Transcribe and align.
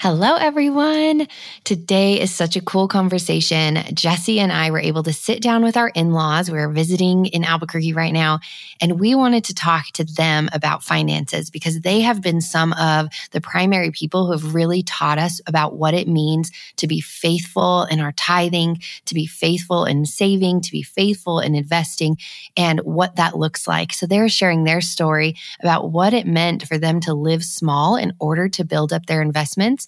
Hello, 0.00 0.36
everyone. 0.36 1.26
Today 1.64 2.20
is 2.20 2.32
such 2.32 2.54
a 2.54 2.60
cool 2.60 2.86
conversation. 2.86 3.80
Jesse 3.94 4.38
and 4.38 4.52
I 4.52 4.70
were 4.70 4.78
able 4.78 5.02
to 5.02 5.12
sit 5.12 5.42
down 5.42 5.64
with 5.64 5.76
our 5.76 5.88
in 5.88 6.12
laws. 6.12 6.48
We're 6.48 6.68
visiting 6.68 7.26
in 7.26 7.42
Albuquerque 7.42 7.94
right 7.94 8.12
now, 8.12 8.38
and 8.80 9.00
we 9.00 9.16
wanted 9.16 9.42
to 9.46 9.54
talk 9.54 9.86
to 9.94 10.04
them 10.04 10.50
about 10.52 10.84
finances 10.84 11.50
because 11.50 11.80
they 11.80 12.00
have 12.02 12.22
been 12.22 12.40
some 12.40 12.74
of 12.74 13.08
the 13.32 13.40
primary 13.40 13.90
people 13.90 14.26
who 14.26 14.30
have 14.30 14.54
really 14.54 14.84
taught 14.84 15.18
us 15.18 15.40
about 15.48 15.74
what 15.74 15.94
it 15.94 16.06
means 16.06 16.52
to 16.76 16.86
be 16.86 17.00
faithful 17.00 17.82
in 17.90 17.98
our 17.98 18.12
tithing, 18.12 18.80
to 19.06 19.14
be 19.16 19.26
faithful 19.26 19.84
in 19.84 20.06
saving, 20.06 20.60
to 20.60 20.70
be 20.70 20.82
faithful 20.82 21.40
in 21.40 21.56
investing, 21.56 22.16
and 22.56 22.78
what 22.84 23.16
that 23.16 23.36
looks 23.36 23.66
like. 23.66 23.92
So 23.92 24.06
they're 24.06 24.28
sharing 24.28 24.62
their 24.62 24.80
story 24.80 25.34
about 25.60 25.90
what 25.90 26.14
it 26.14 26.24
meant 26.24 26.68
for 26.68 26.78
them 26.78 27.00
to 27.00 27.14
live 27.14 27.42
small 27.42 27.96
in 27.96 28.12
order 28.20 28.48
to 28.50 28.64
build 28.64 28.92
up 28.92 29.06
their 29.06 29.22
investments 29.22 29.87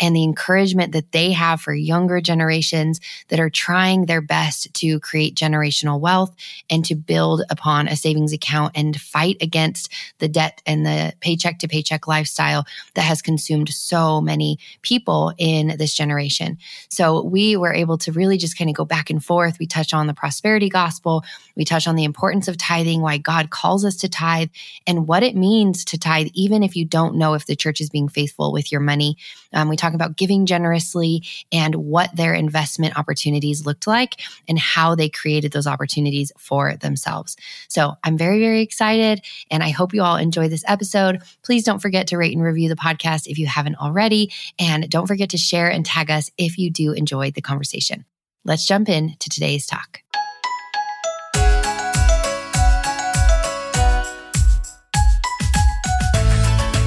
and 0.00 0.16
the 0.16 0.24
encouragement 0.24 0.92
that 0.92 1.12
they 1.12 1.32
have 1.32 1.60
for 1.60 1.74
younger 1.74 2.20
generations 2.20 3.00
that 3.28 3.38
are 3.38 3.50
trying 3.50 4.06
their 4.06 4.20
best 4.20 4.72
to 4.74 4.98
create 5.00 5.34
generational 5.36 6.00
wealth 6.00 6.34
and 6.70 6.84
to 6.86 6.94
build 6.94 7.42
upon 7.50 7.86
a 7.86 7.96
savings 7.96 8.32
account 8.32 8.72
and 8.74 9.00
fight 9.00 9.36
against 9.40 9.92
the 10.18 10.28
debt 10.28 10.62
and 10.66 10.84
the 10.84 11.12
paycheck 11.20 11.58
to 11.58 11.68
paycheck 11.68 12.06
lifestyle 12.08 12.64
that 12.94 13.02
has 13.02 13.22
consumed 13.22 13.68
so 13.68 14.20
many 14.20 14.58
people 14.82 15.32
in 15.38 15.76
this 15.78 15.94
generation. 15.94 16.58
So 16.88 17.22
we 17.22 17.56
were 17.56 17.72
able 17.72 17.98
to 17.98 18.12
really 18.12 18.38
just 18.38 18.56
kind 18.56 18.70
of 18.70 18.76
go 18.76 18.84
back 18.84 19.10
and 19.10 19.22
forth. 19.22 19.58
We 19.58 19.66
touch 19.66 19.92
on 19.92 20.06
the 20.06 20.14
prosperity 20.14 20.68
gospel. 20.68 21.24
We 21.56 21.64
touch 21.64 21.86
on 21.86 21.96
the 21.96 22.04
importance 22.04 22.48
of 22.48 22.56
tithing, 22.56 23.02
why 23.02 23.18
God 23.18 23.50
calls 23.50 23.84
us 23.84 23.96
to 23.98 24.08
tithe, 24.08 24.48
and 24.86 25.06
what 25.06 25.22
it 25.22 25.36
means 25.36 25.84
to 25.86 25.98
tithe, 25.98 26.28
even 26.32 26.62
if 26.62 26.74
you 26.74 26.84
don't 26.84 27.16
know 27.16 27.34
if 27.34 27.46
the 27.46 27.56
church 27.56 27.80
is 27.80 27.90
being 27.90 28.08
faithful 28.08 28.52
with 28.52 28.72
your 28.72 28.80
money. 28.80 29.16
Um, 29.52 29.68
we 29.68 29.76
talk 29.76 29.89
about 29.94 30.16
giving 30.16 30.46
generously 30.46 31.22
and 31.52 31.74
what 31.74 32.14
their 32.14 32.34
investment 32.34 32.98
opportunities 32.98 33.66
looked 33.66 33.86
like 33.86 34.20
and 34.48 34.58
how 34.58 34.94
they 34.94 35.08
created 35.08 35.52
those 35.52 35.66
opportunities 35.66 36.32
for 36.38 36.76
themselves. 36.76 37.36
So 37.68 37.94
I'm 38.04 38.16
very, 38.16 38.40
very 38.40 38.62
excited 38.62 39.22
and 39.50 39.62
I 39.62 39.70
hope 39.70 39.94
you 39.94 40.02
all 40.02 40.16
enjoy 40.16 40.48
this 40.48 40.64
episode. 40.66 41.22
Please 41.42 41.64
don't 41.64 41.80
forget 41.80 42.06
to 42.08 42.16
rate 42.16 42.36
and 42.36 42.44
review 42.44 42.68
the 42.68 42.76
podcast 42.76 43.26
if 43.26 43.38
you 43.38 43.46
haven't 43.46 43.76
already. 43.76 44.32
And 44.58 44.88
don't 44.88 45.06
forget 45.06 45.30
to 45.30 45.38
share 45.38 45.70
and 45.70 45.84
tag 45.84 46.10
us 46.10 46.30
if 46.38 46.58
you 46.58 46.70
do 46.70 46.92
enjoy 46.92 47.30
the 47.30 47.42
conversation. 47.42 48.04
Let's 48.44 48.66
jump 48.66 48.88
in 48.88 49.16
to 49.18 49.28
today's 49.28 49.66
talk. 49.66 50.00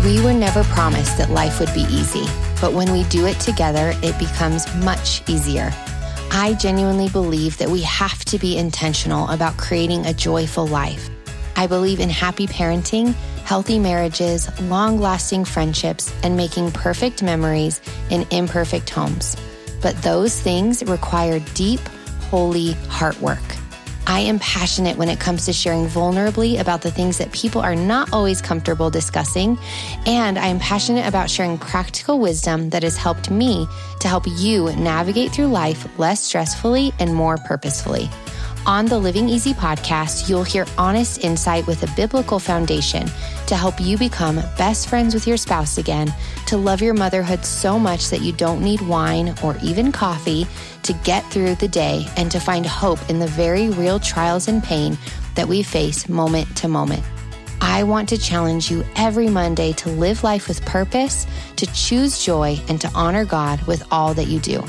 We 0.04 0.22
were 0.22 0.34
never 0.34 0.66
promised 0.66 1.18
that 1.18 1.30
life 1.30 1.62
would 1.62 1.74
be 1.74 1.88
easy, 1.90 2.26
but 2.60 2.74
when 2.74 2.92
we 2.92 3.06
do 3.06 3.26
it 3.26 3.40
together, 3.40 3.94
it 4.04 4.20
becomes 4.20 4.68
much 4.84 5.28
easier. 5.30 5.72
I 6.30 6.58
genuinely 6.60 7.08
believe 7.08 7.58
that 7.60 7.70
we 7.70 7.84
have 7.84 8.26
to 8.26 8.38
be 8.38 8.58
intentional 8.58 9.30
about 9.30 9.56
creating 9.56 10.06
a 10.06 10.14
joyful 10.14 10.68
life. 10.68 11.10
I 11.56 11.68
believe 11.68 12.02
in 12.02 12.10
happy 12.10 12.48
parenting, 12.48 13.14
healthy 13.46 13.80
marriages, 13.80 14.50
long 14.64 15.00
lasting 15.00 15.46
friendships, 15.46 16.14
and 16.22 16.36
making 16.36 16.74
perfect 16.74 17.24
memories 17.24 17.80
in 18.10 18.28
imperfect 18.30 18.90
homes. 18.90 19.38
But 19.82 20.02
those 20.02 20.38
things 20.38 20.84
require 20.84 21.40
deep, 21.54 21.80
holy 22.30 22.74
heart 22.90 23.18
work. 23.22 23.40
I 24.06 24.20
am 24.20 24.40
passionate 24.40 24.98
when 24.98 25.10
it 25.10 25.20
comes 25.20 25.46
to 25.46 25.54
sharing 25.54 25.88
vulnerably 25.88 26.60
about 26.60 26.82
the 26.82 26.92
things 26.92 27.18
that 27.20 27.32
people 27.32 27.62
are 27.62 27.76
not 27.76 28.12
always 28.12 28.42
comfortable 28.42 28.90
discussing. 28.90 29.58
And 30.06 30.38
I 30.38 30.48
am 30.48 30.60
passionate 30.60 31.08
about 31.08 31.30
sharing 31.30 31.58
practical 31.58 32.20
wisdom 32.20 32.70
that 32.72 32.84
has 32.84 32.98
helped 32.98 33.32
me 33.32 33.68
to 34.02 34.08
help 34.08 34.26
you 34.28 34.74
navigate 34.76 35.32
through 35.32 35.48
life 35.48 35.88
less 35.98 36.32
stressfully 36.32 36.94
and 37.00 37.14
more 37.14 37.38
purposefully. 37.38 38.10
On 38.66 38.86
the 38.86 38.98
Living 38.98 39.28
Easy 39.28 39.54
podcast, 39.54 40.30
you'll 40.30 40.44
hear 40.44 40.66
honest 40.78 41.24
insight 41.24 41.68
with 41.68 41.84
a 41.84 41.96
biblical 41.96 42.40
foundation 42.40 43.08
to 43.54 43.58
help 43.58 43.80
you 43.80 44.00
become 44.00 44.38
best 44.58 44.90
friends 44.90 45.14
with 45.14 45.28
your 45.28 45.38
spouse 45.38 45.78
again, 45.78 46.12
to 46.48 46.58
love 46.58 46.82
your 46.82 46.96
motherhood 46.96 47.46
so 47.46 47.78
much 47.78 48.10
that 48.10 48.24
you 48.24 48.32
don't 48.32 48.64
need 48.64 48.82
wine 48.82 49.36
or 49.44 49.56
even 49.62 49.92
coffee 49.92 50.48
to 50.82 50.92
get 51.04 51.24
through 51.30 51.54
the 51.56 51.68
day, 51.68 52.04
and 52.18 52.32
to 52.32 52.40
find 52.40 52.66
hope 52.66 52.98
in 53.12 53.20
the 53.20 53.28
very 53.28 53.70
real 53.70 54.00
trials 54.00 54.48
and 54.48 54.64
pain 54.64 54.98
that 55.36 55.48
we 55.48 55.62
face 55.62 56.10
moment 56.10 56.58
to 56.58 56.68
moment. 56.68 57.04
I 57.62 57.84
want 57.84 58.10
to 58.10 58.18
challenge 58.18 58.72
you 58.72 58.84
every 58.96 59.30
Monday 59.30 59.72
to 59.74 59.90
live 59.90 60.24
life 60.24 60.48
with 60.48 60.66
purpose, 60.66 61.28
to 61.58 61.68
choose 61.76 62.26
joy, 62.26 62.60
and 62.70 62.82
to 62.82 62.90
honor 62.96 63.24
God 63.24 63.62
with 63.68 63.84
all 63.92 64.16
that 64.16 64.30
you 64.30 64.40
do. 64.40 64.66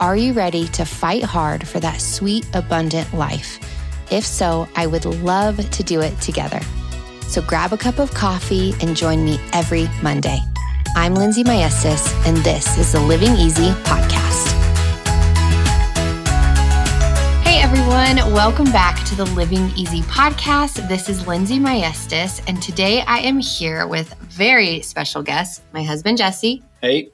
Are 0.00 0.18
you 0.18 0.34
ready 0.34 0.68
to 0.68 0.84
fight 0.84 1.22
hard 1.22 1.66
for 1.66 1.80
that 1.80 1.98
sweet, 1.98 2.46
abundant 2.52 3.14
life? 3.14 3.58
If 4.12 4.26
so, 4.26 4.68
I 4.76 4.86
would 4.86 5.06
love 5.06 5.70
to 5.70 5.82
do 5.82 6.02
it 6.02 6.20
together. 6.20 6.60
So 7.28 7.42
grab 7.42 7.74
a 7.74 7.76
cup 7.76 7.98
of 7.98 8.14
coffee 8.14 8.74
and 8.80 8.96
join 8.96 9.22
me 9.22 9.38
every 9.52 9.86
Monday. 10.02 10.40
I'm 10.96 11.14
Lindsey 11.14 11.44
Maestas, 11.44 12.10
and 12.26 12.38
this 12.38 12.78
is 12.78 12.92
the 12.92 13.00
Living 13.00 13.32
Easy 13.36 13.68
podcast. 13.84 14.48
Hey 17.44 17.60
everyone, 17.60 18.16
welcome 18.32 18.72
back 18.72 19.04
to 19.08 19.14
the 19.14 19.26
Living 19.26 19.68
Easy 19.76 20.00
podcast. 20.02 20.88
This 20.88 21.10
is 21.10 21.26
Lindsey 21.26 21.58
Maestas, 21.58 22.42
and 22.48 22.62
today 22.62 23.02
I 23.02 23.18
am 23.18 23.38
here 23.40 23.86
with 23.86 24.14
very 24.14 24.80
special 24.80 25.22
guests 25.22 25.60
my 25.74 25.82
husband, 25.82 26.16
Jesse. 26.16 26.62
Hey 26.80 27.10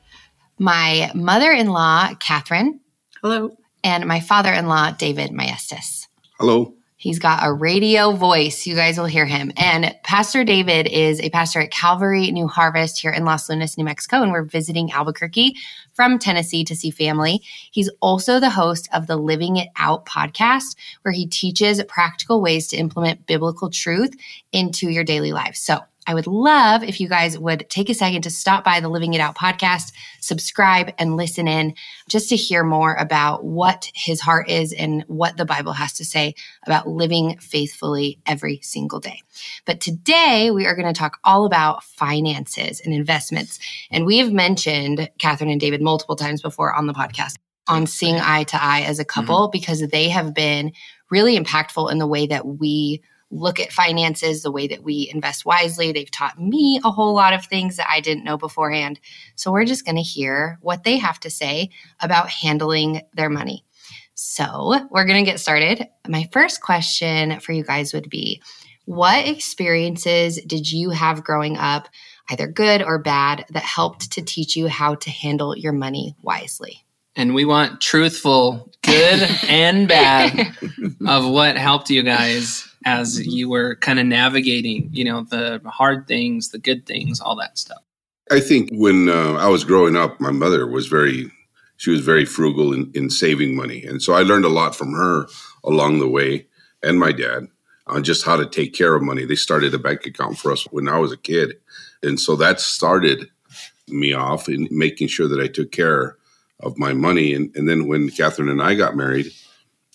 my 0.61 1.11
mother 1.13 1.51
in 1.51 1.67
law, 1.67 2.15
Catherine. 2.21 2.79
Hello. 3.21 3.57
And 3.83 4.07
my 4.07 4.21
father 4.21 4.53
in 4.53 4.69
law, 4.69 4.93
David 4.93 5.33
Maestas. 5.33 6.07
Hello. 6.39 6.75
He's 7.05 7.19
got 7.19 7.47
a 7.47 7.53
radio 7.53 8.13
voice. 8.13 8.67
You 8.67 8.75
guys 8.75 8.97
will 8.97 9.05
hear 9.05 9.27
him. 9.27 9.53
And 9.59 9.95
Pastor 10.05 10.43
David 10.43 10.87
is 10.87 11.21
a 11.21 11.29
pastor 11.29 11.61
at 11.61 11.71
Calvary 11.71 12.31
New 12.31 12.49
Harvest 12.49 12.99
here 12.99 13.11
in 13.11 13.27
Los 13.27 13.51
Lunas, 13.51 13.77
New 13.77 13.85
Mexico. 13.85 14.23
And 14.23 14.33
we're 14.33 14.45
visiting 14.45 14.91
Albuquerque 14.91 15.55
from 15.93 16.19
Tennessee 16.19 16.65
to 16.65 16.75
see 16.75 16.91
family. 16.91 17.43
He's 17.71 17.91
also 18.01 18.41
the 18.41 18.49
host 18.49 18.89
of 18.95 19.07
the 19.07 19.19
Living 19.19 19.57
It 19.57 19.69
Out 19.77 20.07
podcast, 20.07 20.77
where 21.03 21.13
he 21.13 21.27
teaches 21.27 21.85
practical 21.85 22.41
ways 22.41 22.69
to 22.69 22.79
implement 22.79 23.27
biblical 23.27 23.69
truth 23.69 24.15
into 24.51 24.89
your 24.89 25.05
daily 25.05 25.33
life. 25.33 25.57
So 25.57 25.81
I 26.07 26.15
would 26.15 26.27
love 26.27 26.83
if 26.83 27.01
you 27.01 27.09
guys 27.09 27.39
would 27.39 27.69
take 27.71 27.89
a 27.89 27.95
second 27.95 28.23
to 28.23 28.31
stop 28.31 28.63
by 28.63 28.81
the 28.81 28.89
Living 28.89 29.15
It 29.15 29.21
Out 29.21 29.37
podcast, 29.37 29.93
subscribe, 30.21 30.93
and 30.99 31.17
listen 31.17 31.49
in 31.49 31.75
just 32.09 32.29
to 32.29 32.37
hear 32.37 32.63
more 32.63 32.95
about 32.95 33.45
what 33.45 33.91
his 33.95 34.21
heart 34.21 34.51
is 34.51 34.73
and 34.73 35.03
what 35.07 35.37
the 35.37 35.47
Bible 35.47 35.73
has 35.73 35.95
to 35.95 36.05
say 36.05 36.35
about 36.67 36.89
living 36.89 37.39
faithfully 37.39 38.19
every 38.27 38.61
single 38.63 39.01
day. 39.01 39.23
But 39.65 39.81
today 39.81 40.51
we 40.51 40.67
are 40.67 40.77
going 40.77 40.93
to 40.93 40.99
talk 40.99 41.19
all 41.25 41.47
about 41.47 41.83
finances 41.85 42.81
and 42.85 42.93
investments. 42.93 43.59
And 43.91 44.05
we 44.05 44.19
have 44.19 44.33
mentioned 44.33 45.11
Catherine 45.19 45.51
and 45.51 45.61
David 45.61 45.81
multiple 45.81 46.17
times 46.17 46.43
before 46.43 46.75
on 46.75 46.87
the 46.87 46.95
podcast 46.95 47.37
on 47.67 47.87
seeing 47.87 48.17
eye 48.17 48.45
to 48.45 48.63
eye 48.63 48.83
as 48.83 48.99
a 48.99 49.07
couple 49.07 49.45
mm-hmm. 49.45 49.53
because 49.53 49.81
they 49.89 50.11
have 50.11 50.35
been 50.35 50.71
really 51.11 51.39
impactful 51.39 51.91
in 51.91 51.99
the 51.99 52.07
way 52.07 52.27
that 52.27 52.47
we 52.47 53.01
look 53.35 53.59
at 53.59 53.73
finances, 53.73 54.43
the 54.43 54.53
way 54.53 54.67
that 54.69 54.83
we 54.83 55.11
invest 55.13 55.45
wisely. 55.45 55.93
They've 55.93 56.11
taught 56.11 56.41
me 56.41 56.81
a 56.85 56.91
whole 56.91 57.15
lot 57.15 57.35
of 57.35 57.45
things 57.45 57.77
that 57.77 57.89
I 57.91 58.01
didn't 58.01 58.25
know 58.25 58.39
beforehand. 58.39 59.01
So 59.35 59.51
we're 59.51 59.65
just 59.65 59.85
going 59.85 59.97
to 59.97 60.03
hear 60.03 60.59
what 60.63 60.85
they 60.85 60.99
have 60.99 61.19
to 61.21 61.31
say 61.31 61.71
about 62.01 62.31
handling 62.31 63.03
their 63.15 63.29
money. 63.29 63.65
So 64.15 64.77
we're 64.91 65.07
going 65.07 65.25
to 65.25 65.31
get 65.31 65.41
started. 65.41 65.89
My 66.07 66.29
first 66.33 66.63
question 66.63 67.41
for 67.41 67.53
you 67.53 67.65
guys 67.65 67.93
would 67.93 68.09
be 68.09 68.41
What 68.85 69.27
experiences 69.27 70.41
did 70.47 70.71
you 70.71 70.91
have 70.91 71.25
growing 71.25 71.57
up, 71.57 71.89
either 72.31 72.47
good 72.47 72.83
or 72.83 73.01
bad, 73.01 73.47
that 73.51 73.65
helped 73.65 74.13
to 74.13 74.23
teach 74.23 74.55
you 74.55 74.69
how 74.69 74.95
to 74.95 75.11
handle 75.11 75.57
your 75.57 75.73
money 75.73 76.15
wisely? 76.23 76.85
And 77.17 77.35
we 77.35 77.45
want 77.45 77.81
truthful, 77.81 78.73
good 78.83 79.29
and 79.49 79.89
bad, 79.89 80.57
of 81.07 81.29
what 81.29 81.57
helped 81.57 81.91
you 81.91 82.03
guys 82.05 82.69
as 82.85 83.19
mm-hmm. 83.19 83.31
you 83.31 83.49
were 83.49 83.77
kind 83.77 83.99
of 83.99 84.07
navigating, 84.07 84.89
you 84.93 85.05
know, 85.05 85.23
the 85.23 85.61
hard 85.67 86.07
things, 86.07 86.51
the 86.51 86.59
good 86.59 86.87
things, 86.87 87.21
all 87.21 87.37
that 87.37 87.59
stuff? 87.59 87.83
I 88.31 88.41
think 88.41 88.71
when 88.73 89.09
uh, 89.09 89.35
I 89.35 89.49
was 89.49 89.65
growing 89.65 89.97
up, 89.97 90.21
my 90.21 90.31
mother 90.31 90.67
was 90.67 90.87
very, 90.87 91.31
she 91.77 91.91
was 91.91 92.01
very 92.01 92.25
frugal 92.25 92.73
in, 92.73 92.91
in 92.95 93.11
saving 93.11 93.55
money. 93.55 93.85
And 93.85 94.03
so 94.03 94.15
I 94.15 94.23
learned 94.23 94.45
a 94.45 94.51
lot 94.51 94.75
from 94.75 94.93
her 94.93 95.27
along 95.63 95.99
the 95.99 96.09
way 96.09 96.47
and 96.83 96.99
my 96.99 97.13
dad 97.13 97.49
on 97.87 98.03
just 98.03 98.25
how 98.25 98.37
to 98.37 98.47
take 98.47 98.73
care 98.73 98.95
of 98.95 99.03
money. 99.03 99.25
They 99.25 99.35
started 99.35 99.75
a 99.75 99.79
bank 99.79 100.07
account 100.07 100.39
for 100.39 100.53
us 100.53 100.65
when 100.71 100.89
I 100.89 100.99
was 100.99 101.13
a 101.13 101.19
kid. 101.19 101.55
And 102.03 102.19
so 102.19 102.37
that 102.37 102.61
started 102.61 103.29
me 103.89 104.15
off 104.15 104.49
in 104.49 104.69
making 104.71 105.09
sure 105.09 105.29
that 105.29 105.41
I 105.41 105.49
took 105.49 105.71
care 105.71 106.17
of 106.61 106.79
my 106.79 106.95
money. 106.95 107.35
And, 107.35 107.55
and 107.57 107.69
then 107.69 107.87
when 107.87 108.09
Catherine 108.09 108.49
and 108.49 108.63
I 108.63 108.75
got 108.75 108.97
married, 108.97 109.31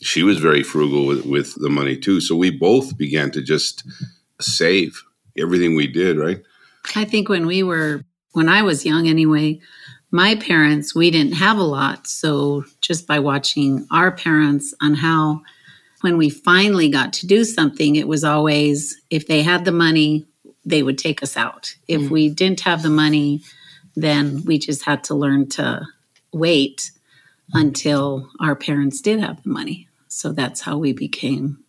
she 0.01 0.24
was 0.24 0.40
very 0.40 0.63
frugal 0.63 1.06
with, 1.06 1.25
with 1.25 1.56
the 1.56 1.69
money 1.69 1.98
too. 1.98 2.22
So 2.22 2.36
we 2.36 2.51
both 2.51 2.98
began 2.98 3.31
to 3.31 3.42
just 3.42 3.84
save 4.40 5.04
everything 5.38 5.75
we 5.75 5.88
did, 5.88 6.18
right? 6.18 6.42
I 6.96 7.06
think 7.06 7.30
when 7.30 7.46
we 7.46 7.63
were, 7.63 8.04
when 8.31 8.50
I 8.50 8.62
was 8.62 8.86
young 8.86 9.07
anyway, 9.07 9.60
my 10.12 10.36
parents, 10.36 10.96
we 10.96 11.12
didn't 11.12 11.34
have 11.34 11.57
a 11.57 11.63
lot. 11.63 12.07
So 12.07 12.63
just 12.81 13.06
by 13.06 13.19
watching 13.19 13.86
our 13.92 14.12
parents 14.12 14.74
on 14.81 14.96
how, 14.96 15.42
when 16.01 16.18
we 16.18 16.30
finally 16.30 16.90
got 16.90 17.13
to 17.13 17.28
do 17.28 17.44
something, 17.44 17.96
it 17.96 18.07
was 18.07 18.24
always 18.24 19.00
if 19.10 19.28
they 19.28 19.42
had 19.42 19.66
the 19.66 19.72
money, 19.72 20.25
they 20.66 20.81
would 20.81 20.98
take 20.98 21.22
us 21.22 21.36
out. 21.36 21.75
If 21.88 22.01
mm. 22.01 22.10
we 22.10 22.30
didn't 22.30 22.62
have 22.62 22.84
the 22.84 22.90
money, 22.90 23.44
then 23.96 24.44
we 24.46 24.57
just 24.57 24.86
had 24.86 25.04
to 25.06 25.16
learn 25.16 25.50
to 25.50 25.86
wait 26.31 26.92
until 27.54 28.30
our 28.40 28.56
parents 28.56 29.01
did 29.01 29.19
have 29.19 29.44
the 29.44 29.50
money. 29.50 29.88
So 30.10 30.34
that's 30.34 30.62
how 30.62 30.78
we 30.78 30.92
became 30.94 31.64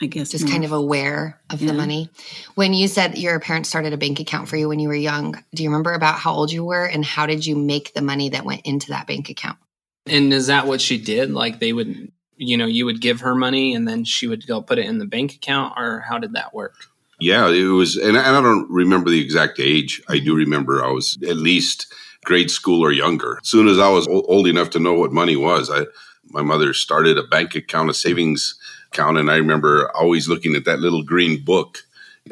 I 0.00 0.06
guess 0.06 0.30
just 0.30 0.44
more. 0.44 0.52
kind 0.52 0.64
of 0.64 0.72
aware 0.72 1.40
of 1.50 1.62
yeah. 1.62 1.68
the 1.68 1.74
money. 1.74 2.10
When 2.56 2.74
you 2.74 2.88
said 2.88 3.16
your 3.16 3.38
parents 3.38 3.68
started 3.68 3.92
a 3.92 3.96
bank 3.96 4.18
account 4.18 4.48
for 4.48 4.56
you 4.56 4.68
when 4.68 4.80
you 4.80 4.88
were 4.88 4.94
young, 4.94 5.42
do 5.54 5.62
you 5.62 5.68
remember 5.68 5.92
about 5.92 6.16
how 6.16 6.32
old 6.32 6.50
you 6.50 6.64
were 6.64 6.84
and 6.84 7.04
how 7.04 7.26
did 7.26 7.46
you 7.46 7.54
make 7.54 7.94
the 7.94 8.02
money 8.02 8.28
that 8.30 8.44
went 8.44 8.62
into 8.64 8.88
that 8.88 9.06
bank 9.06 9.30
account? 9.30 9.58
And 10.06 10.32
is 10.32 10.48
that 10.48 10.66
what 10.66 10.80
she 10.80 10.98
did? 10.98 11.30
Like 11.30 11.60
they 11.60 11.72
would, 11.72 12.10
you 12.36 12.56
know, 12.56 12.66
you 12.66 12.84
would 12.86 13.00
give 13.00 13.20
her 13.20 13.34
money 13.34 13.74
and 13.74 13.86
then 13.86 14.04
she 14.04 14.26
would 14.26 14.46
go 14.46 14.60
put 14.60 14.78
it 14.78 14.86
in 14.86 14.98
the 14.98 15.06
bank 15.06 15.34
account, 15.34 15.74
or 15.76 16.00
how 16.00 16.18
did 16.18 16.32
that 16.32 16.52
work? 16.52 16.74
Yeah, 17.20 17.48
it 17.48 17.62
was, 17.62 17.96
and 17.96 18.18
I 18.18 18.40
don't 18.42 18.68
remember 18.68 19.08
the 19.08 19.22
exact 19.22 19.60
age. 19.60 20.02
I 20.08 20.18
do 20.18 20.34
remember 20.34 20.84
I 20.84 20.90
was 20.90 21.16
at 21.22 21.36
least 21.36 21.86
grade 22.24 22.50
school 22.50 22.84
or 22.84 22.90
younger. 22.90 23.38
As 23.40 23.48
soon 23.48 23.68
as 23.68 23.78
I 23.78 23.88
was 23.88 24.08
old 24.08 24.48
enough 24.48 24.70
to 24.70 24.80
know 24.80 24.94
what 24.94 25.12
money 25.12 25.36
was, 25.36 25.70
I 25.70 25.86
my 26.34 26.42
mother 26.42 26.74
started 26.74 27.16
a 27.16 27.22
bank 27.22 27.54
account, 27.54 27.90
a 27.90 27.94
savings 27.94 28.56
account. 28.92 29.18
And 29.18 29.30
I 29.30 29.36
remember 29.36 29.90
always 29.94 30.28
looking 30.28 30.56
at 30.56 30.64
that 30.64 30.80
little 30.80 31.04
green 31.04 31.42
book 31.44 31.78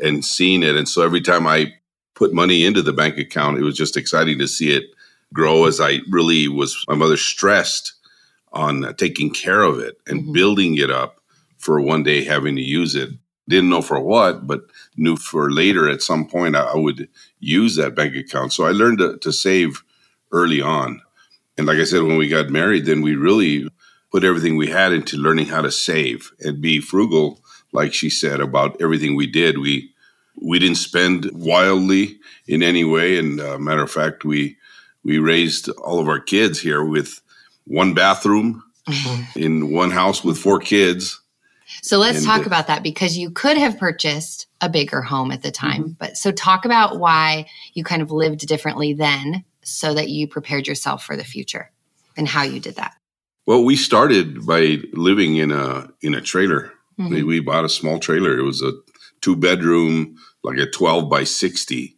and 0.03 0.25
seeing 0.25 0.65
it. 0.65 0.75
And 0.75 0.89
so 0.89 1.03
every 1.03 1.21
time 1.21 1.47
I 1.47 1.73
put 2.15 2.35
money 2.35 2.65
into 2.65 2.83
the 2.83 2.93
bank 2.93 3.17
account, 3.17 3.59
it 3.59 3.63
was 3.63 3.77
just 3.77 3.97
exciting 3.97 4.41
to 4.41 4.49
see 4.49 4.75
it 4.75 4.85
grow 5.33 5.67
as 5.67 5.81
I 5.81 6.01
really 6.11 6.49
was. 6.49 6.85
My 6.89 6.97
mother 6.97 7.17
stressed 7.17 7.93
on 8.53 8.93
taking 8.97 9.31
care 9.31 9.63
of 9.63 9.79
it 9.79 9.99
and 10.09 10.23
mm-hmm. 10.23 10.33
building 10.33 10.77
it 10.77 10.91
up 10.91 11.21
for 11.59 11.81
one 11.81 12.03
day 12.03 12.25
having 12.25 12.57
to 12.57 12.63
use 12.63 12.97
it. 12.97 13.11
Didn't 13.49 13.71
know 13.71 13.83
for 13.83 14.01
what, 14.01 14.49
but 14.49 14.63
knew 14.97 15.17
for 15.17 15.51
later 15.51 15.89
at 15.89 16.03
some 16.03 16.27
point 16.27 16.57
I, 16.57 16.75
would 16.75 17.09
use 17.39 17.77
that 17.77 17.95
bank 17.95 18.17
account. 18.17 18.53
So 18.53 18.65
I 18.65 18.73
learned 18.73 18.99
to, 18.99 19.17
to 19.19 19.33
save 19.33 19.83
early 20.33 20.61
on. 20.61 21.01
And 21.57 21.67
like 21.67 21.79
I 21.79 21.85
said, 21.85 22.03
when 22.03 22.17
we 22.17 22.29
got 22.29 22.51
married, 22.51 22.87
then 22.87 23.01
we 23.01 23.15
really 23.15 23.69
put 24.13 24.25
everything 24.25 24.57
we 24.57 24.69
had 24.69 24.93
into 24.93 25.17
learning 25.17 25.47
how 25.47 25.63
to 25.63 25.73
save 25.73 26.33
and 26.41 26.61
be 26.61 26.81
frugal, 26.81 27.41
like 27.73 27.95
she 27.95 28.11
said 28.11 28.41
about 28.41 28.81
everything 28.81 29.17
we 29.17 29.27
did. 29.27 29.59
We 29.59 29.91
we 30.41 30.59
didn't 30.59 30.77
spend 30.77 31.31
wildly 31.33 32.19
in 32.47 32.63
any 32.63 32.85
way, 32.85 33.19
and 33.19 33.41
uh, 33.41 33.59
matter 33.59 33.83
of 33.83 33.91
fact, 33.91 34.25
we 34.25 34.59
we 35.03 35.19
raised 35.19 35.69
all 35.71 35.99
of 35.99 36.09
our 36.09 36.21
kids 36.21 36.61
here 36.61 36.85
with 36.85 37.21
one 37.65 37.95
bathroom 37.95 38.63
mm-hmm. 38.87 39.39
in 39.39 39.73
one 39.73 39.91
house 39.91 40.23
with 40.23 40.39
four 40.39 40.61
kids. 40.61 41.21
So 41.81 41.99
let's 41.99 42.19
and, 42.19 42.27
talk 42.27 42.41
uh, 42.41 42.47
about 42.47 42.67
that 42.67 42.83
because 42.83 43.17
you 43.17 43.31
could 43.31 43.57
have 43.57 43.79
purchased 43.79 44.47
a 44.61 44.69
bigger 44.69 45.01
home 45.01 45.31
at 45.31 45.43
the 45.43 45.51
time. 45.51 45.83
Mm-hmm. 45.83 45.93
But 45.99 46.17
so 46.17 46.31
talk 46.31 46.65
about 46.65 46.99
why 46.99 47.47
you 47.73 47.83
kind 47.83 48.03
of 48.03 48.11
lived 48.11 48.47
differently 48.47 48.93
then 48.93 49.45
so 49.63 49.95
that 49.95 50.11
you 50.11 50.29
prepared 50.29 50.67
yourself 50.67 51.03
for 51.03 51.17
the 51.17 51.25
future 51.25 51.71
and 52.17 52.29
how 52.29 52.43
you 52.43 52.61
did 52.61 52.77
that. 52.77 52.95
Well, 53.47 53.65
we 53.65 53.77
started 53.77 54.47
by 54.47 54.79
living 54.93 55.37
in 55.37 55.51
a 55.51 55.89
in 56.01 56.15
a 56.15 56.21
trailer. 56.21 56.73
Mm-hmm. 56.99 57.15
We, 57.15 57.23
we 57.23 57.41
bought 57.41 57.65
a 57.65 57.69
small 57.69 57.99
trailer. 57.99 58.39
It 58.39 58.45
was 58.45 58.63
a 58.63 58.73
two 59.21 59.37
bedroom, 59.37 60.17
like 60.45 60.59
a 60.59 60.67
twelve 60.67 61.11
by 61.11 61.25
sixty, 61.25 61.97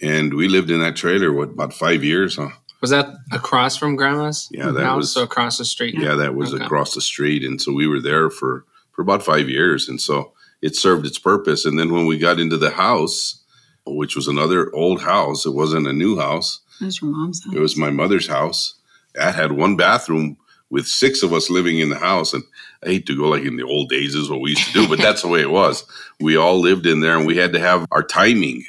and 0.00 0.34
we 0.34 0.48
lived 0.48 0.70
in 0.70 0.80
that 0.80 0.96
trailer 0.96 1.32
what 1.32 1.50
about 1.50 1.74
five 1.74 2.02
years, 2.04 2.36
huh? 2.36 2.50
Was 2.80 2.90
that 2.90 3.08
across 3.32 3.76
from 3.76 3.96
grandma's? 3.96 4.48
Yeah, 4.52 4.70
that 4.70 4.84
house? 4.84 4.96
was 4.96 5.12
so 5.12 5.24
across 5.24 5.58
the 5.58 5.64
street. 5.64 5.96
Yeah, 5.98 6.14
that 6.14 6.34
was 6.34 6.54
okay. 6.54 6.64
across 6.64 6.94
the 6.94 7.00
street, 7.00 7.42
and 7.44 7.60
so 7.60 7.72
we 7.72 7.86
were 7.86 8.00
there 8.00 8.30
for 8.30 8.64
for 8.92 9.02
about 9.02 9.22
five 9.22 9.48
years, 9.48 9.88
and 9.88 10.00
so 10.00 10.32
it 10.62 10.76
served 10.76 11.06
its 11.06 11.18
purpose. 11.18 11.64
And 11.64 11.78
then 11.78 11.92
when 11.92 12.06
we 12.06 12.18
got 12.18 12.40
into 12.40 12.56
the 12.56 12.70
house, 12.70 13.42
which 13.86 14.16
was 14.16 14.28
another 14.28 14.74
old 14.74 15.02
house, 15.02 15.44
it 15.44 15.54
wasn't 15.54 15.86
a 15.86 15.92
new 15.92 16.18
house. 16.18 16.60
It 16.80 16.84
was 16.84 17.00
your 17.00 17.10
mom's 17.10 17.44
house. 17.44 17.54
It 17.54 17.60
was 17.60 17.76
my 17.76 17.90
mother's 17.90 18.28
house. 18.28 18.74
That 19.14 19.34
had 19.34 19.52
one 19.52 19.76
bathroom 19.76 20.36
with 20.70 20.86
six 20.86 21.22
of 21.22 21.32
us 21.32 21.50
living 21.50 21.78
in 21.78 21.88
the 21.90 21.98
house. 21.98 22.32
And 22.32 22.44
I 22.82 22.88
hate 22.88 23.06
to 23.06 23.16
go 23.16 23.28
like 23.28 23.44
in 23.44 23.56
the 23.56 23.64
old 23.64 23.88
days 23.88 24.14
is 24.14 24.30
what 24.30 24.40
we 24.40 24.50
used 24.50 24.66
to 24.68 24.72
do, 24.72 24.88
but 24.88 24.98
that's 24.98 25.22
the 25.22 25.28
way 25.28 25.40
it 25.40 25.50
was. 25.50 25.84
We 26.20 26.36
all 26.36 26.58
lived 26.58 26.86
in 26.86 27.00
there 27.00 27.16
and 27.16 27.26
we 27.26 27.36
had 27.36 27.52
to 27.54 27.58
have 27.58 27.86
our 27.90 28.02
timing, 28.02 28.64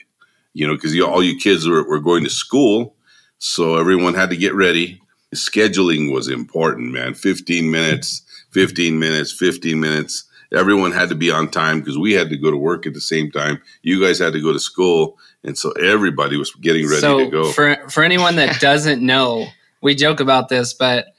you 0.53 0.67
know, 0.67 0.75
because 0.75 0.99
all 1.01 1.23
you 1.23 1.37
kids 1.37 1.67
were, 1.67 1.87
were 1.87 1.99
going 1.99 2.23
to 2.23 2.29
school. 2.29 2.95
So 3.37 3.77
everyone 3.77 4.13
had 4.13 4.29
to 4.29 4.37
get 4.37 4.53
ready. 4.53 5.01
Scheduling 5.35 6.13
was 6.13 6.27
important, 6.27 6.91
man. 6.91 7.13
15 7.13 7.69
minutes, 7.69 8.23
15 8.51 8.97
minutes, 8.97 9.31
15 9.31 9.79
minutes. 9.79 10.25
Everyone 10.51 10.91
had 10.91 11.09
to 11.09 11.15
be 11.15 11.29
on 11.29 11.49
time 11.51 11.79
because 11.79 11.97
we 11.97 12.13
had 12.13 12.29
to 12.31 12.37
go 12.37 12.49
to 12.49 12.57
work 12.57 12.87
at 12.87 12.95
the 12.95 13.01
same 13.01 13.29
time. 13.29 13.61
You 13.83 14.01
guys 14.03 14.17
had 14.17 14.33
to 14.33 14.41
go 14.41 14.51
to 14.51 14.59
school. 14.59 15.19
And 15.43 15.55
so 15.55 15.71
everybody 15.73 16.37
was 16.37 16.51
getting 16.55 16.87
ready 16.87 17.01
so 17.01 17.19
to 17.19 17.29
go. 17.29 17.51
For, 17.51 17.87
for 17.89 18.03
anyone 18.03 18.35
that 18.37 18.59
doesn't 18.59 19.05
know, 19.05 19.45
we 19.81 19.93
joke 19.93 20.19
about 20.19 20.49
this, 20.49 20.73
but 20.73 21.13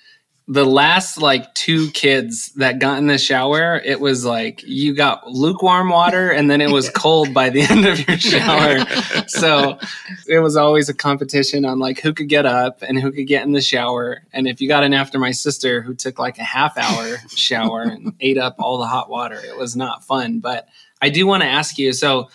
the 0.51 0.65
last 0.65 1.17
like 1.17 1.55
two 1.55 1.93
kids 1.93 2.51
that 2.55 2.81
got 2.81 2.99
in 2.99 3.07
the 3.07 3.19
shower, 3.19 3.81
it 3.85 4.01
was 4.01 4.25
like 4.25 4.65
you 4.65 4.93
got 4.97 5.31
lukewarm 5.31 5.91
water 5.91 6.29
and 6.29 6.51
then 6.51 6.61
it 6.61 6.73
was 6.73 6.91
cold 6.97 7.33
by 7.33 7.51
the 7.51 7.63
end 7.63 7.87
of 7.87 8.09
your 8.09 8.19
shower. 8.19 8.85
so 9.29 9.79
it 10.27 10.41
was 10.41 10.57
always 10.57 10.89
a 10.89 10.95
competition 10.95 11.65
on 11.65 11.79
like 11.79 12.01
who 12.01 12.13
could 12.13 12.29
get 12.29 12.47
up 12.47 12.83
and 12.83 12.99
who 12.99 13.13
could 13.13 13.29
get 13.29 13.45
in 13.45 13.53
the 13.53 13.61
shower. 13.61 14.25
And 14.33 14.49
if 14.49 14.61
you 14.61 14.67
got 14.67 14.83
in 14.83 14.93
after 14.93 15.21
my 15.21 15.31
sister 15.31 15.83
who 15.83 15.95
took 15.95 16.19
like 16.19 16.37
a 16.39 16.43
half 16.43 16.77
hour 16.77 17.19
shower 17.29 17.83
and 17.83 18.13
ate 18.21 18.37
up 18.37 18.57
all 18.59 18.79
the 18.79 18.89
hot 18.89 19.09
water, 19.09 19.39
it 19.41 19.57
was 19.57 19.77
not 19.77 20.05
fun. 20.05 20.41
But 20.41 20.67
I 21.01 21.11
do 21.11 21.29
want 21.29 21.45
to 21.45 21.49
ask 21.49 21.79
you 21.79 21.93
so 21.93 22.29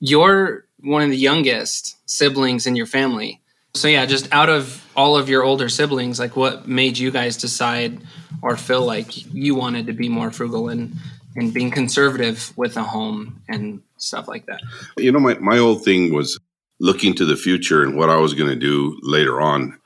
you're 0.00 0.64
one 0.80 1.02
of 1.02 1.10
the 1.10 1.18
youngest 1.18 1.98
siblings 2.08 2.66
in 2.66 2.76
your 2.76 2.86
family. 2.86 3.41
So 3.74 3.88
yeah, 3.88 4.04
just 4.04 4.32
out 4.32 4.48
of 4.48 4.86
all 4.94 5.16
of 5.16 5.28
your 5.28 5.44
older 5.44 5.68
siblings, 5.68 6.18
like 6.18 6.36
what 6.36 6.68
made 6.68 6.98
you 6.98 7.10
guys 7.10 7.36
decide 7.36 8.00
or 8.42 8.56
feel 8.56 8.84
like 8.84 9.32
you 9.32 9.54
wanted 9.54 9.86
to 9.86 9.92
be 9.92 10.08
more 10.08 10.30
frugal 10.30 10.68
and 10.68 10.94
and 11.34 11.54
being 11.54 11.70
conservative 11.70 12.52
with 12.56 12.76
a 12.76 12.82
home 12.82 13.40
and 13.48 13.80
stuff 13.96 14.28
like 14.28 14.44
that? 14.46 14.60
You 14.98 15.10
know, 15.10 15.20
my 15.20 15.34
my 15.34 15.58
old 15.58 15.84
thing 15.84 16.12
was 16.12 16.38
looking 16.82 17.14
to 17.14 17.24
the 17.24 17.36
future 17.36 17.82
and 17.82 17.96
what 17.96 18.10
I 18.10 18.16
was 18.16 18.34
going 18.34 18.50
to 18.50 18.56
do 18.56 18.98
later 19.02 19.40
on. 19.40 19.78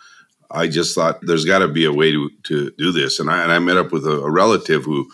I 0.51 0.67
just 0.67 0.95
thought 0.95 1.21
there's 1.23 1.45
got 1.45 1.59
to 1.59 1.69
be 1.69 1.85
a 1.85 1.93
way 1.93 2.11
to, 2.11 2.31
to 2.45 2.71
do 2.79 2.91
this. 2.91 3.21
And 3.21 3.31
I, 3.31 3.43
and 3.43 3.53
I 3.53 3.59
met 3.59 3.77
up 3.77 3.93
with 3.93 4.07
a, 4.07 4.23
a 4.23 4.31
relative 4.31 4.85
who 4.85 5.07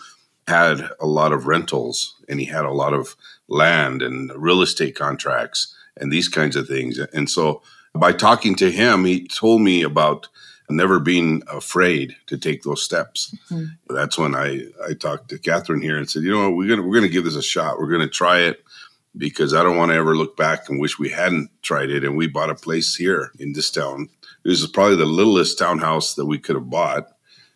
had 0.47 0.89
a 1.01 1.05
lot 1.05 1.33
of 1.33 1.45
rentals 1.45 2.15
and 2.29 2.39
he 2.39 2.45
had 2.45 2.63
a 2.63 2.71
lot 2.71 2.93
of 2.93 3.15
land 3.49 4.01
and 4.01 4.31
real 4.35 4.61
estate 4.61 4.95
contracts 4.95 5.75
and 5.97 6.11
these 6.11 6.29
kinds 6.29 6.55
of 6.55 6.67
things. 6.67 6.99
And 6.99 7.29
so 7.29 7.61
by 7.93 8.11
talking 8.11 8.55
to 8.55 8.71
him, 8.71 9.05
he 9.05 9.27
told 9.27 9.61
me 9.61 9.83
about 9.83 10.27
never 10.69 10.99
being 10.99 11.43
afraid 11.47 12.15
to 12.27 12.37
take 12.37 12.63
those 12.63 12.81
steps. 12.81 13.35
Mm-hmm. 13.49 13.93
That's 13.93 14.17
when 14.17 14.35
I, 14.35 14.65
I 14.87 14.93
talked 14.93 15.29
to 15.29 15.37
Catherine 15.37 15.81
here 15.81 15.97
and 15.97 16.09
said, 16.09 16.23
you 16.23 16.31
know 16.31 16.49
what, 16.49 16.57
we're 16.57 16.69
gonna 16.69 16.87
we're 16.87 16.95
gonna 16.95 17.09
give 17.09 17.25
this 17.25 17.35
a 17.35 17.43
shot. 17.43 17.77
We're 17.77 17.91
gonna 17.91 18.07
try 18.07 18.39
it 18.39 18.63
because 19.15 19.53
I 19.53 19.61
don't 19.61 19.77
want 19.77 19.91
to 19.91 19.95
ever 19.95 20.15
look 20.15 20.35
back 20.35 20.69
and 20.69 20.79
wish 20.79 20.97
we 20.97 21.09
hadn't 21.09 21.49
tried 21.61 21.91
it. 21.91 22.03
And 22.03 22.17
we 22.17 22.27
bought 22.27 22.49
a 22.49 22.55
place 22.55 22.95
here 22.95 23.31
in 23.39 23.53
this 23.53 23.69
town. 23.69 24.09
This 24.43 24.61
is 24.61 24.67
probably 24.67 24.95
the 24.95 25.05
littlest 25.05 25.59
townhouse 25.59 26.15
that 26.15 26.25
we 26.25 26.39
could 26.39 26.55
have 26.55 26.69
bought. 26.69 27.07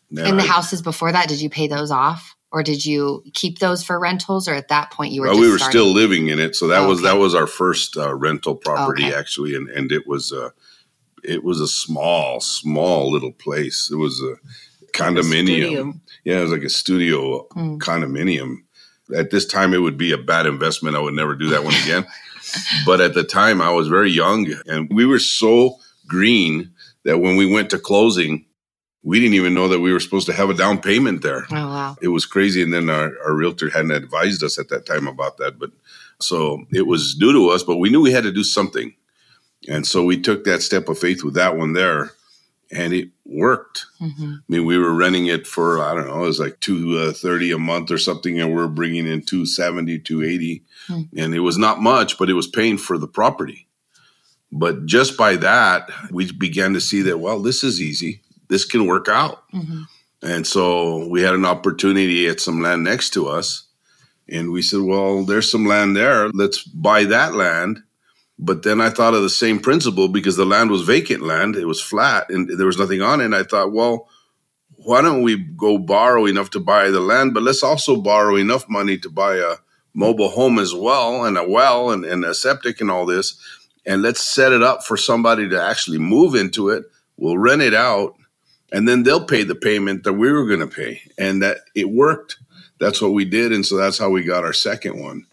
And, 0.10 0.20
and 0.20 0.40
the 0.40 0.44
I, 0.44 0.48
houses 0.48 0.82
before 0.82 1.12
that, 1.12 1.28
did 1.28 1.42
you 1.42 1.50
pay 1.50 1.68
those 1.68 1.92
off? 1.92 2.36
Or 2.52 2.64
did 2.64 2.86
you 2.86 3.24
keep 3.34 3.60
those 3.60 3.84
for 3.84 4.00
rentals 4.00 4.48
or 4.48 4.54
at 4.54 4.70
that 4.70 4.92
point 4.92 5.12
you 5.12 5.22
were 5.22 5.28
well, 5.28 5.40
we 5.40 5.50
were 5.50 5.58
starting? 5.58 5.80
still 5.80 5.92
living 5.94 6.30
in 6.30 6.40
it 6.40 6.56
so 6.56 6.68
that 6.68 6.82
oh, 6.82 6.88
was 6.88 7.02
that 7.02 7.18
was 7.18 7.36
our 7.36 7.48
first 7.48 7.98
uh, 7.98 8.14
rental 8.14 8.56
property 8.56 9.06
okay. 9.06 9.14
actually 9.16 9.56
and 9.56 9.70
and 9.70 9.92
it 9.92 10.08
was 10.08 10.32
uh 10.32 10.50
it 11.28 11.44
was 11.44 11.60
a 11.60 11.68
small 11.68 12.40
small 12.40 13.12
little 13.12 13.34
place. 13.34 13.90
It 13.92 13.98
was 13.98 14.22
a 14.22 14.36
condominium. 14.94 15.96
a 15.96 16.00
yeah 16.24 16.40
it 16.40 16.44
was 16.44 16.52
like 16.52 16.64
a 16.64 16.70
studio 16.70 17.48
mm. 17.50 17.78
condominium. 17.80 18.64
At 19.16 19.32
this 19.32 19.46
time 19.46 19.74
it 19.74 19.80
would 19.80 19.98
be 19.98 20.12
a 20.12 20.18
bad 20.18 20.46
investment. 20.46 20.96
I 20.96 21.00
would 21.00 21.14
never 21.14 21.36
do 21.36 21.50
that 21.50 21.64
one 21.64 21.76
again. 21.84 22.06
But 22.86 23.02
at 23.02 23.14
the 23.14 23.26
time 23.26 23.62
i 23.62 23.70
was 23.70 23.90
very 23.90 24.10
young 24.10 24.48
and 24.68 24.90
we 24.90 25.06
were 25.06 25.20
so 25.20 25.80
green 26.08 26.72
that 27.04 27.18
when 27.20 27.36
we 27.36 27.46
went 27.46 27.70
to 27.72 27.78
closing 27.78 28.46
we 29.04 29.20
didn't 29.20 29.36
even 29.36 29.54
know 29.54 29.68
that 29.68 29.80
we 29.80 29.94
were 29.94 30.00
supposed 30.00 30.26
to 30.28 30.34
have 30.34 30.50
a 30.50 30.54
down 30.54 30.82
payment 30.82 31.22
there. 31.22 31.46
Oh, 31.52 31.68
wow. 31.68 31.98
It 32.02 32.10
was 32.10 32.26
crazy. 32.26 32.62
And 32.62 32.74
then 32.74 32.90
our, 32.90 33.14
our 33.24 33.34
realtor 33.34 33.70
hadn't 33.70 33.92
advised 33.92 34.44
us 34.44 34.60
at 34.60 34.70
that 34.70 34.86
time 34.86 35.08
about 35.08 35.38
that. 35.38 35.60
But 35.60 35.72
so 36.20 36.66
it 36.74 36.88
was 36.88 37.18
new 37.18 37.32
to 37.32 37.50
us, 37.50 37.64
but 37.64 37.78
we 37.78 37.90
knew 37.90 38.02
we 38.02 38.12
had 38.12 38.24
to 38.24 38.32
do 38.32 38.44
something. 38.44 38.94
And 39.70 39.86
so 39.86 40.04
we 40.04 40.20
took 40.20 40.44
that 40.44 40.62
step 40.62 40.90
of 40.90 41.00
faith 41.00 41.24
with 41.24 41.36
that 41.36 41.58
one 41.58 41.74
there 41.74 42.12
and 42.72 42.94
it 42.94 43.10
worked. 43.26 43.86
Mm-hmm. 44.02 44.34
I 44.34 44.44
mean, 44.48 44.66
we 44.66 44.78
were 44.78 44.94
renting 44.94 45.28
it 45.28 45.48
for, 45.48 45.82
I 45.82 45.94
don't 45.94 46.08
know, 46.08 46.24
it 46.24 46.28
was 46.28 46.40
like 46.40 46.60
230 46.60 47.52
uh, 47.52 47.56
a 47.56 47.60
month 47.60 47.92
or 47.92 47.98
something. 47.98 48.40
And 48.40 48.54
we're 48.54 48.68
bringing 48.68 49.08
in 49.08 49.22
270, 49.22 50.00
280. 50.00 50.64
Mm-hmm. 50.90 51.20
And 51.20 51.34
it 51.34 51.40
was 51.40 51.58
not 51.58 51.82
much, 51.82 52.18
but 52.18 52.30
it 52.30 52.34
was 52.34 52.48
paying 52.48 52.78
for 52.78 52.98
the 52.98 53.08
property. 53.08 53.68
But 54.52 54.86
just 54.86 55.18
by 55.18 55.36
that, 55.38 55.90
we 56.12 56.32
began 56.32 56.74
to 56.74 56.82
see 56.82 57.02
that, 57.04 57.20
well, 57.20 57.42
this 57.42 57.64
is 57.64 57.82
easy. 57.82 58.22
This 58.50 58.66
can 58.66 58.88
work 58.88 59.08
out. 59.08 59.44
Mm-hmm. 59.54 59.84
And 60.24 60.48
so 60.48 61.08
we 61.08 61.22
had 61.22 61.36
an 61.36 61.46
opportunity 61.46 62.28
at 62.28 62.40
some 62.40 62.62
land 62.62 62.84
next 62.84 63.12
to 63.12 63.28
us. 63.28 63.68
And 64.30 64.52
we 64.52 64.62
said, 64.62 64.82
well, 64.82 65.24
there's 65.24 65.50
some 65.50 65.66
land 65.66 65.96
there. 65.96 66.30
Let's 66.30 66.64
buy 66.64 67.06
that 67.06 67.36
land. 67.36 67.84
But 68.40 68.64
then 68.64 68.82
I 68.82 68.90
thought 68.90 69.14
of 69.14 69.24
the 69.24 69.30
same 69.30 69.60
principle 69.60 70.08
because 70.08 70.36
the 70.36 70.46
land 70.46 70.70
was 70.70 70.82
vacant 70.82 71.24
land. 71.24 71.56
It 71.56 71.66
was 71.66 71.82
flat 71.82 72.30
and 72.30 72.50
there 72.58 72.68
was 72.68 72.78
nothing 72.78 73.02
on 73.02 73.22
it. 73.22 73.26
And 73.26 73.36
I 73.36 73.44
thought, 73.44 73.72
well, 73.72 74.10
why 74.78 75.02
don't 75.02 75.24
we 75.24 75.38
go 75.38 75.78
borrow 75.78 76.26
enough 76.26 76.52
to 76.52 76.60
buy 76.60 76.90
the 76.92 77.00
land, 77.00 77.34
but 77.34 77.44
let's 77.44 77.64
also 77.64 78.00
borrow 78.00 78.36
enough 78.36 78.70
money 78.70 78.98
to 79.00 79.10
buy 79.10 79.38
a 79.38 79.56
mobile 79.94 80.30
home 80.30 80.60
as 80.60 80.74
well 80.74 81.26
and 81.26 81.38
a 81.38 81.48
well 81.48 81.90
and, 81.90 82.06
and 82.06 82.24
a 82.24 82.34
septic 82.34 82.80
and 82.80 82.92
all 82.92 83.06
this. 83.06 83.40
And 83.86 84.02
let's 84.02 84.22
set 84.22 84.54
it 84.54 84.62
up 84.62 84.84
for 84.84 84.98
somebody 84.98 85.50
to 85.50 85.62
actually 85.62 85.98
move 85.98 86.36
into 86.36 86.70
it. 86.70 86.86
We'll 87.18 87.38
rent 87.38 87.64
it 87.64 87.74
out 87.74 88.16
and 88.72 88.88
then 88.88 89.04
they'll 89.04 89.26
pay 89.26 89.44
the 89.44 89.56
payment 89.56 90.04
that 90.04 90.14
we 90.14 90.32
were 90.32 90.46
going 90.46 90.60
to 90.60 90.68
pay. 90.68 91.02
And 91.18 91.42
that 91.42 91.60
it 91.76 91.90
worked. 91.90 92.38
That's 92.80 93.02
what 93.02 93.14
we 93.14 93.26
did. 93.26 93.52
And 93.52 93.66
so 93.66 93.78
that's 93.78 93.98
how 93.98 94.10
we 94.10 94.24
got 94.24 94.44
our 94.44 94.54
second 94.54 95.02
one. 95.02 95.26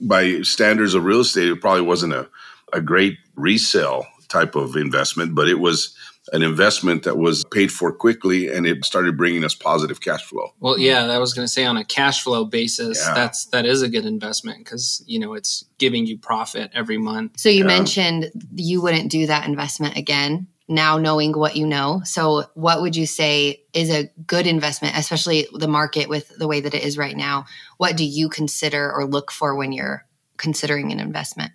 By 0.00 0.40
standards 0.42 0.94
of 0.94 1.04
real 1.04 1.20
estate, 1.20 1.50
it 1.50 1.60
probably 1.60 1.82
wasn't 1.82 2.14
a, 2.14 2.28
a 2.72 2.80
great 2.80 3.18
resale 3.36 4.06
type 4.28 4.54
of 4.54 4.76
investment, 4.76 5.34
but 5.34 5.48
it 5.48 5.60
was 5.60 5.94
an 6.32 6.42
investment 6.42 7.02
that 7.02 7.18
was 7.18 7.44
paid 7.46 7.72
for 7.72 7.92
quickly 7.92 8.48
and 8.48 8.66
it 8.66 8.84
started 8.84 9.16
bringing 9.16 9.44
us 9.44 9.54
positive 9.54 10.00
cash 10.00 10.22
flow. 10.22 10.54
Well, 10.60 10.78
yeah, 10.78 11.06
I 11.06 11.18
was 11.18 11.34
going 11.34 11.44
to 11.44 11.52
say 11.52 11.64
on 11.64 11.76
a 11.76 11.84
cash 11.84 12.22
flow 12.22 12.44
basis, 12.44 13.04
yeah. 13.04 13.14
that's 13.14 13.46
that 13.46 13.66
is 13.66 13.82
a 13.82 13.88
good 13.88 14.06
investment 14.06 14.58
because, 14.58 15.02
you 15.06 15.18
know, 15.18 15.34
it's 15.34 15.64
giving 15.78 16.06
you 16.06 16.16
profit 16.16 16.70
every 16.72 16.98
month. 16.98 17.38
So 17.38 17.48
you 17.48 17.60
yeah. 17.60 17.66
mentioned 17.66 18.30
you 18.54 18.80
wouldn't 18.80 19.10
do 19.10 19.26
that 19.26 19.46
investment 19.46 19.96
again 19.96 20.46
now 20.70 20.96
knowing 20.96 21.32
what 21.32 21.56
you 21.56 21.66
know. 21.66 22.00
So, 22.04 22.44
what 22.54 22.80
would 22.80 22.96
you 22.96 23.04
say 23.04 23.64
is 23.74 23.90
a 23.90 24.10
good 24.26 24.46
investment, 24.46 24.96
especially 24.96 25.46
the 25.52 25.68
market 25.68 26.08
with 26.08 26.28
the 26.38 26.46
way 26.46 26.60
that 26.60 26.72
it 26.72 26.84
is 26.84 26.96
right 26.96 27.16
now? 27.16 27.44
What 27.76 27.96
do 27.96 28.04
you 28.04 28.30
consider 28.30 28.90
or 28.90 29.04
look 29.04 29.30
for 29.32 29.56
when 29.56 29.72
you're 29.72 30.06
considering 30.38 30.92
an 30.92 31.00
investment? 31.00 31.52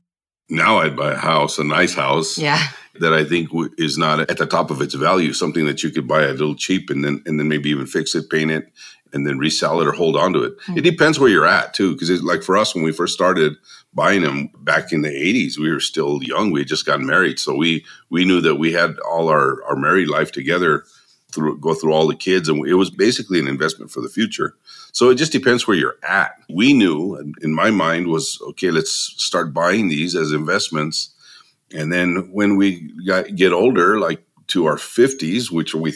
Now 0.49 0.77
I'd 0.77 0.95
buy 0.95 1.13
a 1.13 1.17
house, 1.17 1.57
a 1.57 1.63
nice 1.63 1.95
house. 1.95 2.37
Yeah. 2.37 2.61
That 2.99 3.13
I 3.13 3.25
think 3.25 3.49
is 3.77 3.97
not 3.97 4.21
at 4.21 4.37
the 4.37 4.45
top 4.45 4.71
of 4.71 4.81
its 4.81 4.93
value, 4.93 5.33
something 5.33 5.65
that 5.65 5.83
you 5.83 5.89
could 5.89 6.07
buy 6.07 6.23
a 6.23 6.31
little 6.31 6.55
cheap 6.55 6.89
and 6.89 7.03
then 7.03 7.21
and 7.25 7.37
then 7.39 7.49
maybe 7.49 7.69
even 7.69 7.87
fix 7.87 8.15
it, 8.15 8.29
paint 8.29 8.51
it, 8.51 8.71
and 9.15 9.25
then 9.25 9.39
resell 9.39 9.79
it 9.81 9.87
or 9.87 9.93
hold 9.93 10.17
on 10.17 10.33
to 10.33 10.43
it. 10.43 10.59
Mm-hmm. 10.59 10.77
It 10.77 10.81
depends 10.81 11.17
where 11.17 11.29
you're 11.29 11.47
at 11.47 11.73
too, 11.73 11.93
because 11.93 12.21
like 12.21 12.43
for 12.43 12.57
us 12.57 12.75
when 12.75 12.83
we 12.83 12.91
first 12.91 13.13
started 13.13 13.55
buying 13.93 14.21
them 14.21 14.49
back 14.59 14.91
in 14.91 15.01
the 15.01 15.09
80s, 15.09 15.57
we 15.57 15.71
were 15.71 15.79
still 15.79 16.21
young. 16.21 16.51
We 16.51 16.59
had 16.59 16.67
just 16.67 16.85
gotten 16.85 17.05
married, 17.05 17.39
so 17.39 17.55
we 17.55 17.85
we 18.09 18.25
knew 18.25 18.41
that 18.41 18.55
we 18.55 18.73
had 18.73 18.99
all 18.99 19.29
our 19.29 19.63
our 19.63 19.77
married 19.77 20.09
life 20.09 20.31
together 20.31 20.83
through 21.31 21.59
go 21.59 21.73
through 21.73 21.93
all 21.93 22.07
the 22.07 22.15
kids, 22.15 22.49
and 22.49 22.67
it 22.67 22.75
was 22.75 22.91
basically 22.91 23.39
an 23.39 23.47
investment 23.47 23.89
for 23.89 24.01
the 24.01 24.09
future. 24.09 24.55
So 24.91 25.09
it 25.09 25.15
just 25.15 25.31
depends 25.31 25.65
where 25.65 25.77
you're 25.77 25.97
at. 26.03 26.33
We 26.49 26.73
knew, 26.73 27.33
in 27.41 27.53
my 27.53 27.71
mind, 27.71 28.07
was 28.07 28.39
okay. 28.49 28.69
Let's 28.69 28.91
start 28.91 29.53
buying 29.53 29.87
these 29.87 30.13
as 30.13 30.33
investments, 30.33 31.15
and 31.73 31.91
then 31.91 32.29
when 32.33 32.57
we 32.57 32.91
got, 33.07 33.33
get 33.35 33.53
older, 33.53 33.97
like 33.97 34.21
to 34.47 34.65
our 34.65 34.75
50s, 34.75 35.49
which 35.49 35.73
we 35.73 35.93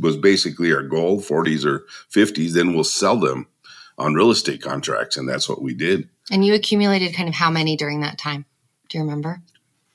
was 0.00 0.16
basically 0.16 0.72
our 0.72 0.82
goal 0.82 1.20
40s 1.20 1.64
or 1.64 1.86
50s 2.12 2.52
then 2.52 2.74
we'll 2.74 2.84
sell 2.84 3.18
them 3.18 3.46
on 3.98 4.14
real 4.14 4.30
estate 4.30 4.62
contracts 4.62 5.16
and 5.16 5.28
that's 5.28 5.48
what 5.48 5.62
we 5.62 5.74
did. 5.74 6.08
And 6.30 6.44
you 6.44 6.54
accumulated 6.54 7.14
kind 7.14 7.28
of 7.28 7.34
how 7.34 7.50
many 7.50 7.76
during 7.76 8.00
that 8.00 8.18
time? 8.18 8.46
Do 8.88 8.98
you 8.98 9.04
remember? 9.04 9.42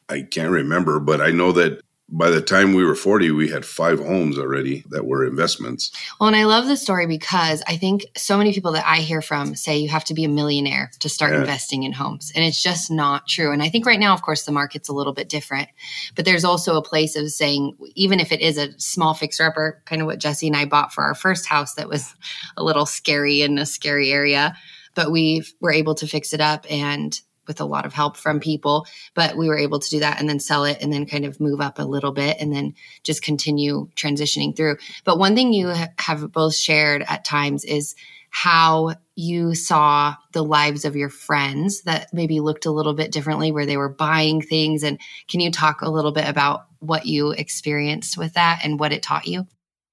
I 0.08 0.22
can't 0.22 0.52
remember 0.52 1.00
but 1.00 1.20
i 1.20 1.32
know 1.32 1.52
that 1.52 1.82
by 2.08 2.30
the 2.30 2.42
time 2.42 2.74
we 2.74 2.86
were 2.86 2.96
40, 2.96 3.32
we 3.32 3.50
had 3.50 3.66
five 3.66 4.00
homes 4.00 4.38
already 4.38 4.84
that 4.90 5.06
were 5.06 5.26
investments. 5.26 5.92
Well, 6.20 6.28
and 6.28 6.36
I 6.36 6.46
love 6.46 6.68
the 6.68 6.78
story 6.78 7.08
because 7.08 7.64
I 7.68 7.78
think 7.78 8.06
so 8.16 8.38
many 8.38 8.54
people 8.54 8.74
that 8.74 8.86
I 8.86 8.98
hear 8.98 9.24
from 9.24 9.56
say 9.56 9.78
you 9.78 9.90
have 9.90 10.06
to 10.06 10.14
be 10.14 10.24
a 10.24 10.30
millionaire 10.30 10.92
to 11.00 11.10
start 11.10 11.34
yeah. 11.34 11.40
investing 11.40 11.82
in 11.84 11.92
homes. 11.92 12.32
And 12.36 12.46
it's 12.46 12.62
just 12.62 12.92
not 12.92 13.28
true. 13.28 13.52
And 13.52 13.64
I 13.64 13.70
think 13.70 13.88
right 13.88 14.00
now, 14.00 14.14
of 14.14 14.22
course, 14.22 14.44
the 14.44 14.52
market's 14.52 14.88
a 14.88 14.94
little 14.94 15.14
bit 15.14 15.30
different. 15.30 15.70
But 16.16 16.26
there's 16.26 16.46
also 16.46 16.78
a 16.78 16.84
place 16.84 17.16
of 17.16 17.32
saying, 17.32 17.76
even 17.96 18.20
if 18.20 18.32
it 18.32 18.42
is 18.42 18.60
a 18.60 18.78
small 18.80 19.16
fixer 19.16 19.46
upper, 19.46 19.82
kind 19.86 20.02
of 20.02 20.06
what 20.06 20.20
Jesse 20.20 20.48
and 20.48 20.56
I 20.56 20.66
bought 20.66 20.94
for 20.94 21.04
our 21.04 21.16
first 21.16 21.48
house 21.48 21.74
that 21.74 21.90
was 21.90 22.14
a 22.56 22.64
little 22.64 22.86
scary 22.86 23.42
in 23.42 23.58
a 23.58 23.66
scary 23.66 24.12
area, 24.12 24.56
but 24.94 25.12
we 25.12 25.44
were 25.60 25.74
able 25.74 25.96
to 25.96 26.08
fix 26.08 26.34
it 26.34 26.42
up 26.42 26.66
and 26.70 27.20
with 27.48 27.62
a 27.62 27.66
lot 27.66 27.86
of 27.86 27.94
help 27.94 28.18
from 28.18 28.40
people, 28.40 28.86
but 29.14 29.36
we 29.38 29.48
were 29.48 29.58
able 29.58 29.80
to 29.80 29.90
do 29.90 30.00
that 30.00 30.20
and 30.20 30.30
then 30.30 30.40
sell 30.40 30.66
it 30.66 30.78
and 30.82 30.92
then 30.92 31.06
kind 31.06 31.26
of 31.26 31.40
move 31.40 31.62
up 31.62 31.80
a 31.80 31.84
little 31.84 32.12
bit 32.12 32.38
and 32.40 32.54
then 32.54 32.74
just 33.04 33.22
continue 33.22 33.90
transitioning 33.96 34.56
through. 34.56 34.78
But 35.04 35.20
one 35.20 35.36
thing 35.36 35.54
you 35.54 35.68
have 35.98 36.32
both 36.32 36.56
shared 36.56 37.04
at 37.08 37.26
times 37.26 37.64
is 37.64 37.96
how 38.30 38.96
you 39.16 39.56
saw 39.56 40.16
the 40.34 40.44
lives 40.44 40.84
of 40.84 40.96
your 40.96 41.10
friends 41.10 41.84
that 41.84 42.14
maybe 42.14 42.42
looked 42.42 42.66
a 42.66 42.72
little 42.72 42.94
bit 42.94 43.12
differently 43.12 43.52
where 43.52 43.66
they 43.66 43.78
were 43.78 43.88
buying 43.88 44.42
things 44.42 44.84
and 44.84 45.00
can 45.30 45.40
you 45.40 45.52
talk 45.52 45.82
a 45.82 45.90
little 45.90 46.12
bit 46.12 46.28
about 46.28 46.66
what 46.80 47.06
you 47.06 47.32
experienced 47.32 48.18
with 48.18 48.34
that 48.34 48.60
and 48.64 48.78
what 48.80 48.92
it 48.92 49.02
taught 49.02 49.26
you? 49.26 49.48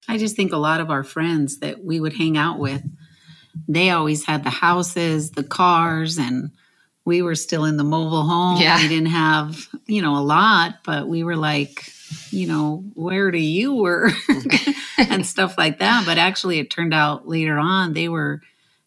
I 0.09 0.19
just 0.19 0.35
think 0.35 0.53
a 0.53 0.57
lot 0.57 0.81
of 0.81 0.91
our 0.91 1.05
friends 1.05 1.61
that 1.61 1.85
we 1.85 2.01
would 2.01 2.15
hang 2.15 2.37
out 2.37 2.59
with 2.59 2.83
they 3.69 3.91
always 3.91 4.25
had 4.25 4.45
the 4.45 4.51
houses, 4.51 5.33
the 5.33 5.45
cars 5.45 6.19
and 6.19 6.51
we 7.05 7.23
were 7.23 7.35
still 7.35 7.65
in 7.65 7.77
the 7.77 7.85
mobile 7.85 8.25
home. 8.25 8.61
Yeah. 8.61 8.81
We 8.81 8.89
didn't 8.89 9.07
have, 9.07 9.67
you 9.87 10.03
know, 10.03 10.17
a 10.17 10.23
lot, 10.23 10.79
but 10.85 11.09
we 11.09 11.25
were 11.25 11.37
like, 11.37 11.85
you 12.31 12.47
know, 12.47 12.85
where 12.95 13.31
do 13.31 13.39
you 13.39 13.75
work 13.75 14.13
and 14.99 15.27
stuff 15.27 15.57
like 15.59 15.79
that. 15.81 16.05
But 16.07 16.19
actually, 16.19 16.59
it 16.59 16.71
turned 16.71 16.95
out 16.95 17.27
later 17.27 17.59
on 17.59 17.93
they 17.93 18.09
were 18.09 18.43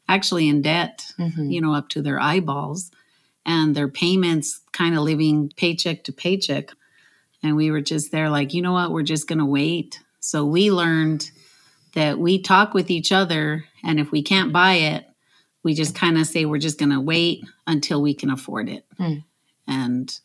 actually 0.08 0.48
in 0.48 0.62
debt, 0.62 1.06
mm-hmm. 1.20 1.50
you 1.50 1.62
know, 1.62 1.74
up 1.74 1.90
to 1.90 2.02
their 2.02 2.20
eyeballs 2.20 2.92
and 3.46 3.76
their 3.76 3.88
payments 3.88 4.62
kind 4.72 4.96
of 4.96 5.04
living 5.04 5.52
paycheck 5.56 6.04
to 6.06 6.12
paycheck. 6.12 6.72
And 7.44 7.56
we 7.56 7.70
were 7.70 7.82
just 7.82 8.12
there, 8.12 8.30
like, 8.30 8.54
you 8.54 8.62
know 8.62 8.74
what, 8.74 8.92
we're 8.92 9.04
just 9.04 9.28
going 9.28 9.40
to 9.40 9.46
wait. 9.46 10.00
So 10.20 10.46
we 10.46 10.72
learned 10.72 11.30
that 11.94 12.18
we 12.18 12.42
talk 12.42 12.74
with 12.74 12.90
each 12.90 13.12
other, 13.12 13.66
and 13.84 14.00
if 14.00 14.12
we 14.12 14.22
can't 14.22 14.52
buy 14.52 14.74
it, 14.74 15.06
we 15.66 15.74
just 15.74 15.96
kind 15.96 16.20
of 16.20 16.28
say 16.28 16.46
we're 16.46 16.60
just 16.60 16.78
going 16.78 16.92
to 16.92 17.02
wait 17.02 17.44
until 17.66 18.00
we 18.00 18.14
can 18.14 18.30
afford 18.30 18.70
it. 18.70 18.86
Mm. 19.00 19.24
And 19.68 20.20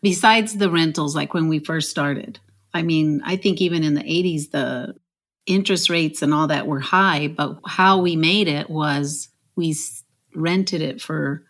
besides 0.00 0.56
the 0.56 0.70
rentals, 0.70 1.14
like 1.14 1.34
when 1.34 1.48
we 1.48 1.58
first 1.58 1.90
started, 1.90 2.40
I 2.72 2.80
mean, 2.80 3.20
I 3.22 3.36
think 3.36 3.60
even 3.60 3.84
in 3.84 3.92
the 3.92 4.00
80s, 4.00 4.50
the 4.52 4.96
interest 5.44 5.90
rates 5.90 6.22
and 6.22 6.32
all 6.32 6.46
that 6.46 6.66
were 6.66 6.80
high, 6.80 7.28
but 7.28 7.58
how 7.66 8.00
we 8.00 8.16
made 8.16 8.48
it 8.48 8.70
was 8.70 9.28
we 9.54 9.76
rented 10.34 10.80
it 10.80 11.02
for, 11.02 11.44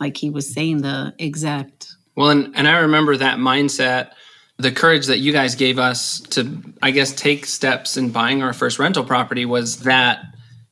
like 0.00 0.16
he 0.16 0.28
was 0.28 0.52
saying, 0.52 0.82
the 0.82 1.14
exact. 1.16 1.94
Well, 2.16 2.30
and, 2.30 2.52
and 2.56 2.66
I 2.66 2.80
remember 2.80 3.16
that 3.16 3.38
mindset 3.38 4.10
the 4.58 4.70
courage 4.70 5.06
that 5.06 5.20
you 5.20 5.32
guys 5.32 5.54
gave 5.54 5.78
us 5.78 6.20
to 6.20 6.62
i 6.82 6.90
guess 6.90 7.12
take 7.12 7.46
steps 7.46 7.96
in 7.96 8.10
buying 8.10 8.42
our 8.42 8.52
first 8.52 8.78
rental 8.78 9.02
property 9.02 9.46
was 9.46 9.78
that 9.84 10.22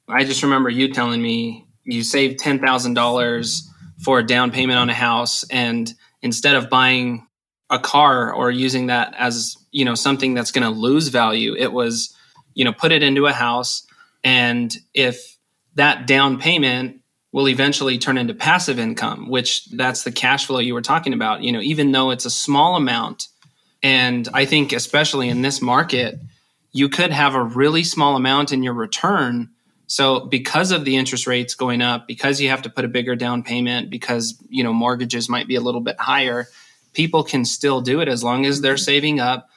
i 0.09 0.25
just 0.25 0.43
remember 0.43 0.69
you 0.69 0.93
telling 0.93 1.23
me 1.23 1.67
you 1.89 2.03
save 2.03 2.37
$10,000 2.37 3.61
for 4.05 4.19
a 4.19 4.27
down 4.27 4.51
payment 4.51 4.79
on 4.79 4.91
a 4.91 4.95
house 4.95 5.45
and 5.51 5.93
instead 6.23 6.55
of 6.55 6.71
buying 6.71 7.27
a 7.71 7.79
car 7.79 8.33
or 8.33 8.51
using 8.51 8.87
that 8.87 9.15
as, 9.19 9.57
you 9.71 9.85
know, 9.85 9.95
something 9.95 10.35
that's 10.35 10.53
going 10.53 10.63
to 10.63 10.71
lose 10.71 11.09
value, 11.09 11.55
it 11.57 11.73
was, 11.73 12.15
you 12.55 12.65
know, 12.65 12.73
put 12.73 12.93
it 12.93 13.03
into 13.03 13.27
a 13.27 13.33
house 13.33 13.87
and 14.25 14.77
if 14.95 15.37
that 15.75 16.07
down 16.07 16.39
payment 16.39 17.01
will 17.33 17.49
eventually 17.49 17.99
turn 17.99 18.19
into 18.19 18.35
passive 18.35 18.79
income, 18.79 19.29
which 19.29 19.67
that's 19.71 20.03
the 20.03 20.13
cash 20.13 20.47
flow 20.47 20.59
you 20.59 20.75
were 20.75 20.83
talking 20.83 21.13
about, 21.13 21.43
you 21.43 21.53
know, 21.53 21.61
even 21.61 21.93
though 21.93 22.11
it's 22.11 22.25
a 22.25 22.31
small 22.31 22.77
amount. 22.77 23.29
And 23.83 24.29
I 24.33 24.45
think 24.45 24.73
especially 24.73 25.29
in 25.29 25.43
this 25.43 25.61
market, 25.61 26.19
you 26.73 26.89
could 26.89 27.13
have 27.13 27.35
a 27.35 27.43
really 27.43 27.85
small 27.85 28.17
amount 28.17 28.53
in 28.53 28.63
your 28.63 28.75
return 28.75 29.51
so 29.89 30.21
because 30.21 30.71
of 30.71 30.85
the 30.85 30.97
interest 30.97 31.27
rates 31.27 31.55
going 31.55 31.81
up, 31.81 32.07
because 32.07 32.41
you 32.41 32.51
have 32.51 32.63
to 32.63 32.71
put 32.71 32.85
a 32.85 32.89
bigger 32.89 33.17
down 33.17 33.43
payment, 33.43 33.91
because 33.91 34.41
you 34.49 34.63
know 34.63 34.73
mortgages 34.73 35.29
might 35.31 35.49
be 35.49 35.57
a 35.57 35.63
little 35.63 35.81
bit 35.81 35.99
higher, 35.99 36.47
people 36.93 37.25
can 37.25 37.45
still 37.47 37.81
do 37.81 38.01
it 38.01 38.07
as 38.09 38.23
long 38.23 38.45
as 38.45 38.61
they're 38.61 38.77
saving 38.77 39.19
up 39.19 39.49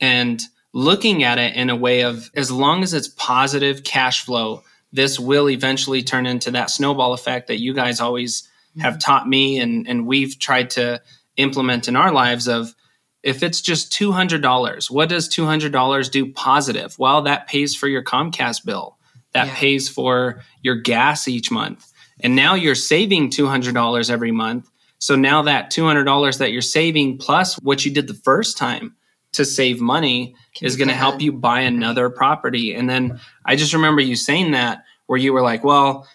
and 0.00 0.42
looking 0.72 1.22
at 1.22 1.38
it 1.38 1.54
in 1.54 1.68
a 1.68 1.76
way 1.76 2.02
of 2.02 2.30
as 2.34 2.50
long 2.50 2.82
as 2.82 2.94
it's 2.94 3.08
positive 3.08 3.84
cash 3.84 4.24
flow, 4.24 4.62
this 4.90 5.20
will 5.20 5.50
eventually 5.50 6.02
turn 6.02 6.24
into 6.24 6.50
that 6.50 6.70
snowball 6.70 7.12
effect 7.12 7.48
that 7.48 7.60
you 7.60 7.74
guys 7.74 8.00
always 8.00 8.48
have 8.80 8.94
mm-hmm. 8.94 8.98
taught 9.00 9.28
me 9.28 9.58
and 9.58 9.86
and 9.86 10.06
we've 10.06 10.38
tried 10.38 10.70
to 10.70 11.00
implement 11.36 11.88
in 11.88 11.94
our 11.94 12.10
lives 12.10 12.48
of 12.48 12.74
if 13.22 13.42
it's 13.42 13.62
just 13.62 13.90
$200, 13.92 14.90
what 14.90 15.08
does 15.08 15.28
$200 15.30 16.10
do 16.10 16.32
positive? 16.32 16.98
Well, 16.98 17.22
that 17.22 17.48
pays 17.48 17.74
for 17.74 17.88
your 17.88 18.02
Comcast 18.02 18.66
bill 18.66 18.98
that 19.34 19.48
yeah. 19.48 19.54
pays 19.54 19.88
for 19.88 20.42
your 20.62 20.76
gas 20.76 21.28
each 21.28 21.50
month. 21.50 21.92
And 22.20 22.34
now 22.34 22.54
you're 22.54 22.74
saving 22.74 23.30
$200 23.30 24.10
every 24.10 24.32
month. 24.32 24.70
So 24.98 25.16
now 25.16 25.42
that 25.42 25.70
$200 25.70 26.38
that 26.38 26.52
you're 26.52 26.62
saving 26.62 27.18
plus 27.18 27.56
what 27.56 27.84
you 27.84 27.92
did 27.92 28.06
the 28.06 28.14
first 28.14 28.56
time 28.56 28.96
to 29.32 29.44
save 29.44 29.80
money 29.80 30.34
Can 30.54 30.66
is 30.66 30.76
going 30.76 30.88
to 30.88 30.94
help 30.94 31.20
you 31.20 31.32
buy 31.32 31.64
mm-hmm. 31.64 31.76
another 31.76 32.08
property. 32.08 32.74
And 32.74 32.88
then 32.88 33.20
I 33.44 33.56
just 33.56 33.74
remember 33.74 34.00
you 34.00 34.16
saying 34.16 34.52
that 34.52 34.84
where 35.06 35.18
you 35.18 35.32
were 35.32 35.42
like, 35.42 35.64
well, 35.64 36.08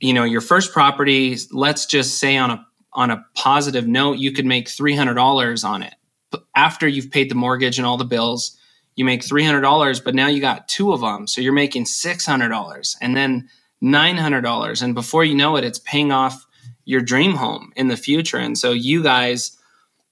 you 0.00 0.12
know, 0.12 0.24
your 0.24 0.40
first 0.40 0.72
property, 0.72 1.36
let's 1.52 1.86
just 1.86 2.18
say 2.18 2.36
on 2.36 2.50
a 2.50 2.66
on 2.94 3.10
a 3.10 3.24
positive 3.34 3.88
note, 3.88 4.18
you 4.18 4.30
could 4.30 4.46
make 4.46 4.68
$300 4.68 5.64
on 5.64 5.82
it. 5.82 5.94
But 6.30 6.44
after 6.54 6.86
you've 6.86 7.10
paid 7.10 7.28
the 7.28 7.34
mortgage 7.34 7.76
and 7.76 7.86
all 7.86 7.96
the 7.96 8.04
bills, 8.04 8.56
you 8.96 9.04
make 9.04 9.22
$300, 9.22 10.04
but 10.04 10.14
now 10.14 10.28
you 10.28 10.40
got 10.40 10.68
two 10.68 10.92
of 10.92 11.00
them. 11.00 11.26
So 11.26 11.40
you're 11.40 11.52
making 11.52 11.84
$600 11.84 12.96
and 13.00 13.16
then 13.16 13.48
$900. 13.82 14.82
And 14.82 14.94
before 14.94 15.24
you 15.24 15.34
know 15.34 15.56
it, 15.56 15.64
it's 15.64 15.78
paying 15.80 16.12
off 16.12 16.46
your 16.84 17.00
dream 17.00 17.34
home 17.34 17.72
in 17.76 17.88
the 17.88 17.96
future. 17.96 18.38
And 18.38 18.56
so 18.58 18.72
you 18.72 19.02
guys 19.02 19.56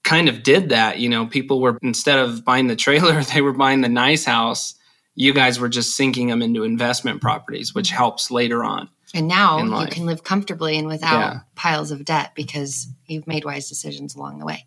kind 0.03 0.29
of 0.29 0.43
did 0.43 0.69
that. 0.69 0.99
You 0.99 1.09
know, 1.09 1.27
people 1.27 1.61
were, 1.61 1.79
instead 1.81 2.19
of 2.19 2.45
buying 2.45 2.67
the 2.67 2.75
trailer, 2.75 3.23
they 3.33 3.41
were 3.41 3.53
buying 3.53 3.81
the 3.81 3.89
nice 3.89 4.25
house. 4.25 4.75
You 5.15 5.33
guys 5.33 5.59
were 5.59 5.69
just 5.69 5.95
sinking 5.95 6.27
them 6.27 6.41
into 6.41 6.63
investment 6.63 7.21
properties, 7.21 7.75
which 7.75 7.89
helps 7.91 8.31
later 8.31 8.63
on. 8.63 8.89
And 9.15 9.27
now 9.27 9.59
you 9.59 9.87
can 9.87 10.05
live 10.07 10.23
comfortably 10.23 10.77
and 10.77 10.87
without 10.87 11.19
Yeah. 11.19 11.39
piles 11.55 11.91
of 11.91 12.03
debt 12.05 12.31
because 12.35 12.87
you've 13.07 13.27
made 13.27 13.45
wise 13.45 13.69
decisions 13.69 14.15
along 14.15 14.39
the 14.39 14.45
way. 14.45 14.65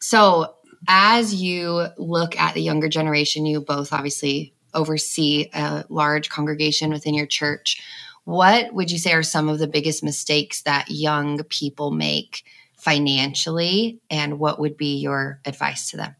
So, 0.00 0.54
as 0.88 1.34
you 1.34 1.86
look 1.98 2.38
at 2.38 2.54
the 2.54 2.62
younger 2.62 2.88
generation, 2.88 3.46
you 3.46 3.60
both 3.60 3.92
obviously 3.92 4.54
oversee 4.74 5.48
a 5.54 5.84
large 5.88 6.28
congregation 6.28 6.90
within 6.90 7.14
your 7.14 7.26
church. 7.26 7.82
What 8.24 8.72
would 8.72 8.90
you 8.90 8.98
say 8.98 9.12
are 9.12 9.22
some 9.22 9.48
of 9.48 9.58
the 9.58 9.68
biggest 9.68 10.02
mistakes 10.02 10.62
that 10.62 10.90
young 10.90 11.42
people 11.44 11.90
make 11.90 12.44
financially, 12.76 14.00
and 14.10 14.38
what 14.38 14.58
would 14.58 14.76
be 14.76 14.96
your 14.96 15.40
advice 15.44 15.90
to 15.90 15.96
them? 15.96 16.16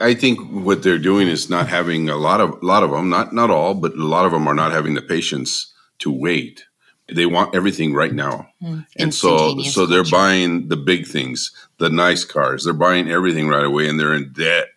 I 0.00 0.14
think 0.14 0.38
what 0.50 0.82
they're 0.82 0.98
doing 0.98 1.28
is 1.28 1.48
not 1.48 1.68
having 1.68 2.10
a 2.10 2.16
lot 2.16 2.40
of 2.40 2.50
a 2.62 2.66
lot 2.66 2.82
of 2.82 2.90
them, 2.90 3.08
not 3.08 3.32
not 3.32 3.50
all, 3.50 3.74
but 3.74 3.94
a 3.94 4.04
lot 4.04 4.26
of 4.26 4.32
them 4.32 4.46
are 4.46 4.54
not 4.54 4.72
having 4.72 4.94
the 4.94 5.02
patience 5.02 5.72
to 6.00 6.10
wait. 6.10 6.65
They 7.12 7.26
want 7.26 7.54
everything 7.54 7.94
right 7.94 8.12
now, 8.12 8.48
hmm. 8.60 8.80
and 8.98 9.14
so 9.14 9.60
so 9.60 9.86
they're 9.86 9.98
culture. 10.02 10.10
buying 10.10 10.68
the 10.68 10.76
big 10.76 11.06
things, 11.06 11.52
the 11.78 11.88
nice 11.88 12.24
cars. 12.24 12.64
They're 12.64 12.72
buying 12.72 13.08
everything 13.08 13.48
right 13.48 13.64
away, 13.64 13.88
and 13.88 13.98
they're 13.98 14.14
in 14.14 14.32
debt. 14.32 14.68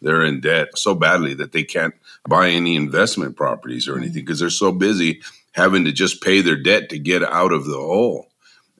They're 0.00 0.24
in 0.24 0.40
debt 0.40 0.68
so 0.76 0.94
badly 0.94 1.34
that 1.34 1.52
they 1.52 1.64
can't 1.64 1.94
buy 2.26 2.50
any 2.50 2.76
investment 2.76 3.36
properties 3.36 3.86
or 3.86 3.98
anything 3.98 4.22
hmm. 4.22 4.26
because 4.26 4.40
they're 4.40 4.50
so 4.50 4.72
busy 4.72 5.20
having 5.52 5.84
to 5.84 5.92
just 5.92 6.22
pay 6.22 6.40
their 6.40 6.56
debt 6.56 6.88
to 6.90 6.98
get 6.98 7.22
out 7.22 7.52
of 7.52 7.66
the 7.66 7.76
hole. 7.76 8.28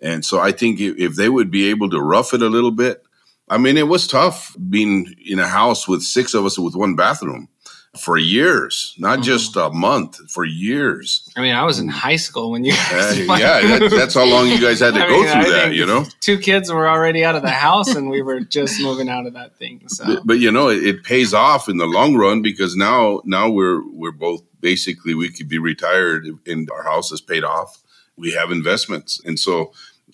And 0.00 0.24
so 0.24 0.38
I 0.38 0.52
think 0.52 0.80
if 0.80 1.16
they 1.16 1.28
would 1.28 1.50
be 1.50 1.68
able 1.70 1.90
to 1.90 2.00
rough 2.00 2.32
it 2.34 2.42
a 2.42 2.48
little 2.48 2.70
bit, 2.70 3.02
I 3.50 3.58
mean, 3.58 3.76
it 3.76 3.88
was 3.88 4.06
tough 4.06 4.56
being 4.68 5.14
in 5.26 5.38
a 5.38 5.48
house 5.48 5.88
with 5.88 6.02
six 6.02 6.34
of 6.34 6.44
us 6.44 6.58
with 6.58 6.74
one 6.74 6.96
bathroom 6.96 7.48
for 7.96 8.18
years, 8.18 8.94
not 8.98 9.20
Mhm. 9.20 9.22
just 9.24 9.56
a 9.56 9.70
month, 9.70 10.18
for 10.30 10.44
years. 10.44 11.28
I 11.36 11.40
mean, 11.40 11.54
I 11.54 11.64
was 11.64 11.78
in 11.78 11.88
high 11.88 12.16
school 12.16 12.50
when 12.50 12.64
you 12.64 12.72
Uh, 12.72 12.90
guys 12.90 13.18
yeah, 13.40 13.78
that, 13.78 13.90
that's 13.90 14.14
how 14.14 14.24
long 14.24 14.46
you 14.48 14.60
guys 14.60 14.80
had 14.80 14.94
to 14.94 15.04
I 15.04 15.08
go 15.08 15.20
mean, 15.20 15.28
I 15.28 15.42
through 15.42 15.52
that, 15.52 15.74
you 15.74 15.86
know? 15.86 16.04
Two 16.20 16.38
kids 16.38 16.70
were 16.70 16.88
already 16.88 17.24
out 17.24 17.34
of 17.34 17.42
the 17.42 17.50
house 17.50 17.94
and 17.94 18.10
we 18.10 18.20
were 18.22 18.40
just 18.40 18.80
moving 18.80 19.08
out 19.08 19.26
of 19.26 19.32
that 19.34 19.56
thing. 19.58 19.82
So 19.88 20.04
But, 20.04 20.26
but 20.26 20.38
you 20.38 20.50
know, 20.52 20.68
it, 20.68 20.84
it 20.86 21.02
pays 21.04 21.32
off 21.32 21.68
in 21.68 21.78
the 21.78 21.86
long 21.86 22.14
run 22.14 22.42
because 22.42 22.76
now 22.76 23.20
now 23.24 23.48
we're 23.48 23.82
we're 23.90 24.12
both 24.12 24.42
basically 24.60 25.14
we 25.14 25.30
could 25.30 25.48
be 25.48 25.58
retired 25.58 26.26
and 26.46 26.70
our 26.70 26.84
house 26.84 27.10
is 27.10 27.20
paid 27.22 27.42
off. 27.44 27.78
We 28.16 28.32
have 28.32 28.50
investments, 28.52 29.20
and 29.24 29.38
so 29.38 29.72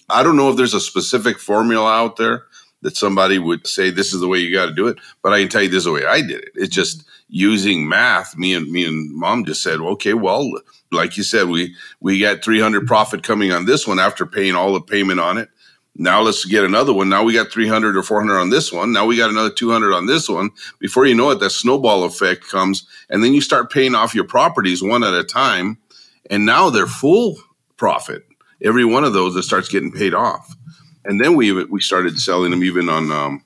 I 0.08 0.22
don't 0.22 0.36
know 0.36 0.50
if 0.50 0.56
there's 0.56 0.74
a 0.74 0.80
specific 0.80 1.38
formula 1.40 1.90
out 1.90 2.16
there 2.16 2.44
that 2.84 2.96
somebody 2.96 3.38
would 3.38 3.66
say 3.66 3.90
this 3.90 4.12
is 4.12 4.20
the 4.20 4.28
way 4.28 4.38
you 4.38 4.54
got 4.54 4.66
to 4.66 4.74
do 4.74 4.86
it. 4.86 4.98
But 5.22 5.32
I 5.32 5.40
can 5.40 5.48
tell 5.48 5.62
you 5.62 5.68
this 5.68 5.78
is 5.78 5.84
the 5.84 5.92
way 5.92 6.04
I 6.04 6.20
did 6.20 6.42
it. 6.42 6.52
It's 6.54 6.64
mm-hmm. 6.66 6.70
just 6.70 7.04
using 7.28 7.88
math. 7.88 8.36
Me 8.36 8.54
and 8.54 8.70
me 8.70 8.84
and 8.84 9.10
mom 9.16 9.44
just 9.46 9.62
said, 9.62 9.80
okay, 9.80 10.14
well, 10.14 10.48
like 10.92 11.16
you 11.16 11.22
said, 11.22 11.48
we 11.48 11.74
we 12.00 12.20
got 12.20 12.44
300 12.44 12.78
mm-hmm. 12.78 12.86
profit 12.86 13.22
coming 13.22 13.50
on 13.52 13.64
this 13.64 13.88
one 13.88 13.98
after 13.98 14.26
paying 14.26 14.54
all 14.54 14.74
the 14.74 14.80
payment 14.80 15.18
on 15.18 15.38
it. 15.38 15.48
Now 15.96 16.20
let's 16.20 16.44
get 16.44 16.64
another 16.64 16.92
one. 16.92 17.08
Now 17.08 17.22
we 17.22 17.32
got 17.32 17.52
300 17.52 17.96
or 17.96 18.02
400 18.02 18.38
on 18.38 18.50
this 18.50 18.72
one. 18.72 18.92
Now 18.92 19.06
we 19.06 19.16
got 19.16 19.30
another 19.30 19.50
200 19.50 19.94
on 19.94 20.06
this 20.06 20.28
one. 20.28 20.50
Before 20.80 21.06
you 21.06 21.14
know 21.14 21.30
it, 21.30 21.40
that 21.40 21.50
snowball 21.50 22.04
effect 22.04 22.48
comes, 22.48 22.86
and 23.08 23.22
then 23.22 23.32
you 23.32 23.40
start 23.40 23.70
paying 23.70 23.94
off 23.94 24.14
your 24.14 24.24
properties 24.24 24.82
one 24.82 25.04
at 25.04 25.14
a 25.14 25.24
time, 25.24 25.78
and 26.28 26.44
now 26.44 26.68
they're 26.68 26.88
full 26.88 27.36
profit. 27.76 28.26
Every 28.60 28.84
one 28.84 29.04
of 29.04 29.12
those 29.12 29.34
that 29.34 29.44
starts 29.44 29.68
getting 29.68 29.92
paid 29.92 30.14
off, 30.14 30.54
and 31.04 31.20
then 31.20 31.34
we 31.36 31.52
we 31.64 31.80
started 31.80 32.18
selling 32.18 32.50
them 32.50 32.62
even 32.64 32.88
on 32.88 33.10
um, 33.12 33.44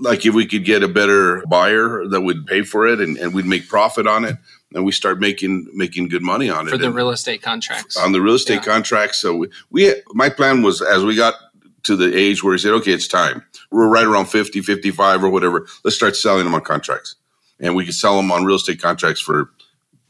like 0.00 0.24
if 0.26 0.34
we 0.34 0.46
could 0.46 0.64
get 0.64 0.82
a 0.82 0.88
better 0.88 1.42
buyer 1.48 2.06
that 2.08 2.20
would 2.20 2.46
pay 2.46 2.62
for 2.62 2.86
it, 2.86 3.00
and, 3.00 3.16
and 3.16 3.34
we'd 3.34 3.46
make 3.46 3.68
profit 3.68 4.06
on 4.06 4.24
it, 4.24 4.36
and 4.74 4.84
we 4.84 4.92
start 4.92 5.18
making 5.20 5.66
making 5.74 6.08
good 6.08 6.22
money 6.22 6.48
on 6.50 6.66
it 6.68 6.70
for 6.70 6.78
the 6.78 6.86
And- 6.86 6.94
real 6.94 7.10
estate 7.10 7.42
contracts. 7.42 7.96
on 7.96 8.12
the 8.12 8.20
real 8.20 8.34
estate 8.34 8.56
Yeah. 8.66 8.72
contracts. 8.72 9.18
So 9.20 9.34
we, 9.34 9.48
we, 9.70 9.94
my 10.14 10.28
plan 10.28 10.62
was 10.62 10.80
as 10.82 11.04
we 11.04 11.16
got 11.16 11.34
to 11.84 11.96
the 11.96 12.14
age 12.16 12.42
where 12.44 12.52
he 12.54 12.58
said, 12.58 12.72
okay, 12.72 12.92
it's 12.92 13.06
time. 13.08 13.42
We're 13.70 13.88
right 13.88 14.04
around 14.04 14.26
50, 14.26 14.60
55 14.62 15.22
or 15.24 15.30
whatever. 15.30 15.66
Let's 15.84 15.96
start 15.96 16.16
selling 16.16 16.44
them 16.44 16.54
on 16.54 16.60
contracts. 16.62 17.14
And 17.60 17.74
we 17.74 17.84
could 17.84 17.94
sell 17.94 18.16
them 18.16 18.30
on 18.32 18.44
real 18.44 18.56
estate 18.56 18.80
contracts 18.82 19.20
for 19.20 19.50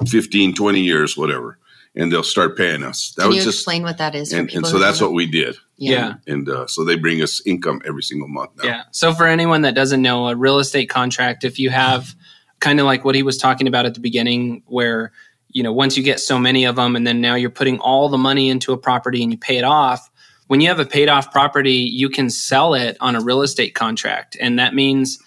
15, 0.07 0.55
20 0.55 0.81
years, 0.81 1.17
whatever. 1.17 1.59
And 1.99 2.11
they'll 2.11 2.23
start 2.23 2.57
paying 2.57 2.83
us. 2.83 3.13
That 3.17 3.23
Can 3.23 3.29
was 3.29 3.37
you 3.39 3.43
just, 3.43 3.59
explain 3.59 3.83
what 3.83 3.99
that 3.99 4.15
is? 4.15 4.33
and, 4.33 4.49
people 4.49 4.59
and 4.59 4.67
so 4.69 4.79
that's 4.79 5.01
don't 5.01 5.09
what 5.09 5.15
we 5.15 5.27
did. 5.27 5.57
yeah. 5.77 6.15
And 6.27 6.49
uh, 6.49 6.67
so 6.67 6.85
they 6.85 6.97
bring 6.97 7.21
us 7.21 7.43
income 7.45 7.83
every 7.85 8.03
single 8.03 8.29
month 8.29 8.53
now. 8.57 8.65
Yeah. 8.65 8.83
So 8.93 9.13
for 9.13 9.27
anyone 9.27 9.63
that 9.63 9.75
doesn't 9.75 10.01
know, 10.01 10.29
a 10.29 10.37
real 10.37 10.59
estate 10.61 10.89
contract, 10.89 11.45
if 11.45 11.59
you 11.59 11.71
have 11.71 12.15
kind 12.61 12.81
of 12.81 12.87
like 12.87 13.05
what 13.05 13.15
he 13.15 13.23
was 13.23 13.37
talking 13.37 13.67
about 13.69 13.85
at 13.85 13.95
the 13.95 14.01
beginning, 14.01 14.63
where 14.67 15.13
you 15.49 15.63
know 15.63 15.73
once 15.73 15.97
you 15.97 16.03
get 16.03 16.21
so 16.21 16.39
many 16.39 16.65
of 16.65 16.77
them, 16.77 16.97
and 16.97 17.07
then 17.07 17.21
now 17.21 17.35
you're 17.35 17.51
putting 17.51 17.79
all 17.81 18.09
the 18.09 18.19
money 18.19 18.49
into 18.49 18.73
a 18.73 18.79
property 18.79 19.23
and 19.23 19.33
you 19.33 19.39
pay 19.39 19.59
it 19.59 19.65
off. 19.65 20.11
When 20.47 20.61
you 20.61 20.69
have 20.69 20.81
a 20.81 20.87
paid 20.87 21.09
off 21.09 21.31
property, 21.31 21.75
you 21.75 22.09
can 22.09 22.31
sell 22.31 22.75
it 22.75 22.97
on 23.01 23.17
a 23.17 23.21
real 23.21 23.43
estate 23.43 23.75
contract, 23.75 24.37
and 24.41 24.59
that 24.59 24.75
means 24.75 25.19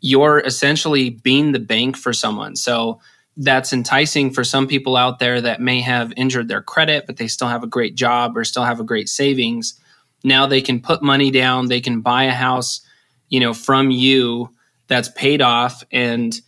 you're 0.00 0.40
essentially 0.40 1.10
being 1.10 1.52
the 1.52 1.58
bank 1.58 1.96
for 1.96 2.12
someone. 2.12 2.54
So 2.54 3.00
that's 3.38 3.72
enticing 3.72 4.32
for 4.32 4.42
some 4.42 4.66
people 4.66 4.96
out 4.96 5.20
there 5.20 5.40
that 5.40 5.60
may 5.60 5.80
have 5.80 6.12
injured 6.16 6.48
their 6.48 6.60
credit, 6.60 7.06
but 7.06 7.16
they 7.16 7.28
still 7.28 7.46
have 7.46 7.62
a 7.62 7.68
great 7.68 7.94
job 7.94 8.36
or 8.36 8.44
still 8.44 8.64
have 8.64 8.80
a 8.80 8.84
great 8.84 9.08
savings. 9.08 9.78
Now 10.24 10.46
they 10.46 10.60
can 10.60 10.80
put 10.80 11.02
money 11.02 11.30
down, 11.30 11.68
they 11.68 11.80
can 11.80 12.00
buy 12.00 12.24
a 12.24 12.32
house, 12.32 12.80
you 13.28 13.38
know, 13.38 13.54
from 13.54 13.92
you 13.92 14.50
that's 14.88 15.08
paid 15.10 15.40
off. 15.40 15.84
And 15.92 16.38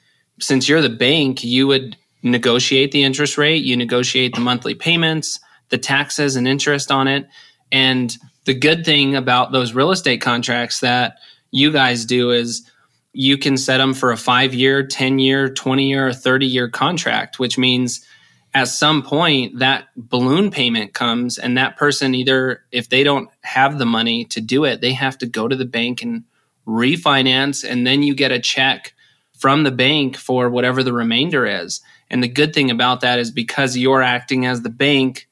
since 0.40 0.68
you're 0.68 0.82
the 0.82 0.88
bank, 0.88 1.44
you 1.44 1.68
would 1.68 1.96
negotiate 2.24 2.90
the 2.90 3.04
interest 3.04 3.38
rate, 3.38 3.62
you 3.62 3.76
negotiate 3.76 4.34
the 4.34 4.40
monthly 4.40 4.74
payments, 4.74 5.38
the 5.68 5.78
taxes 5.78 6.34
and 6.34 6.48
interest 6.48 6.90
on 6.90 7.06
it. 7.06 7.28
And 7.70 8.16
the 8.46 8.54
good 8.54 8.84
thing 8.84 9.14
about 9.14 9.52
those 9.52 9.74
real 9.74 9.92
estate 9.92 10.20
contracts 10.20 10.80
that 10.80 11.18
you 11.52 11.70
guys 11.70 12.04
do 12.04 12.32
is 12.32 12.68
you 13.12 13.36
can 13.38 13.56
set 13.56 13.78
them 13.78 13.94
for 13.94 14.12
a 14.12 14.16
five 14.16 14.54
year, 14.54 14.86
10 14.86 15.18
year, 15.18 15.48
20 15.48 15.88
year, 15.88 16.08
or 16.08 16.12
30 16.12 16.46
year 16.46 16.68
contract, 16.68 17.38
which 17.38 17.58
means 17.58 18.04
at 18.54 18.68
some 18.68 19.02
point 19.02 19.58
that 19.58 19.88
balloon 19.96 20.50
payment 20.50 20.92
comes 20.92 21.38
and 21.38 21.56
that 21.56 21.76
person 21.76 22.14
either, 22.14 22.64
if 22.72 22.88
they 22.88 23.04
don't 23.04 23.28
have 23.42 23.78
the 23.78 23.86
money 23.86 24.24
to 24.26 24.40
do 24.40 24.64
it, 24.64 24.80
they 24.80 24.92
have 24.92 25.18
to 25.18 25.26
go 25.26 25.46
to 25.46 25.56
the 25.56 25.64
bank 25.64 26.02
and 26.02 26.24
refinance. 26.66 27.68
And 27.68 27.86
then 27.86 28.02
you 28.02 28.14
get 28.14 28.32
a 28.32 28.40
check 28.40 28.94
from 29.38 29.62
the 29.62 29.70
bank 29.70 30.16
for 30.16 30.50
whatever 30.50 30.82
the 30.82 30.92
remainder 30.92 31.46
is. 31.46 31.80
And 32.10 32.22
the 32.22 32.28
good 32.28 32.52
thing 32.52 32.70
about 32.70 33.00
that 33.00 33.18
is 33.18 33.30
because 33.30 33.76
you're 33.76 34.02
acting 34.02 34.46
as 34.46 34.62
the 34.62 34.68
bank 34.68 35.28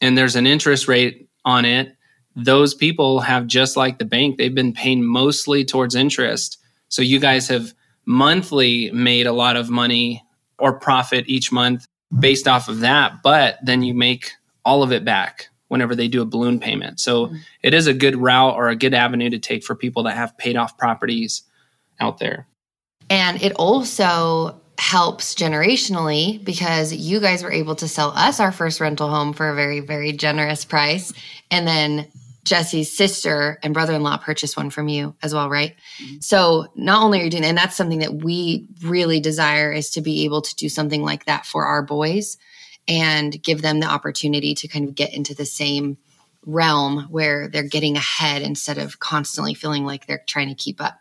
and 0.00 0.16
there's 0.16 0.36
an 0.36 0.46
interest 0.46 0.88
rate 0.88 1.28
on 1.44 1.64
it, 1.64 1.96
those 2.36 2.74
people 2.74 3.20
have 3.20 3.46
just 3.46 3.76
like 3.76 3.98
the 3.98 4.04
bank, 4.04 4.38
they've 4.38 4.54
been 4.54 4.72
paying 4.72 5.04
mostly 5.04 5.64
towards 5.64 5.94
interest. 5.94 6.58
So 6.90 7.02
you 7.02 7.18
guys 7.18 7.48
have 7.48 7.72
monthly 8.04 8.90
made 8.90 9.26
a 9.26 9.32
lot 9.32 9.56
of 9.56 9.70
money 9.70 10.22
or 10.58 10.78
profit 10.78 11.24
each 11.26 11.50
month 11.50 11.86
based 12.18 12.46
off 12.46 12.68
of 12.68 12.80
that, 12.80 13.22
but 13.22 13.58
then 13.62 13.82
you 13.82 13.94
make 13.94 14.32
all 14.64 14.82
of 14.82 14.92
it 14.92 15.04
back 15.04 15.48
whenever 15.68 15.94
they 15.94 16.08
do 16.08 16.20
a 16.20 16.26
balloon 16.26 16.58
payment. 16.58 16.98
So 16.98 17.26
mm-hmm. 17.26 17.36
it 17.62 17.72
is 17.72 17.86
a 17.86 17.94
good 17.94 18.16
route 18.16 18.56
or 18.56 18.68
a 18.68 18.76
good 18.76 18.92
avenue 18.92 19.30
to 19.30 19.38
take 19.38 19.64
for 19.64 19.74
people 19.74 20.02
that 20.02 20.16
have 20.16 20.36
paid 20.36 20.56
off 20.56 20.76
properties 20.76 21.42
out 22.00 22.18
there. 22.18 22.46
And 23.08 23.40
it 23.40 23.52
also 23.52 24.60
helps 24.78 25.34
generationally 25.34 26.42
because 26.44 26.92
you 26.92 27.20
guys 27.20 27.42
were 27.42 27.52
able 27.52 27.76
to 27.76 27.86
sell 27.86 28.12
us 28.16 28.40
our 28.40 28.50
first 28.50 28.80
rental 28.80 29.08
home 29.08 29.32
for 29.32 29.48
a 29.48 29.54
very, 29.54 29.80
very 29.80 30.10
generous 30.12 30.64
price. 30.64 31.12
And 31.50 31.68
then 31.68 32.08
Jesse's 32.44 32.90
sister 32.90 33.58
and 33.62 33.74
brother 33.74 33.94
in 33.94 34.02
law 34.02 34.16
purchased 34.16 34.56
one 34.56 34.70
from 34.70 34.88
you 34.88 35.14
as 35.22 35.34
well, 35.34 35.50
right? 35.50 35.76
Mm-hmm. 36.02 36.20
So 36.20 36.66
not 36.74 37.02
only 37.02 37.20
are 37.20 37.24
you 37.24 37.30
doing, 37.30 37.44
and 37.44 37.58
that's 37.58 37.76
something 37.76 37.98
that 38.00 38.14
we 38.14 38.66
really 38.82 39.20
desire 39.20 39.72
is 39.72 39.90
to 39.90 40.00
be 40.00 40.24
able 40.24 40.42
to 40.42 40.54
do 40.56 40.68
something 40.68 41.02
like 41.02 41.26
that 41.26 41.44
for 41.46 41.66
our 41.66 41.82
boys 41.82 42.38
and 42.88 43.40
give 43.42 43.62
them 43.62 43.80
the 43.80 43.86
opportunity 43.86 44.54
to 44.54 44.68
kind 44.68 44.88
of 44.88 44.94
get 44.94 45.12
into 45.12 45.34
the 45.34 45.44
same 45.44 45.98
realm 46.46 47.06
where 47.10 47.48
they're 47.48 47.62
getting 47.62 47.96
ahead 47.96 48.42
instead 48.42 48.78
of 48.78 48.98
constantly 48.98 49.54
feeling 49.54 49.84
like 49.84 50.06
they're 50.06 50.24
trying 50.26 50.48
to 50.48 50.54
keep 50.54 50.80
up. 50.80 50.98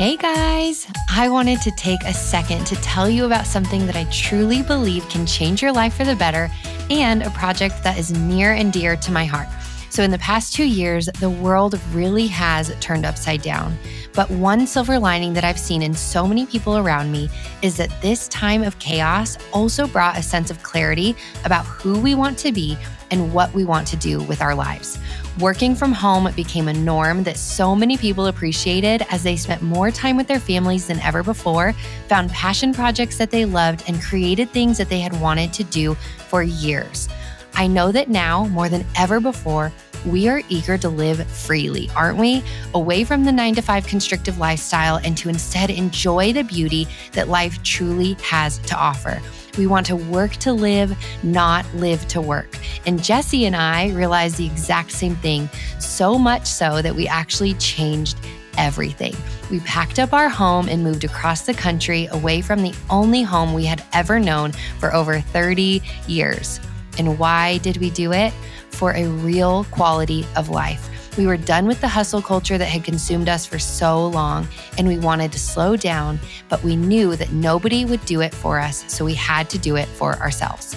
Hey 0.00 0.16
guys, 0.16 0.86
I 1.10 1.28
wanted 1.28 1.60
to 1.60 1.70
take 1.72 2.02
a 2.04 2.14
second 2.14 2.66
to 2.68 2.76
tell 2.76 3.06
you 3.06 3.26
about 3.26 3.46
something 3.46 3.84
that 3.84 3.96
I 3.96 4.04
truly 4.04 4.62
believe 4.62 5.06
can 5.10 5.26
change 5.26 5.60
your 5.60 5.72
life 5.72 5.92
for 5.92 6.06
the 6.06 6.16
better 6.16 6.50
and 6.88 7.22
a 7.22 7.28
project 7.28 7.84
that 7.84 7.98
is 7.98 8.10
near 8.10 8.54
and 8.54 8.72
dear 8.72 8.96
to 8.96 9.12
my 9.12 9.26
heart. 9.26 9.48
So, 9.90 10.02
in 10.02 10.10
the 10.10 10.18
past 10.18 10.54
two 10.54 10.64
years, 10.64 11.10
the 11.20 11.28
world 11.28 11.78
really 11.92 12.28
has 12.28 12.74
turned 12.80 13.04
upside 13.04 13.42
down. 13.42 13.76
But 14.14 14.30
one 14.30 14.66
silver 14.66 14.98
lining 14.98 15.34
that 15.34 15.44
I've 15.44 15.58
seen 15.58 15.82
in 15.82 15.92
so 15.92 16.26
many 16.26 16.46
people 16.46 16.78
around 16.78 17.12
me 17.12 17.28
is 17.60 17.76
that 17.76 17.90
this 18.00 18.26
time 18.28 18.62
of 18.62 18.78
chaos 18.78 19.36
also 19.52 19.86
brought 19.86 20.16
a 20.16 20.22
sense 20.22 20.50
of 20.50 20.62
clarity 20.62 21.14
about 21.44 21.66
who 21.66 22.00
we 22.00 22.14
want 22.14 22.38
to 22.38 22.52
be 22.52 22.78
and 23.10 23.34
what 23.34 23.52
we 23.52 23.66
want 23.66 23.86
to 23.88 23.96
do 23.96 24.22
with 24.22 24.40
our 24.40 24.54
lives. 24.54 24.98
Working 25.38 25.74
from 25.76 25.92
home 25.92 26.30
became 26.34 26.68
a 26.68 26.72
norm 26.72 27.22
that 27.22 27.36
so 27.36 27.74
many 27.76 27.96
people 27.96 28.26
appreciated 28.26 29.06
as 29.10 29.22
they 29.22 29.36
spent 29.36 29.62
more 29.62 29.90
time 29.90 30.16
with 30.16 30.26
their 30.26 30.40
families 30.40 30.88
than 30.88 30.98
ever 31.00 31.22
before, 31.22 31.72
found 32.08 32.30
passion 32.30 32.74
projects 32.74 33.16
that 33.18 33.30
they 33.30 33.44
loved, 33.44 33.84
and 33.86 34.02
created 34.02 34.50
things 34.50 34.76
that 34.76 34.88
they 34.88 35.00
had 35.00 35.18
wanted 35.20 35.52
to 35.54 35.64
do 35.64 35.94
for 36.28 36.42
years. 36.42 37.08
I 37.54 37.68
know 37.68 37.92
that 37.92 38.10
now, 38.10 38.46
more 38.46 38.68
than 38.68 38.84
ever 38.96 39.20
before, 39.20 39.72
we 40.06 40.28
are 40.28 40.42
eager 40.48 40.78
to 40.78 40.88
live 40.88 41.26
freely, 41.26 41.90
aren't 41.94 42.18
we? 42.18 42.42
Away 42.74 43.04
from 43.04 43.24
the 43.24 43.32
nine 43.32 43.54
to 43.54 43.62
five 43.62 43.86
constrictive 43.86 44.38
lifestyle 44.38 44.96
and 44.96 45.16
to 45.18 45.28
instead 45.28 45.70
enjoy 45.70 46.32
the 46.32 46.44
beauty 46.44 46.86
that 47.12 47.28
life 47.28 47.62
truly 47.62 48.14
has 48.22 48.58
to 48.58 48.76
offer. 48.76 49.20
We 49.58 49.66
want 49.66 49.86
to 49.86 49.96
work 49.96 50.32
to 50.36 50.52
live, 50.52 50.96
not 51.22 51.66
live 51.74 52.06
to 52.08 52.20
work. 52.20 52.56
And 52.86 53.02
Jesse 53.02 53.46
and 53.46 53.56
I 53.56 53.90
realized 53.90 54.36
the 54.36 54.46
exact 54.46 54.92
same 54.92 55.16
thing, 55.16 55.48
so 55.78 56.18
much 56.18 56.46
so 56.46 56.80
that 56.82 56.94
we 56.94 57.08
actually 57.08 57.54
changed 57.54 58.16
everything. 58.56 59.14
We 59.50 59.60
packed 59.60 59.98
up 59.98 60.12
our 60.12 60.28
home 60.28 60.68
and 60.68 60.84
moved 60.84 61.04
across 61.04 61.42
the 61.42 61.54
country 61.54 62.06
away 62.12 62.40
from 62.40 62.62
the 62.62 62.74
only 62.88 63.22
home 63.22 63.54
we 63.54 63.64
had 63.64 63.82
ever 63.92 64.20
known 64.20 64.52
for 64.78 64.94
over 64.94 65.20
30 65.20 65.82
years. 66.06 66.60
And 66.98 67.18
why 67.18 67.58
did 67.58 67.78
we 67.78 67.90
do 67.90 68.12
it? 68.12 68.32
For 68.80 68.96
a 68.96 69.06
real 69.06 69.64
quality 69.64 70.24
of 70.36 70.48
life. 70.48 70.88
We 71.18 71.26
were 71.26 71.36
done 71.36 71.66
with 71.66 71.82
the 71.82 71.88
hustle 71.88 72.22
culture 72.22 72.56
that 72.56 72.64
had 72.64 72.82
consumed 72.82 73.28
us 73.28 73.44
for 73.44 73.58
so 73.58 74.06
long, 74.06 74.48
and 74.78 74.88
we 74.88 74.98
wanted 74.98 75.32
to 75.32 75.38
slow 75.38 75.76
down, 75.76 76.18
but 76.48 76.62
we 76.62 76.76
knew 76.76 77.14
that 77.16 77.30
nobody 77.30 77.84
would 77.84 78.02
do 78.06 78.22
it 78.22 78.34
for 78.34 78.58
us, 78.58 78.82
so 78.88 79.04
we 79.04 79.12
had 79.12 79.50
to 79.50 79.58
do 79.58 79.76
it 79.76 79.86
for 79.86 80.16
ourselves. 80.16 80.74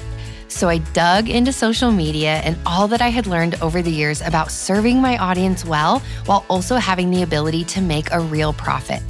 So 0.50 0.68
I 0.68 0.80
dug 0.92 1.30
into 1.30 1.54
social 1.54 1.92
media 1.92 2.42
and 2.44 2.58
all 2.66 2.90
that 2.90 3.02
I 3.02 3.08
had 3.08 3.26
learned 3.26 3.56
over 3.62 3.82
the 3.82 3.90
years 3.90 4.20
about 4.20 4.52
serving 4.52 5.00
my 5.00 5.18
audience 5.18 5.64
well 5.64 6.00
while 6.26 6.46
also 6.50 6.76
having 6.76 7.10
the 7.10 7.24
ability 7.24 7.64
to 7.64 7.82
make 7.82 8.12
a 8.12 8.20
real 8.20 8.52
profit. 8.52 9.02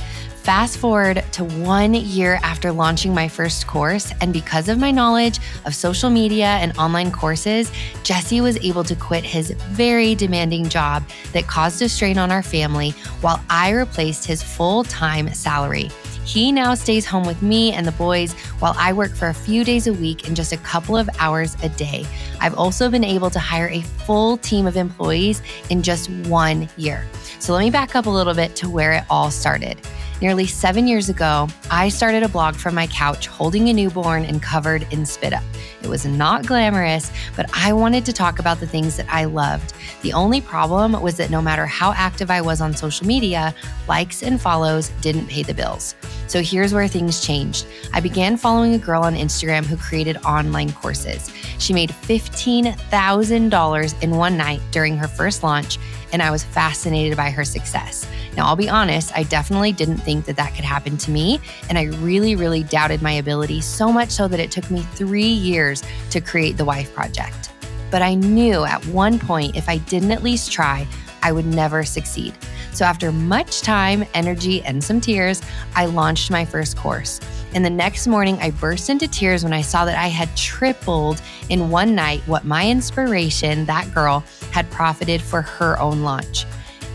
Fast 0.43 0.77
forward 0.77 1.23
to 1.32 1.45
one 1.45 1.93
year 1.93 2.38
after 2.43 2.73
launching 2.73 3.13
my 3.13 3.29
first 3.29 3.65
course, 3.65 4.12
and 4.19 4.34
because 4.34 4.67
of 4.67 4.77
my 4.77 4.91
knowledge 4.91 5.39
of 5.63 5.73
social 5.73 6.10
media 6.10 6.58
and 6.60 6.77
online 6.77 7.12
courses, 7.12 7.71
Jesse 8.03 8.41
was 8.41 8.58
able 8.58 8.84
to 8.84 8.93
quit 8.93 9.23
his 9.23 9.51
very 9.69 10.15
demanding 10.15 10.67
job 10.67 11.08
that 11.32 11.47
caused 11.47 11.82
a 11.82 11.88
strain 11.88 12.17
on 12.17 12.29
our 12.29 12.43
family 12.43 12.89
while 13.21 13.41
I 13.49 13.69
replaced 13.69 14.25
his 14.25 14.43
full 14.43 14.84
time 14.84 15.34
salary. 15.34 15.89
He 16.25 16.51
now 16.51 16.75
stays 16.75 17.06
home 17.06 17.25
with 17.25 17.41
me 17.41 17.71
and 17.71 17.88
the 17.88 17.93
boys 17.93 18.34
while 18.60 18.75
I 18.77 18.91
work 18.91 19.12
for 19.15 19.29
a 19.29 19.34
few 19.34 19.63
days 19.63 19.88
a 19.88 19.93
week 19.93 20.27
and 20.27 20.36
just 20.36 20.51
a 20.51 20.58
couple 20.58 20.97
of 20.97 21.10
hours 21.19 21.56
a 21.63 21.69
day. 21.69 22.06
I've 22.41 22.56
also 22.56 22.89
been 22.89 23.03
able 23.06 23.29
to 23.29 23.39
hire 23.39 23.69
a 23.69 23.82
full 23.82 24.36
team 24.38 24.67
of 24.67 24.75
employees 24.75 25.41
in 25.69 25.84
just 25.84 26.10
one 26.27 26.67
year. 26.75 27.06
So 27.39 27.53
let 27.53 27.62
me 27.62 27.71
back 27.71 27.95
up 27.95 28.08
a 28.08 28.10
little 28.10 28.34
bit 28.34 28.58
to 28.58 28.69
where 28.69 28.91
it 28.91 29.03
all 29.10 29.32
started. 29.32 29.79
Nearly 30.23 30.47
seven 30.47 30.88
years 30.88 31.09
ago, 31.09 31.49
I 31.69 31.89
started 31.89 32.23
a 32.23 32.29
blog 32.29 32.55
from 32.55 32.75
my 32.75 32.88
couch 32.88 33.27
holding 33.27 33.67
a 33.67 33.73
newborn 33.73 34.23
and 34.23 34.41
covered 34.41 34.88
in 34.89 35.05
spit 35.05 35.33
up. 35.33 35.43
It 35.81 35.89
was 35.89 36.05
not 36.05 36.45
glamorous, 36.45 37.12
but 37.36 37.49
I 37.53 37.73
wanted 37.73 38.05
to 38.05 38.13
talk 38.13 38.39
about 38.39 38.62
the 38.62 38.65
things 38.65 38.95
that 38.95 39.05
I 39.09 39.25
loved. 39.25 39.73
The 40.01 40.13
only 40.13 40.39
problem 40.39 40.93
was 41.01 41.17
that 41.17 41.29
no 41.29 41.41
matter 41.41 41.65
how 41.65 41.91
active 41.91 42.31
I 42.31 42.39
was 42.39 42.62
on 42.62 42.73
social 42.73 43.05
media, 43.05 43.53
likes 43.89 44.23
and 44.23 44.39
follows 44.39 44.93
didn't 45.01 45.27
pay 45.27 45.43
the 45.43 45.53
bills. 45.53 45.93
So 46.27 46.41
here's 46.41 46.73
where 46.73 46.88
things 46.88 47.19
changed. 47.19 47.65
I 47.91 47.99
began 47.99 48.38
following 48.38 48.75
a 48.75 48.79
girl 48.79 49.03
on 49.03 49.15
Instagram 49.15 49.65
who 49.65 49.75
created 49.75 50.15
online 50.23 50.71
courses. 50.71 51.29
She 51.63 51.71
made 51.71 51.91
$15,000 51.91 54.04
in 54.04 54.12
one 54.12 54.36
night 54.36 54.60
during 54.71 54.97
her 54.97 55.08
first 55.08 55.43
launch, 55.43 55.80
and 56.12 56.21
I 56.21 56.30
was 56.30 56.43
fascinated 56.43 57.15
by 57.15 57.30
her 57.30 57.45
success. 57.45 58.06
Now, 58.36 58.47
I'll 58.47 58.58
be 58.58 58.67
honest, 58.67 59.15
I 59.15 59.23
definitely 59.23 59.71
didn't 59.71 59.99
think 59.99 60.26
that 60.26 60.36
that 60.36 60.54
could 60.56 60.65
happen 60.65 60.97
to 60.97 61.10
me. 61.10 61.39
And 61.69 61.78
I 61.78 61.84
really, 61.84 62.36
really 62.36 62.63
doubted 62.63 63.02
my 63.02 63.13
ability, 63.13 63.62
so 63.62 63.93
much 63.93 64.10
so 64.10 64.28
that 64.28 64.41
it 64.41 64.52
took 64.52 64.69
me 64.69 64.82
three 64.82 65.23
years 65.23 65.84
to 66.10 66.19
create 66.19 66.58
the 66.58 66.65
Wife 66.65 66.93
Project. 66.93 67.54
But 67.91 68.02
I 68.02 68.15
knew 68.15 68.65
at 68.65 68.86
one 68.88 69.17
point, 69.17 69.56
if 69.56 69.69
I 69.69 69.78
didn't 69.78 70.12
at 70.12 70.21
least 70.21 70.52
try, 70.52 70.86
I 71.21 71.32
would 71.32 71.45
never 71.45 71.86
succeed. 71.86 72.34
So, 72.73 72.86
after 72.86 73.12
much 73.12 73.62
time, 73.62 74.03
energy, 74.13 74.63
and 74.63 74.83
some 74.83 74.99
tears, 74.99 75.41
I 75.75 75.86
launched 75.86 76.31
my 76.31 76.43
first 76.43 76.75
course. 76.75 77.19
And 77.53 77.63
the 77.63 77.69
next 77.69 78.07
morning, 78.07 78.38
I 78.41 78.49
burst 78.49 78.89
into 78.89 79.07
tears 79.07 79.43
when 79.43 79.53
I 79.53 79.62
saw 79.62 79.86
that 79.86 79.97
I 79.97 80.07
had 80.07 80.36
tripled 80.36 81.21
in 81.49 81.69
one 81.69 81.93
night 81.93 82.21
what 82.25 82.45
my 82.45 82.67
inspiration, 82.67 83.65
that 83.65 83.93
girl, 83.93 84.23
had 84.51 84.69
profited 84.71 85.21
for 85.21 85.43
her 85.43 85.79
own 85.79 86.01
launch. 86.01 86.45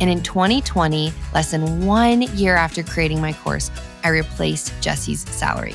And 0.01 0.11
in 0.11 0.23
2020, 0.23 1.13
less 1.33 1.53
than 1.53 1.87
one 1.87 2.23
year 2.23 2.57
after 2.57 2.83
creating 2.83 3.21
my 3.21 3.33
course, 3.33 3.71
I 4.03 4.09
replaced 4.09 4.73
Jesse's 4.81 5.21
salary. 5.21 5.75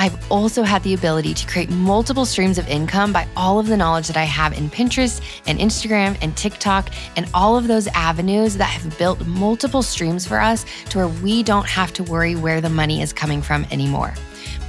I've 0.00 0.30
also 0.30 0.62
had 0.62 0.84
the 0.84 0.94
ability 0.94 1.34
to 1.34 1.46
create 1.48 1.70
multiple 1.70 2.24
streams 2.24 2.56
of 2.56 2.68
income 2.68 3.12
by 3.12 3.26
all 3.36 3.58
of 3.58 3.66
the 3.66 3.76
knowledge 3.76 4.06
that 4.06 4.16
I 4.16 4.24
have 4.24 4.56
in 4.56 4.70
Pinterest 4.70 5.20
and 5.46 5.58
Instagram 5.58 6.16
and 6.22 6.36
TikTok 6.36 6.90
and 7.16 7.28
all 7.34 7.56
of 7.56 7.66
those 7.66 7.88
avenues 7.88 8.56
that 8.58 8.66
have 8.66 8.96
built 8.96 9.26
multiple 9.26 9.82
streams 9.82 10.24
for 10.24 10.40
us 10.40 10.64
to 10.90 10.98
where 10.98 11.08
we 11.08 11.42
don't 11.42 11.66
have 11.66 11.92
to 11.94 12.04
worry 12.04 12.36
where 12.36 12.60
the 12.60 12.68
money 12.70 13.02
is 13.02 13.12
coming 13.12 13.42
from 13.42 13.64
anymore. 13.72 14.14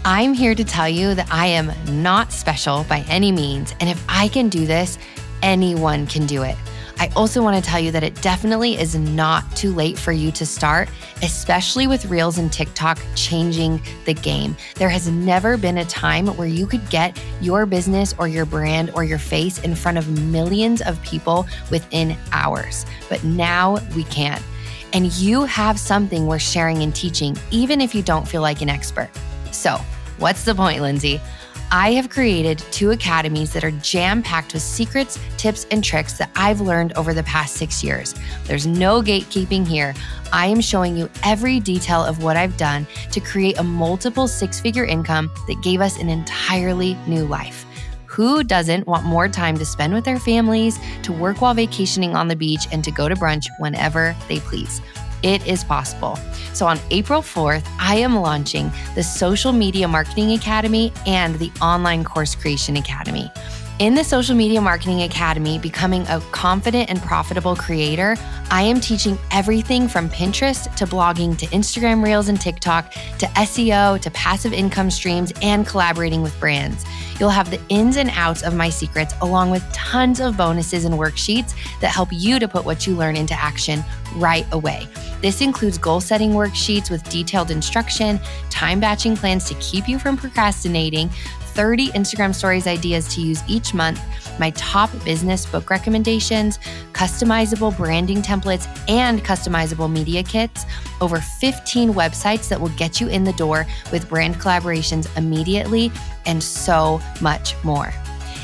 I'm 0.04 0.34
here 0.34 0.56
to 0.56 0.64
tell 0.64 0.90
you 0.90 1.14
that 1.14 1.32
I 1.32 1.46
am 1.46 1.72
not 2.02 2.32
special 2.32 2.84
by 2.86 3.06
any 3.08 3.32
means. 3.32 3.76
And 3.80 3.88
if 3.88 4.04
I 4.10 4.30
can 4.30 4.50
do 4.50 4.66
this, 4.66 4.98
anyone 5.44 6.08
can 6.08 6.26
do 6.26 6.42
it. 6.42 6.56
I 7.00 7.10
also 7.16 7.42
want 7.42 7.64
to 7.64 7.68
tell 7.68 7.80
you 7.80 7.92
that 7.92 8.04
it 8.04 8.22
definitely 8.22 8.78
is 8.78 8.94
not 8.94 9.56
too 9.56 9.74
late 9.74 9.98
for 9.98 10.12
you 10.12 10.34
to 10.34 10.46
start, 10.46 10.90
especially 11.24 11.88
with 11.88 12.06
Reels 12.08 12.38
and 12.38 12.52
TikTok 12.52 13.00
changing 13.16 13.82
the 14.04 14.14
game. 14.14 14.58
There 14.76 14.90
has 14.90 15.08
never 15.10 15.56
been 15.56 15.78
a 15.78 15.86
time 15.86 16.28
where 16.28 16.48
you 16.48 16.68
could 16.68 16.88
get 16.90 17.18
your 17.40 17.66
business 17.66 18.14
or 18.18 18.28
your 18.28 18.46
brand 18.46 18.92
or 18.96 19.06
your 19.06 19.18
face 19.18 19.60
in 19.60 19.76
front 19.76 19.98
of 19.98 20.10
millions 20.30 20.82
of 20.82 21.02
people 21.02 21.48
within 21.72 22.18
hours. 22.34 22.86
But 23.08 23.24
now 23.24 23.78
we 23.96 24.04
can. 24.04 24.42
And 24.92 25.14
you 25.14 25.46
have 25.46 25.80
something 25.80 26.28
worth 26.28 26.42
sharing 26.42 26.84
and 26.84 26.94
teaching, 26.94 27.38
even 27.50 27.80
if 27.80 27.96
you 27.96 28.04
don't 28.04 28.28
feel 28.28 28.42
like 28.42 28.62
an 28.62 28.68
expert. 28.68 29.10
So, 29.52 29.80
what's 30.18 30.44
the 30.44 30.54
point, 30.54 30.82
Lindsey? 30.82 31.22
I 31.72 31.92
have 31.92 32.10
created 32.10 32.58
two 32.72 32.90
academies 32.90 33.54
that 33.54 33.64
are 33.64 33.70
jam 33.70 34.24
packed 34.24 34.54
with 34.54 34.64
secrets, 34.64 35.20
tips, 35.38 35.68
and 35.70 35.84
tricks 35.84 36.14
that 36.14 36.32
I've 36.36 36.62
learned 36.62 36.94
over 36.94 37.14
the 37.14 37.22
past 37.24 37.58
six 37.58 37.84
years. 37.84 38.16
There's 38.46 38.66
no 38.66 39.04
gatekeeping 39.04 39.68
here. 39.68 39.94
I 40.34 40.48
am 40.48 40.62
showing 40.62 40.98
you 40.98 41.12
every 41.24 41.60
detail 41.60 42.04
of 42.04 42.24
what 42.24 42.38
I've 42.38 42.58
done 42.58 42.88
to 43.12 43.20
create 43.20 43.60
a 43.60 43.64
multiple 43.64 44.28
six 44.28 44.60
figure 44.60 44.86
income 44.86 45.30
that 45.48 45.62
gave 45.62 45.80
us 45.80 46.00
an 46.00 46.10
entirely 46.10 46.96
new 47.06 47.26
life. 47.26 47.68
Who 48.08 48.44
doesn't 48.44 48.88
want 48.88 49.06
more 49.06 49.28
time 49.28 49.56
to 49.60 49.66
spend 49.66 49.94
with 49.94 50.06
their 50.06 50.20
families, 50.20 50.80
to 51.04 51.14
work 51.14 51.40
while 51.40 51.54
vacationing 51.54 52.16
on 52.16 52.30
the 52.30 52.36
beach, 52.36 52.68
and 52.72 52.84
to 52.84 52.90
go 52.90 53.08
to 53.08 53.16
brunch 53.16 53.46
whenever 53.60 54.16
they 54.28 54.40
please? 54.40 54.82
It 55.24 55.46
is 55.46 55.64
possible. 55.64 56.18
So 56.54 56.66
on 56.68 56.80
April 56.92 57.22
4th, 57.22 57.68
I 57.80 57.96
am 57.96 58.16
launching 58.16 58.72
the 58.96 59.04
Social 59.04 59.52
Media 59.52 59.88
Marketing 59.88 60.34
Academy 60.34 60.92
and 61.06 61.36
the 61.36 61.52
Online 61.62 62.04
Course 62.04 62.36
Creation 62.36 62.78
Academy. 62.78 63.32
In 63.80 63.96
the 63.96 64.04
Social 64.04 64.36
Media 64.36 64.60
Marketing 64.60 65.04
Academy, 65.04 65.58
Becoming 65.58 66.06
a 66.08 66.20
Confident 66.34 66.90
and 66.90 67.02
Profitable 67.02 67.56
Creator, 67.56 68.18
I 68.52 68.62
am 68.64 68.82
teaching 68.82 69.18
everything 69.32 69.88
from 69.88 70.10
Pinterest 70.10 70.76
to 70.76 70.86
blogging 70.86 71.38
to 71.38 71.46
Instagram 71.46 72.04
Reels 72.04 72.28
and 72.28 72.42
TikTok 72.42 72.92
to 73.20 73.26
SEO 73.28 74.02
to 74.02 74.12
passive 74.12 74.52
income 74.52 74.92
streams 74.92 75.32
and 75.42 75.66
collaborating 75.66 76.22
with 76.22 76.38
brands. 76.42 76.84
You'll 77.22 77.30
have 77.30 77.52
the 77.52 77.62
ins 77.70 77.96
and 77.96 78.10
outs 78.16 78.44
of 78.44 78.54
my 78.54 78.70
secrets, 78.70 79.14
along 79.22 79.50
with 79.50 79.64
tons 79.72 80.20
of 80.20 80.36
bonuses 80.36 80.84
and 80.84 80.96
worksheets 80.96 81.54
that 81.80 81.88
help 81.88 82.10
you 82.12 82.38
to 82.38 82.50
put 82.50 82.66
what 82.66 82.86
you 82.86 82.98
learn 82.98 83.16
into 83.16 83.34
action 83.34 83.82
right 84.16 84.46
away. 84.52 84.90
This 85.22 85.42
includes 85.42 85.78
goal 85.78 86.02
setting 86.02 86.32
worksheets 86.32 86.90
with 86.90 87.04
detailed 87.10 87.50
instruction, 87.50 88.20
time 88.50 88.82
batching 88.82 89.16
plans 89.16 89.46
to 89.46 89.54
keep 89.56 89.88
you 89.88 90.00
from 90.00 90.18
procrastinating 90.18 91.10
30 91.60 91.90
Instagram 91.90 92.34
stories 92.34 92.68
ideas 92.68 93.14
to 93.14 93.20
use 93.20 93.44
each 93.46 93.74
month, 93.74 94.00
my 94.40 94.50
top 94.52 94.90
business 95.04 95.46
book 95.46 95.70
recommendations, 95.70 96.58
customizable 96.94 97.76
branding 97.76 98.22
templates, 98.22 98.66
and 98.88 99.22
customizable 99.26 99.92
media 99.92 100.24
kits, 100.24 100.66
over 101.02 101.20
15 101.20 101.94
websites 101.94 102.48
that 102.48 102.62
will 102.62 102.70
get 102.78 103.02
you 103.02 103.10
in 103.10 103.26
the 103.26 103.34
door 103.34 103.68
with 103.92 104.08
brand 104.08 104.36
collaborations 104.36 105.06
immediately, 105.18 105.92
and 106.26 106.42
so 106.42 107.02
much 107.20 107.62
more. 107.66 107.94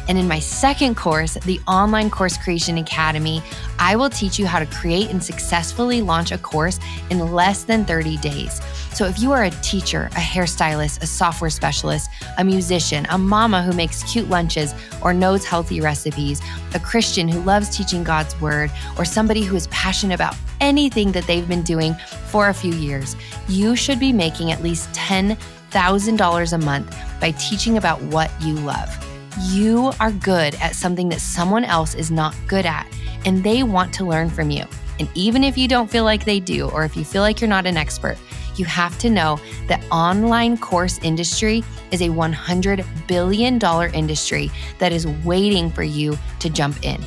And 0.07 0.17
in 0.17 0.27
my 0.27 0.39
second 0.39 0.95
course, 0.95 1.33
the 1.33 1.59
Online 1.67 2.09
Course 2.09 2.37
Creation 2.37 2.77
Academy, 2.77 3.41
I 3.79 3.95
will 3.95 4.09
teach 4.09 4.37
you 4.37 4.45
how 4.45 4.59
to 4.59 4.65
create 4.67 5.09
and 5.09 5.23
successfully 5.23 6.01
launch 6.01 6.31
a 6.31 6.37
course 6.37 6.79
in 7.09 7.19
less 7.31 7.63
than 7.63 7.85
30 7.85 8.17
days. 8.17 8.61
So 8.93 9.05
if 9.05 9.19
you 9.19 9.31
are 9.31 9.43
a 9.43 9.49
teacher, 9.49 10.05
a 10.13 10.19
hairstylist, 10.19 11.01
a 11.01 11.07
software 11.07 11.49
specialist, 11.49 12.09
a 12.37 12.43
musician, 12.43 13.05
a 13.09 13.17
mama 13.17 13.63
who 13.63 13.73
makes 13.73 14.03
cute 14.03 14.29
lunches 14.29 14.73
or 15.01 15.13
knows 15.13 15.43
healthy 15.43 15.81
recipes, 15.81 16.41
a 16.73 16.79
Christian 16.79 17.27
who 17.27 17.41
loves 17.41 17.75
teaching 17.75 18.03
God's 18.03 18.39
word, 18.39 18.71
or 18.97 19.05
somebody 19.05 19.43
who 19.43 19.55
is 19.55 19.67
passionate 19.67 20.15
about 20.15 20.35
anything 20.61 21.11
that 21.11 21.25
they've 21.27 21.47
been 21.47 21.63
doing 21.63 21.93
for 22.27 22.49
a 22.49 22.53
few 22.53 22.73
years, 22.73 23.15
you 23.49 23.75
should 23.75 23.99
be 23.99 24.13
making 24.13 24.51
at 24.51 24.63
least 24.63 24.89
$10,000 24.93 26.53
a 26.53 26.57
month 26.57 26.97
by 27.19 27.31
teaching 27.31 27.77
about 27.77 28.01
what 28.03 28.31
you 28.41 28.53
love. 28.53 29.14
You 29.41 29.91
are 29.99 30.11
good 30.11 30.55
at 30.55 30.75
something 30.75 31.09
that 31.09 31.19
someone 31.19 31.65
else 31.65 31.93
is 31.93 32.09
not 32.09 32.35
good 32.47 32.65
at, 32.65 32.87
and 33.25 33.43
they 33.43 33.63
want 33.63 33.93
to 33.95 34.05
learn 34.05 34.29
from 34.29 34.49
you. 34.49 34.63
And 34.97 35.09
even 35.13 35.43
if 35.43 35.57
you 35.57 35.67
don't 35.67 35.91
feel 35.91 36.05
like 36.05 36.23
they 36.23 36.39
do, 36.39 36.69
or 36.69 36.85
if 36.85 36.95
you 36.95 37.03
feel 37.03 37.21
like 37.21 37.41
you're 37.41 37.49
not 37.49 37.65
an 37.65 37.75
expert, 37.75 38.17
you 38.55 38.63
have 38.63 38.97
to 38.99 39.09
know 39.09 39.37
that 39.67 39.83
online 39.91 40.57
course 40.57 40.99
industry 41.03 41.63
is 41.91 42.01
a 42.01 42.07
$100 42.07 42.85
billion 43.07 43.59
industry 43.93 44.49
that 44.79 44.93
is 44.93 45.05
waiting 45.25 45.69
for 45.69 45.83
you 45.83 46.17
to 46.39 46.49
jump 46.49 46.81
in. 46.81 47.03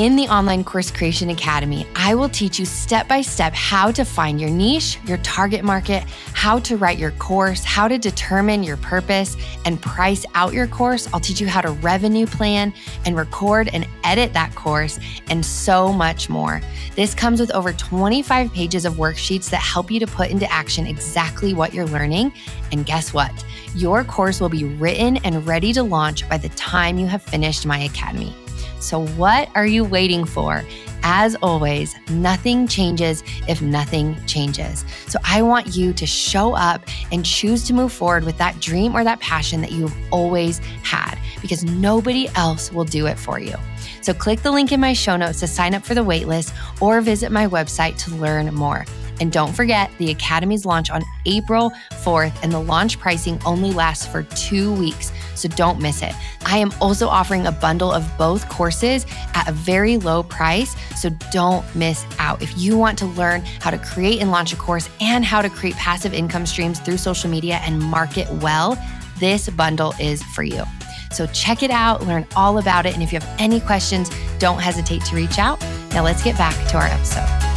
In 0.00 0.16
the 0.16 0.28
Online 0.28 0.64
Course 0.64 0.90
Creation 0.90 1.28
Academy, 1.28 1.86
I 1.94 2.14
will 2.14 2.30
teach 2.30 2.58
you 2.58 2.64
step 2.64 3.06
by 3.06 3.20
step 3.20 3.52
how 3.52 3.92
to 3.92 4.02
find 4.02 4.40
your 4.40 4.48
niche, 4.48 4.98
your 5.04 5.18
target 5.18 5.62
market, 5.62 6.04
how 6.32 6.58
to 6.60 6.78
write 6.78 6.96
your 6.96 7.10
course, 7.10 7.62
how 7.64 7.86
to 7.86 7.98
determine 7.98 8.62
your 8.62 8.78
purpose 8.78 9.36
and 9.66 9.78
price 9.78 10.24
out 10.34 10.54
your 10.54 10.66
course. 10.66 11.06
I'll 11.12 11.20
teach 11.20 11.38
you 11.38 11.48
how 11.48 11.60
to 11.60 11.72
revenue 11.72 12.24
plan 12.24 12.72
and 13.04 13.14
record 13.14 13.68
and 13.74 13.86
edit 14.02 14.32
that 14.32 14.54
course, 14.54 14.98
and 15.28 15.44
so 15.44 15.92
much 15.92 16.30
more. 16.30 16.62
This 16.96 17.12
comes 17.12 17.38
with 17.38 17.50
over 17.50 17.74
25 17.74 18.54
pages 18.54 18.86
of 18.86 18.94
worksheets 18.94 19.50
that 19.50 19.60
help 19.60 19.90
you 19.90 20.00
to 20.00 20.06
put 20.06 20.30
into 20.30 20.50
action 20.50 20.86
exactly 20.86 21.52
what 21.52 21.74
you're 21.74 21.84
learning. 21.84 22.32
And 22.72 22.86
guess 22.86 23.12
what? 23.12 23.44
Your 23.74 24.02
course 24.04 24.40
will 24.40 24.48
be 24.48 24.64
written 24.64 25.18
and 25.18 25.46
ready 25.46 25.74
to 25.74 25.82
launch 25.82 26.26
by 26.26 26.38
the 26.38 26.48
time 26.50 26.96
you 26.96 27.06
have 27.06 27.22
finished 27.22 27.66
my 27.66 27.80
academy. 27.80 28.34
So, 28.80 29.06
what 29.08 29.48
are 29.54 29.66
you 29.66 29.84
waiting 29.84 30.24
for? 30.24 30.64
As 31.02 31.36
always, 31.36 31.94
nothing 32.10 32.66
changes 32.66 33.22
if 33.48 33.62
nothing 33.62 34.16
changes. 34.26 34.84
So, 35.06 35.18
I 35.24 35.42
want 35.42 35.76
you 35.76 35.92
to 35.92 36.06
show 36.06 36.54
up 36.54 36.82
and 37.12 37.24
choose 37.24 37.64
to 37.66 37.74
move 37.74 37.92
forward 37.92 38.24
with 38.24 38.38
that 38.38 38.58
dream 38.60 38.96
or 38.96 39.04
that 39.04 39.20
passion 39.20 39.60
that 39.60 39.72
you've 39.72 39.94
always 40.10 40.58
had 40.82 41.16
because 41.40 41.64
nobody 41.64 42.28
else 42.36 42.72
will 42.72 42.84
do 42.84 43.06
it 43.06 43.18
for 43.18 43.38
you. 43.38 43.54
So, 44.00 44.14
click 44.14 44.40
the 44.40 44.50
link 44.50 44.72
in 44.72 44.80
my 44.80 44.92
show 44.92 45.16
notes 45.16 45.40
to 45.40 45.46
sign 45.46 45.74
up 45.74 45.84
for 45.84 45.94
the 45.94 46.04
waitlist 46.04 46.54
or 46.80 47.00
visit 47.00 47.30
my 47.30 47.46
website 47.46 47.96
to 48.04 48.14
learn 48.16 48.52
more. 48.54 48.84
And 49.20 49.30
don't 49.30 49.52
forget, 49.52 49.90
the 49.98 50.10
Academy's 50.10 50.64
launch 50.64 50.90
on 50.90 51.02
April 51.26 51.72
4th, 51.92 52.34
and 52.42 52.50
the 52.50 52.58
launch 52.58 52.98
pricing 52.98 53.40
only 53.44 53.72
lasts 53.72 54.06
for 54.06 54.22
two 54.22 54.72
weeks. 54.74 55.12
So 55.34 55.48
don't 55.48 55.80
miss 55.80 56.02
it. 56.02 56.14
I 56.46 56.58
am 56.58 56.72
also 56.80 57.08
offering 57.08 57.46
a 57.46 57.52
bundle 57.52 57.92
of 57.92 58.10
both 58.18 58.48
courses 58.48 59.06
at 59.34 59.48
a 59.48 59.52
very 59.52 59.98
low 59.98 60.22
price. 60.22 60.74
So 60.96 61.10
don't 61.30 61.64
miss 61.74 62.04
out. 62.18 62.42
If 62.42 62.56
you 62.58 62.76
want 62.76 62.98
to 62.98 63.06
learn 63.06 63.42
how 63.60 63.70
to 63.70 63.78
create 63.78 64.20
and 64.20 64.30
launch 64.30 64.52
a 64.52 64.56
course 64.56 64.88
and 65.00 65.24
how 65.24 65.42
to 65.42 65.50
create 65.50 65.76
passive 65.76 66.12
income 66.12 66.46
streams 66.46 66.78
through 66.80 66.96
social 66.96 67.30
media 67.30 67.60
and 67.64 67.78
market 67.78 68.30
well, 68.34 68.82
this 69.18 69.48
bundle 69.50 69.94
is 70.00 70.22
for 70.22 70.42
you. 70.42 70.64
So 71.12 71.26
check 71.26 71.62
it 71.62 71.70
out, 71.70 72.06
learn 72.06 72.26
all 72.36 72.58
about 72.58 72.86
it. 72.86 72.94
And 72.94 73.02
if 73.02 73.12
you 73.12 73.18
have 73.18 73.40
any 73.40 73.60
questions, 73.60 74.10
don't 74.38 74.60
hesitate 74.60 75.04
to 75.06 75.16
reach 75.16 75.38
out. 75.38 75.60
Now 75.90 76.04
let's 76.04 76.22
get 76.22 76.38
back 76.38 76.54
to 76.68 76.76
our 76.76 76.86
episode. 76.86 77.49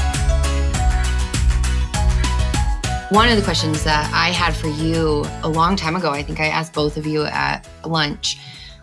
One 3.13 3.29
of 3.29 3.37
the 3.37 3.43
questions 3.43 3.83
that 3.83 4.11
I 4.11 4.29
had 4.29 4.55
for 4.55 4.69
you 4.69 5.23
a 5.43 5.47
long 5.47 5.75
time 5.75 5.95
ago, 5.95 6.09
I 6.09 6.23
think 6.23 6.39
I 6.39 6.47
asked 6.47 6.73
both 6.73 6.97
of 6.97 7.05
you 7.05 7.25
at 7.25 7.69
lunch, 7.85 8.39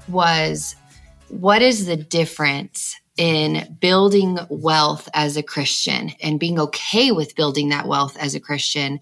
was 0.07 0.77
what 1.27 1.62
is 1.62 1.87
the 1.87 1.97
difference 1.97 2.95
in 3.16 3.77
building 3.81 4.38
wealth 4.49 5.09
as 5.14 5.37
a 5.37 5.43
Christian 5.43 6.12
and 6.23 6.38
being 6.38 6.61
okay 6.61 7.11
with 7.11 7.35
building 7.35 7.71
that 7.71 7.88
wealth 7.88 8.16
as 8.21 8.37
a 8.37 8.40
Christian 8.40 9.01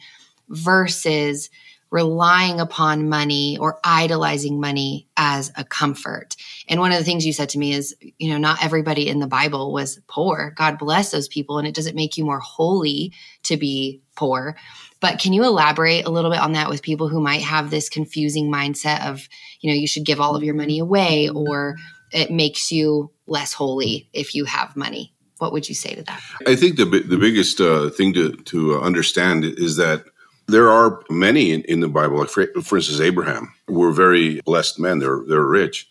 versus 0.49 1.51
relying 1.91 2.59
upon 2.59 3.11
money 3.11 3.59
or 3.59 3.79
idolizing 3.85 4.59
money 4.59 5.09
as 5.19 5.53
a 5.57 5.65
comfort. 5.65 6.37
And 6.69 6.81
one 6.81 6.93
of 6.93 6.99
the 6.99 7.05
things 7.05 7.27
you 7.27 7.35
said 7.35 7.51
to 7.51 7.59
me 7.59 7.75
is, 7.75 7.95
you 8.19 8.31
know, 8.31 8.39
not 8.39 8.65
everybody 8.65 9.09
in 9.09 9.19
the 9.19 9.27
Bible 9.27 9.75
was 9.75 10.01
poor. 10.07 10.55
God 10.57 10.79
bless 10.79 11.11
those 11.11 11.29
people. 11.29 11.59
And 11.59 11.69
it 11.69 11.75
doesn't 11.75 11.97
make 11.97 12.17
you 12.17 12.25
more 12.25 12.41
holy 12.41 13.13
to 13.43 13.59
be 13.59 14.01
poor. 14.17 14.57
But 15.01 15.21
can 15.21 15.33
you 15.33 15.45
elaborate 15.45 16.07
a 16.07 16.11
little 16.11 16.31
bit 16.31 16.41
on 16.41 16.53
that 16.53 16.69
with 16.69 16.83
people 16.83 17.09
who 17.09 17.21
might 17.21 17.43
have 17.43 17.71
this 17.71 17.89
confusing 17.89 18.51
mindset 18.51 19.07
of, 19.07 19.29
you 19.61 19.71
know, 19.71 19.77
you 19.77 19.87
should 19.87 20.05
give 20.05 20.21
all 20.21 20.35
of 20.35 20.43
your 20.43 20.55
money 20.55 20.79
away 20.79 21.29
or 21.29 21.77
it 22.13 22.31
makes 22.31 22.73
you 22.73 23.11
less 23.27 23.53
holy 23.53 24.09
if 24.13 24.35
you 24.35 24.45
have 24.45 24.77
money? 24.77 25.15
What 25.39 25.53
would 25.53 25.69
you 25.69 25.75
say 25.75 25.95
to 25.95 26.03
that? 26.03 26.21
I 26.47 26.57
think 26.57 26.77
the 26.77 26.85
the 26.85 27.17
biggest 27.17 27.61
uh, 27.61 27.91
thing 27.91 28.13
to 28.15 28.33
to 28.33 28.81
understand 28.81 29.45
is 29.45 29.77
that 29.77 30.05
there 30.49 30.69
are 30.71 31.03
many 31.11 31.53
in, 31.53 31.63
in 31.63 31.81
the 31.81 31.89
Bible, 31.89 32.19
like 32.19 32.31
for, 32.31 32.47
for 32.63 32.77
instance, 32.77 33.01
Abraham, 33.01 33.55
were 33.69 33.93
very 33.93 34.41
blessed 34.41 34.81
men. 34.81 34.99
They're 34.99 35.23
they're 35.29 35.45
rich. 35.45 35.87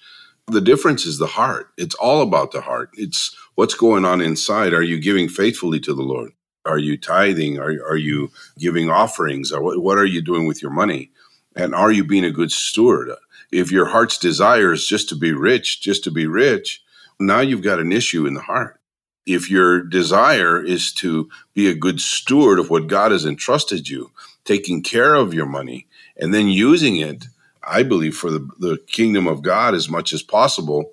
The 0.47 0.61
difference 0.61 1.05
is 1.05 1.17
the 1.17 1.27
heart. 1.27 1.69
It's 1.77 1.95
all 1.95 2.21
about 2.21 2.51
the 2.51 2.61
heart. 2.61 2.89
It's 2.93 3.35
what's 3.55 3.75
going 3.75 4.05
on 4.05 4.21
inside. 4.21 4.73
Are 4.73 4.81
you 4.81 4.99
giving 4.99 5.29
faithfully 5.29 5.79
to 5.81 5.93
the 5.93 6.03
Lord? 6.03 6.31
Are 6.67 6.77
you 6.77 6.97
tithing? 6.97 7.59
Are, 7.59 7.71
are 7.87 7.97
you 7.97 8.31
giving 8.57 8.89
offerings? 8.89 9.51
Or 9.51 9.61
what, 9.61 9.81
what 9.81 9.97
are 9.97 10.05
you 10.05 10.21
doing 10.21 10.45
with 10.45 10.61
your 10.61 10.71
money? 10.71 11.11
And 11.55 11.73
are 11.73 11.91
you 11.91 12.03
being 12.03 12.25
a 12.25 12.31
good 12.31 12.51
steward? 12.51 13.09
If 13.51 13.71
your 13.71 13.87
heart's 13.87 14.17
desire 14.17 14.73
is 14.73 14.87
just 14.87 15.09
to 15.09 15.15
be 15.15 15.31
rich, 15.31 15.81
just 15.81 16.03
to 16.03 16.11
be 16.11 16.27
rich, 16.27 16.83
now 17.19 17.39
you've 17.39 17.63
got 17.63 17.79
an 17.79 17.91
issue 17.91 18.25
in 18.27 18.33
the 18.33 18.41
heart. 18.41 18.79
If 19.25 19.49
your 19.49 19.81
desire 19.81 20.63
is 20.63 20.93
to 20.93 21.29
be 21.53 21.69
a 21.69 21.75
good 21.75 21.99
steward 21.99 22.59
of 22.59 22.69
what 22.69 22.87
God 22.87 23.11
has 23.11 23.25
entrusted 23.25 23.89
you, 23.89 24.11
taking 24.45 24.81
care 24.83 25.15
of 25.15 25.33
your 25.33 25.45
money, 25.45 25.87
and 26.15 26.33
then 26.33 26.47
using 26.47 26.97
it, 26.97 27.25
I 27.63 27.83
believe, 27.83 28.15
for 28.15 28.31
the, 28.31 28.47
the 28.59 28.77
kingdom 28.87 29.27
of 29.27 29.41
God 29.41 29.73
as 29.73 29.89
much 29.89 30.13
as 30.13 30.21
possible 30.21 30.91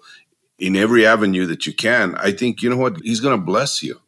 in 0.59 0.77
every 0.77 1.07
avenue 1.07 1.47
that 1.47 1.67
you 1.67 1.73
can, 1.73 2.15
I 2.17 2.33
think, 2.33 2.63
you 2.63 2.71
know 2.71 2.77
what? 2.77 3.01
He's 3.03 3.21
going 3.21 3.39
to 3.39 3.45
bless 3.45 3.83
you. 3.83 4.01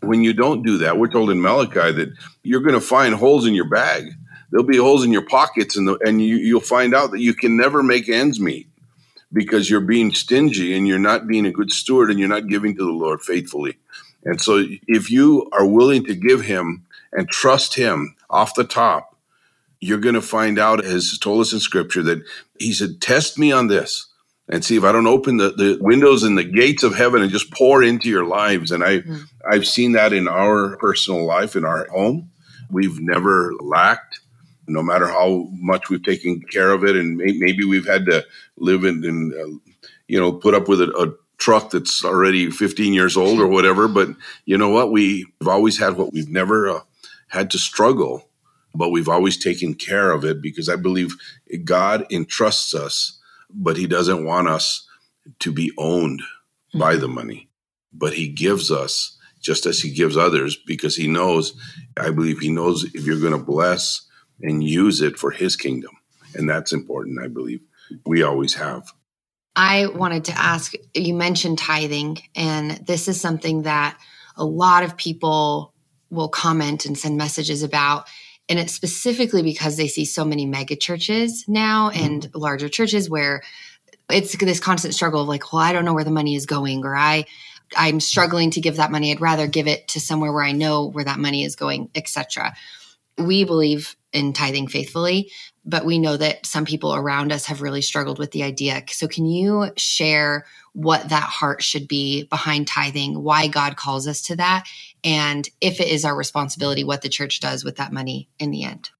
When 0.00 0.22
you 0.22 0.32
don't 0.32 0.64
do 0.64 0.78
that, 0.78 0.98
we're 0.98 1.10
told 1.10 1.30
in 1.30 1.40
Malachi 1.40 1.92
that 1.92 2.12
you're 2.42 2.60
going 2.60 2.74
to 2.74 2.80
find 2.80 3.14
holes 3.14 3.46
in 3.46 3.54
your 3.54 3.68
bag. 3.68 4.12
There'll 4.50 4.66
be 4.66 4.76
holes 4.76 5.04
in 5.04 5.12
your 5.12 5.26
pockets, 5.26 5.76
and, 5.76 5.88
the, 5.88 5.98
and 6.04 6.22
you, 6.22 6.36
you'll 6.36 6.60
find 6.60 6.94
out 6.94 7.10
that 7.10 7.20
you 7.20 7.34
can 7.34 7.56
never 7.56 7.82
make 7.82 8.08
ends 8.08 8.38
meet 8.38 8.68
because 9.32 9.68
you're 9.68 9.80
being 9.80 10.14
stingy 10.14 10.76
and 10.76 10.86
you're 10.86 10.98
not 10.98 11.26
being 11.26 11.44
a 11.44 11.50
good 11.50 11.72
steward 11.72 12.10
and 12.10 12.20
you're 12.20 12.28
not 12.28 12.46
giving 12.46 12.76
to 12.76 12.84
the 12.84 12.92
Lord 12.92 13.20
faithfully. 13.20 13.76
And 14.24 14.40
so, 14.40 14.64
if 14.86 15.10
you 15.10 15.48
are 15.52 15.66
willing 15.66 16.04
to 16.04 16.14
give 16.14 16.42
Him 16.42 16.86
and 17.12 17.28
trust 17.28 17.74
Him 17.74 18.14
off 18.30 18.54
the 18.54 18.64
top, 18.64 19.16
you're 19.80 19.98
going 19.98 20.14
to 20.14 20.22
find 20.22 20.58
out, 20.58 20.84
as 20.84 21.18
told 21.18 21.40
us 21.40 21.52
in 21.52 21.60
Scripture, 21.60 22.02
that 22.04 22.22
He 22.58 22.72
said, 22.72 23.00
Test 23.00 23.38
me 23.38 23.52
on 23.52 23.66
this 23.66 24.06
and 24.48 24.64
see 24.64 24.76
if 24.76 24.84
I 24.84 24.92
don't 24.92 25.06
open 25.06 25.38
the, 25.38 25.50
the 25.50 25.78
windows 25.80 26.22
and 26.22 26.36
the 26.36 26.44
gates 26.44 26.82
of 26.82 26.94
heaven 26.94 27.22
and 27.22 27.30
just 27.30 27.50
pour 27.50 27.82
into 27.82 28.08
your 28.08 28.26
lives. 28.26 28.70
And 28.70 28.84
I, 28.84 29.00
mm. 29.00 29.22
I've 29.50 29.66
seen 29.66 29.92
that 29.92 30.12
in 30.12 30.28
our 30.28 30.76
personal 30.76 31.24
life, 31.24 31.56
in 31.56 31.64
our 31.64 31.88
home. 31.88 32.30
We've 32.70 33.00
never 33.00 33.54
lacked, 33.60 34.20
no 34.66 34.82
matter 34.82 35.06
how 35.06 35.48
much 35.52 35.88
we've 35.88 36.02
taken 36.02 36.42
care 36.42 36.72
of 36.72 36.84
it. 36.84 36.96
And 36.96 37.16
may, 37.16 37.32
maybe 37.32 37.64
we've 37.64 37.86
had 37.86 38.04
to 38.06 38.24
live 38.56 38.84
in, 38.84 39.04
in 39.04 39.32
uh, 39.32 39.72
you 40.08 40.20
know, 40.20 40.32
put 40.32 40.54
up 40.54 40.68
with 40.68 40.80
a, 40.82 40.90
a 40.92 41.14
truck 41.38 41.70
that's 41.70 42.04
already 42.04 42.50
15 42.50 42.92
years 42.92 43.16
old 43.16 43.40
or 43.40 43.46
whatever. 43.46 43.88
But 43.88 44.10
you 44.44 44.58
know 44.58 44.68
what? 44.68 44.92
We've 44.92 45.26
always 45.46 45.78
had 45.78 45.96
what 45.96 46.12
we've 46.12 46.28
never 46.28 46.68
uh, 46.68 46.80
had 47.28 47.50
to 47.52 47.58
struggle, 47.58 48.28
but 48.74 48.90
we've 48.90 49.08
always 49.08 49.38
taken 49.38 49.74
care 49.74 50.10
of 50.10 50.24
it 50.24 50.42
because 50.42 50.68
I 50.68 50.76
believe 50.76 51.16
God 51.64 52.06
entrusts 52.10 52.74
us 52.74 53.18
but 53.54 53.76
he 53.76 53.86
doesn't 53.86 54.24
want 54.24 54.48
us 54.48 54.86
to 55.40 55.52
be 55.52 55.72
owned 55.78 56.20
mm-hmm. 56.20 56.78
by 56.78 56.96
the 56.96 57.08
money. 57.08 57.48
But 57.92 58.14
he 58.14 58.28
gives 58.28 58.70
us 58.70 59.16
just 59.40 59.66
as 59.66 59.80
he 59.80 59.90
gives 59.90 60.16
others 60.16 60.56
because 60.56 60.96
he 60.96 61.06
knows, 61.06 61.54
I 61.96 62.10
believe 62.10 62.40
he 62.40 62.50
knows 62.50 62.84
if 62.94 63.04
you're 63.04 63.20
going 63.20 63.38
to 63.38 63.44
bless 63.44 64.06
and 64.40 64.64
use 64.64 65.00
it 65.00 65.18
for 65.18 65.30
his 65.30 65.54
kingdom. 65.54 65.92
And 66.34 66.48
that's 66.48 66.72
important, 66.72 67.22
I 67.22 67.28
believe. 67.28 67.60
We 68.04 68.22
always 68.22 68.54
have. 68.54 68.90
I 69.54 69.86
wanted 69.86 70.24
to 70.24 70.32
ask 70.32 70.72
you 70.94 71.14
mentioned 71.14 71.58
tithing, 71.58 72.18
and 72.34 72.72
this 72.86 73.06
is 73.06 73.20
something 73.20 73.62
that 73.62 73.96
a 74.36 74.44
lot 74.44 74.82
of 74.82 74.96
people 74.96 75.72
will 76.10 76.28
comment 76.28 76.86
and 76.86 76.98
send 76.98 77.16
messages 77.16 77.62
about. 77.62 78.08
And 78.48 78.58
it's 78.58 78.74
specifically 78.74 79.42
because 79.42 79.76
they 79.76 79.88
see 79.88 80.04
so 80.04 80.24
many 80.24 80.44
mega 80.44 80.76
churches 80.76 81.44
now 81.48 81.90
mm-hmm. 81.90 82.04
and 82.04 82.34
larger 82.34 82.68
churches 82.68 83.08
where 83.08 83.42
it's 84.10 84.36
this 84.36 84.60
constant 84.60 84.94
struggle 84.94 85.22
of 85.22 85.28
like, 85.28 85.52
well, 85.52 85.62
I 85.62 85.72
don't 85.72 85.84
know 85.84 85.94
where 85.94 86.04
the 86.04 86.10
money 86.10 86.34
is 86.34 86.46
going, 86.46 86.84
or 86.84 86.94
I 86.94 87.24
I'm 87.76 88.00
struggling 88.00 88.50
to 88.52 88.60
give 88.60 88.76
that 88.76 88.90
money. 88.90 89.10
I'd 89.10 89.20
rather 89.20 89.46
give 89.46 89.66
it 89.66 89.88
to 89.88 90.00
somewhere 90.00 90.32
where 90.32 90.44
I 90.44 90.52
know 90.52 90.86
where 90.86 91.04
that 91.04 91.18
money 91.18 91.44
is 91.44 91.56
going, 91.56 91.90
etc. 91.94 92.54
We 93.16 93.44
believe 93.44 93.96
in 94.12 94.32
tithing 94.32 94.68
faithfully, 94.68 95.30
but 95.64 95.84
we 95.84 95.98
know 95.98 96.16
that 96.16 96.46
some 96.46 96.64
people 96.64 96.94
around 96.94 97.32
us 97.32 97.46
have 97.46 97.62
really 97.62 97.82
struggled 97.82 98.18
with 98.18 98.32
the 98.32 98.42
idea. 98.42 98.82
So, 98.88 99.08
can 99.08 99.26
you 99.26 99.72
share 99.76 100.44
what 100.74 101.08
that 101.08 101.22
heart 101.22 101.62
should 101.62 101.88
be 101.88 102.24
behind 102.24 102.68
tithing, 102.68 103.22
why 103.22 103.46
God 103.46 103.76
calls 103.76 104.06
us 104.06 104.20
to 104.22 104.36
that, 104.36 104.66
and 105.02 105.48
if 105.60 105.80
it 105.80 105.88
is 105.88 106.04
our 106.04 106.16
responsibility, 106.16 106.84
what 106.84 107.02
the 107.02 107.08
church 107.08 107.40
does 107.40 107.64
with 107.64 107.76
that 107.76 107.92
money 107.92 108.28
in 108.38 108.50
the 108.50 108.64
end? 108.64 108.90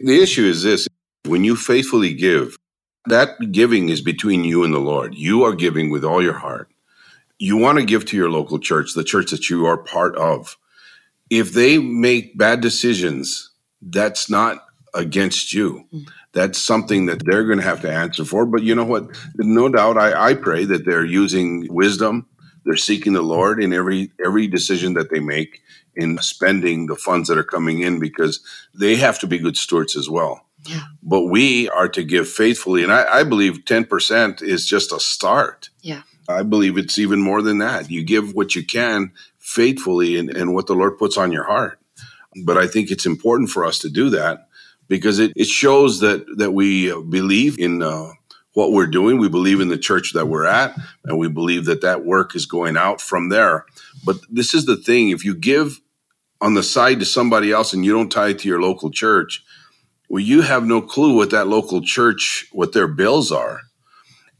The 0.00 0.22
issue 0.22 0.44
is 0.44 0.62
this 0.62 0.88
when 1.24 1.44
you 1.44 1.56
faithfully 1.56 2.14
give, 2.14 2.56
that 3.06 3.52
giving 3.52 3.88
is 3.88 4.00
between 4.00 4.44
you 4.44 4.64
and 4.64 4.72
the 4.72 4.78
Lord. 4.78 5.14
You 5.14 5.42
are 5.44 5.54
giving 5.54 5.90
with 5.90 6.04
all 6.04 6.22
your 6.22 6.34
heart. 6.34 6.70
You 7.38 7.56
want 7.56 7.78
to 7.78 7.84
give 7.84 8.04
to 8.06 8.16
your 8.16 8.30
local 8.30 8.58
church, 8.58 8.94
the 8.94 9.04
church 9.04 9.30
that 9.30 9.50
you 9.50 9.66
are 9.66 9.76
part 9.76 10.16
of. 10.16 10.56
If 11.30 11.52
they 11.52 11.78
make 11.78 12.38
bad 12.38 12.60
decisions, 12.60 13.50
that's 13.82 14.30
not 14.30 14.64
against 14.94 15.52
you. 15.52 15.86
Mm. 15.92 16.08
That's 16.34 16.58
something 16.58 17.06
that 17.06 17.24
they're 17.24 17.44
going 17.44 17.58
to 17.58 17.64
have 17.64 17.80
to 17.82 17.92
answer 17.92 18.24
for. 18.24 18.44
But 18.44 18.62
you 18.62 18.74
know 18.74 18.84
what? 18.84 19.08
No 19.36 19.68
doubt, 19.68 19.96
I, 19.96 20.30
I 20.30 20.34
pray 20.34 20.64
that 20.64 20.84
they're 20.84 21.04
using 21.04 21.72
wisdom. 21.72 22.26
They're 22.64 22.76
seeking 22.76 23.12
the 23.12 23.22
Lord 23.22 23.62
in 23.62 23.72
every 23.72 24.10
every 24.24 24.46
decision 24.46 24.94
that 24.94 25.10
they 25.10 25.20
make 25.20 25.60
in 25.94 26.18
spending 26.18 26.86
the 26.86 26.96
funds 26.96 27.28
that 27.28 27.38
are 27.38 27.44
coming 27.44 27.80
in 27.80 28.00
because 28.00 28.40
they 28.74 28.96
have 28.96 29.18
to 29.20 29.26
be 29.26 29.38
good 29.38 29.56
stewards 29.56 29.96
as 29.96 30.10
well. 30.10 30.46
Yeah. 30.66 30.80
But 31.02 31.26
we 31.26 31.68
are 31.68 31.88
to 31.90 32.02
give 32.02 32.28
faithfully, 32.28 32.82
and 32.82 32.92
I, 32.92 33.20
I 33.20 33.24
believe 33.24 33.64
ten 33.64 33.84
percent 33.84 34.42
is 34.42 34.66
just 34.66 34.92
a 34.92 34.98
start. 34.98 35.70
Yeah. 35.82 36.02
I 36.26 36.42
believe 36.42 36.78
it's 36.78 36.98
even 36.98 37.20
more 37.20 37.42
than 37.42 37.58
that. 37.58 37.90
You 37.90 38.02
give 38.02 38.34
what 38.34 38.54
you 38.54 38.64
can 38.64 39.12
faithfully 39.38 40.16
and, 40.16 40.30
and 40.30 40.54
what 40.54 40.66
the 40.66 40.74
Lord 40.74 40.98
puts 40.98 41.18
on 41.18 41.32
your 41.32 41.44
heart. 41.44 41.78
But 42.44 42.56
I 42.56 42.66
think 42.66 42.90
it's 42.90 43.06
important 43.06 43.50
for 43.50 43.64
us 43.64 43.78
to 43.80 43.90
do 43.90 44.08
that 44.10 44.48
because 44.88 45.18
it, 45.18 45.32
it 45.36 45.46
shows 45.46 46.00
that 46.00 46.26
that 46.38 46.52
we 46.52 46.90
believe 47.04 47.58
in 47.58 47.82
uh, 47.82 48.10
what 48.54 48.72
we're 48.72 48.86
doing. 48.86 49.18
We 49.18 49.28
believe 49.28 49.60
in 49.60 49.68
the 49.68 49.78
church 49.78 50.12
that 50.14 50.28
we're 50.28 50.46
at, 50.46 50.76
and 51.04 51.18
we 51.18 51.28
believe 51.28 51.64
that 51.66 51.82
that 51.82 52.04
work 52.04 52.34
is 52.34 52.46
going 52.46 52.76
out 52.76 53.00
from 53.00 53.28
there. 53.28 53.66
But 54.04 54.18
this 54.30 54.54
is 54.54 54.66
the 54.66 54.76
thing: 54.76 55.10
if 55.10 55.24
you 55.24 55.34
give 55.34 55.80
on 56.40 56.54
the 56.54 56.62
side 56.62 57.00
to 57.00 57.06
somebody 57.06 57.52
else 57.52 57.72
and 57.72 57.84
you 57.84 57.92
don't 57.92 58.10
tie 58.10 58.28
it 58.28 58.40
to 58.40 58.48
your 58.48 58.60
local 58.60 58.90
church, 58.90 59.44
well, 60.08 60.22
you 60.22 60.42
have 60.42 60.64
no 60.66 60.80
clue 60.80 61.16
what 61.16 61.30
that 61.30 61.48
local 61.48 61.80
church 61.80 62.46
what 62.52 62.72
their 62.72 62.88
bills 62.88 63.32
are, 63.32 63.62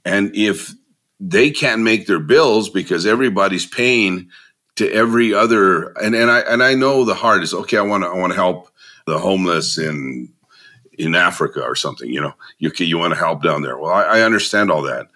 and 0.04 0.34
if 0.34 0.72
they 1.20 1.50
can't 1.50 1.82
make 1.82 2.06
their 2.06 2.20
bills 2.20 2.68
because 2.68 3.06
everybody's 3.06 3.66
paying 3.66 4.28
to 4.76 4.90
every 4.92 5.32
other 5.32 5.92
and, 6.02 6.14
and 6.14 6.30
I 6.30 6.40
and 6.40 6.62
I 6.62 6.74
know 6.74 7.04
the 7.04 7.14
heart 7.14 7.42
is 7.42 7.54
okay, 7.54 7.78
I 7.78 7.82
want 7.82 8.04
to 8.04 8.08
I 8.10 8.18
want 8.18 8.32
to 8.32 8.36
help 8.38 8.68
the 9.06 9.18
homeless 9.18 9.78
in 9.78 10.33
in 10.98 11.14
Africa 11.14 11.62
or 11.62 11.74
something. 11.74 12.10
You 12.10 12.20
know, 12.20 12.34
you 12.58 12.70
you 12.78 12.98
want 12.98 13.12
to 13.12 13.18
help 13.18 13.42
down 13.42 13.62
there. 13.62 13.78
Well, 13.78 13.92
I, 13.92 14.02
I 14.02 14.20
understand 14.22 14.70
all 14.70 14.82
that, 14.82 15.08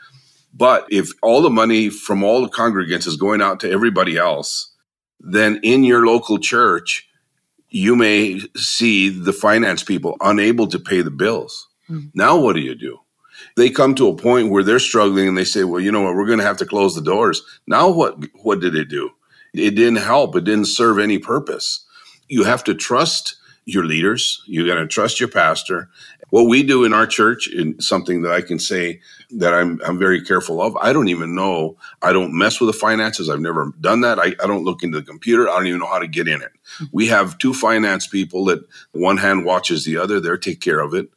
but 0.54 0.86
if 0.90 1.10
all 1.22 1.42
the 1.42 1.50
money 1.50 1.88
from 1.88 2.22
all 2.22 2.42
the 2.42 2.48
congregants 2.48 3.06
is 3.06 3.16
going 3.16 3.40
out 3.40 3.60
to 3.60 3.70
everybody 3.70 4.16
else, 4.16 4.72
then 5.20 5.60
in 5.62 5.84
your 5.84 6.06
local 6.06 6.38
church, 6.38 7.08
you 7.70 7.94
may 7.96 8.40
see 8.56 9.08
the 9.08 9.32
finance 9.32 9.82
people 9.82 10.16
unable 10.20 10.66
to 10.68 10.78
pay 10.78 11.02
the 11.02 11.10
bills. 11.10 11.68
Mm. 11.88 12.10
Now, 12.14 12.38
what 12.38 12.54
do 12.54 12.60
you 12.60 12.74
do? 12.74 12.98
They 13.56 13.70
come 13.70 13.94
to 13.96 14.08
a 14.08 14.16
point 14.16 14.50
where 14.50 14.62
they're 14.62 14.78
struggling 14.78 15.28
and 15.28 15.38
they 15.38 15.44
say, 15.44 15.64
"Well, 15.64 15.80
you 15.80 15.92
know 15.92 16.02
what? 16.02 16.14
We're 16.14 16.26
going 16.26 16.38
to 16.38 16.44
have 16.44 16.58
to 16.58 16.66
close 16.66 16.94
the 16.94 17.02
doors." 17.02 17.42
Now, 17.66 17.88
what 17.90 18.18
what 18.42 18.60
did 18.60 18.74
it 18.74 18.88
do? 18.88 19.10
It 19.54 19.72
didn't 19.72 19.96
help. 19.96 20.36
It 20.36 20.44
didn't 20.44 20.66
serve 20.66 20.98
any 20.98 21.18
purpose. 21.18 21.84
You 22.28 22.44
have 22.44 22.64
to 22.64 22.74
trust 22.74 23.36
your 23.68 23.84
leaders. 23.84 24.42
You 24.46 24.66
got 24.66 24.76
to 24.76 24.86
trust 24.86 25.20
your 25.20 25.28
pastor. 25.28 25.90
What 26.30 26.44
we 26.44 26.62
do 26.62 26.84
in 26.84 26.94
our 26.94 27.06
church, 27.06 27.48
and 27.48 27.82
something 27.82 28.22
that 28.22 28.32
I 28.32 28.40
can 28.40 28.58
say 28.58 29.00
that 29.30 29.52
I'm 29.52 29.78
I'm 29.84 29.98
very 29.98 30.24
careful 30.24 30.62
of. 30.62 30.74
I 30.76 30.92
don't 30.92 31.08
even 31.08 31.34
know. 31.34 31.76
I 32.00 32.12
don't 32.14 32.36
mess 32.36 32.60
with 32.60 32.68
the 32.68 32.78
finances. 32.78 33.28
I've 33.28 33.40
never 33.40 33.72
done 33.80 34.00
that. 34.00 34.18
I, 34.18 34.34
I 34.42 34.46
don't 34.46 34.64
look 34.64 34.82
into 34.82 34.98
the 34.98 35.06
computer. 35.06 35.48
I 35.48 35.56
don't 35.56 35.66
even 35.66 35.80
know 35.80 35.86
how 35.86 35.98
to 35.98 36.08
get 36.08 36.28
in 36.28 36.40
it. 36.40 36.52
We 36.92 37.08
have 37.08 37.36
two 37.36 37.52
finance 37.52 38.06
people 38.06 38.46
that 38.46 38.66
one 38.92 39.18
hand 39.18 39.44
watches 39.44 39.84
the 39.84 39.98
other. 39.98 40.18
They 40.18 40.34
take 40.38 40.60
care 40.60 40.80
of 40.80 40.94
it. 40.94 41.10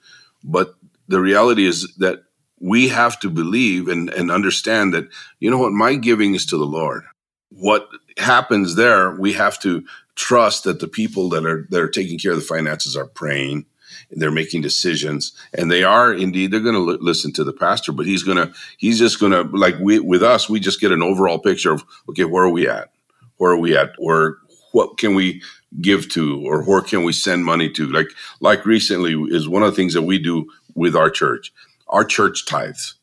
But 0.44 0.76
the 1.08 1.22
reality 1.22 1.66
is 1.66 1.96
that 1.98 2.24
we 2.60 2.90
have 2.90 3.20
to 3.22 3.30
believe 3.30 3.88
and, 3.88 4.10
and 4.10 4.30
understand 4.30 4.94
that, 4.94 5.08
you 5.40 5.50
know 5.50 5.58
what, 5.58 5.72
my 5.72 5.96
giving 5.96 6.36
is 6.36 6.46
to 6.48 6.58
the 6.58 6.66
Lord. 6.66 7.04
What 7.50 7.88
happens 8.18 8.76
there, 8.76 9.12
we 9.16 9.34
have 9.34 9.60
to 9.62 9.84
trust 10.22 10.66
that 10.66 10.80
the 10.80 10.88
people 10.88 11.30
that 11.30 11.44
are 11.48 11.66
that 11.72 11.82
are 11.82 11.90
taking 11.90 12.20
care 12.20 12.32
of 12.32 12.38
the 12.38 12.44
finances 12.44 12.96
are 12.96 13.08
praying 13.08 13.66
and 14.12 14.22
they're 14.22 14.30
making 14.30 14.62
decisions 14.62 15.34
and 15.52 15.72
they 15.72 15.84
are 15.84 16.14
indeed 16.14 16.52
they're 16.52 16.60
going 16.60 16.76
to 16.76 16.92
l- 16.92 16.98
listen 17.02 17.34
to 17.34 17.44
the 17.44 17.52
pastor 17.52 17.92
but 17.92 18.06
he's 18.06 18.22
going 18.22 18.38
to 18.38 18.54
he's 18.78 19.00
just 19.00 19.20
going 19.20 19.32
to 19.32 19.42
like 19.58 19.74
we 19.80 20.00
with 20.00 20.22
us 20.22 20.48
we 20.48 20.60
just 20.60 20.80
get 20.80 20.92
an 20.92 21.02
overall 21.02 21.40
picture 21.40 21.72
of 21.72 21.84
okay 22.08 22.24
where 22.24 22.44
are 22.44 22.52
we 22.52 22.70
at? 22.70 22.92
Where 23.38 23.52
are 23.52 23.58
we 23.58 23.76
at? 23.76 23.94
Or 23.98 24.38
what 24.74 25.00
can 25.00 25.16
we 25.16 25.42
give 25.82 26.08
to 26.10 26.46
or 26.46 26.64
where 26.66 26.82
can 26.82 27.02
we 27.04 27.14
send 27.14 27.44
money 27.44 27.72
to? 27.72 27.88
Like 27.88 28.10
like 28.42 28.64
recently 28.64 29.16
is 29.36 29.50
one 29.50 29.64
of 29.64 29.72
the 29.72 29.76
things 29.76 29.96
that 29.96 30.04
we 30.04 30.20
do 30.20 30.46
with 30.76 30.96
our 30.96 31.10
church. 31.10 31.52
Our 31.88 32.06
church 32.06 32.46
tithes 32.46 32.94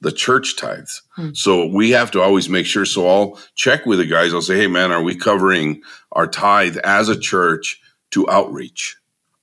the 0.00 0.12
church 0.12 0.56
tithes. 0.56 1.02
Hmm. 1.16 1.30
So 1.34 1.66
we 1.66 1.90
have 1.90 2.10
to 2.12 2.20
always 2.20 2.48
make 2.48 2.66
sure. 2.66 2.84
So 2.84 3.08
I'll 3.08 3.38
check 3.54 3.86
with 3.86 3.98
the 3.98 4.06
guys. 4.06 4.34
I'll 4.34 4.42
say, 4.42 4.56
hey, 4.56 4.66
man, 4.66 4.92
are 4.92 5.02
we 5.02 5.14
covering 5.14 5.82
our 6.12 6.26
tithe 6.26 6.76
as 6.78 7.08
a 7.08 7.18
church 7.18 7.80
to 8.10 8.28
outreach? 8.28 8.96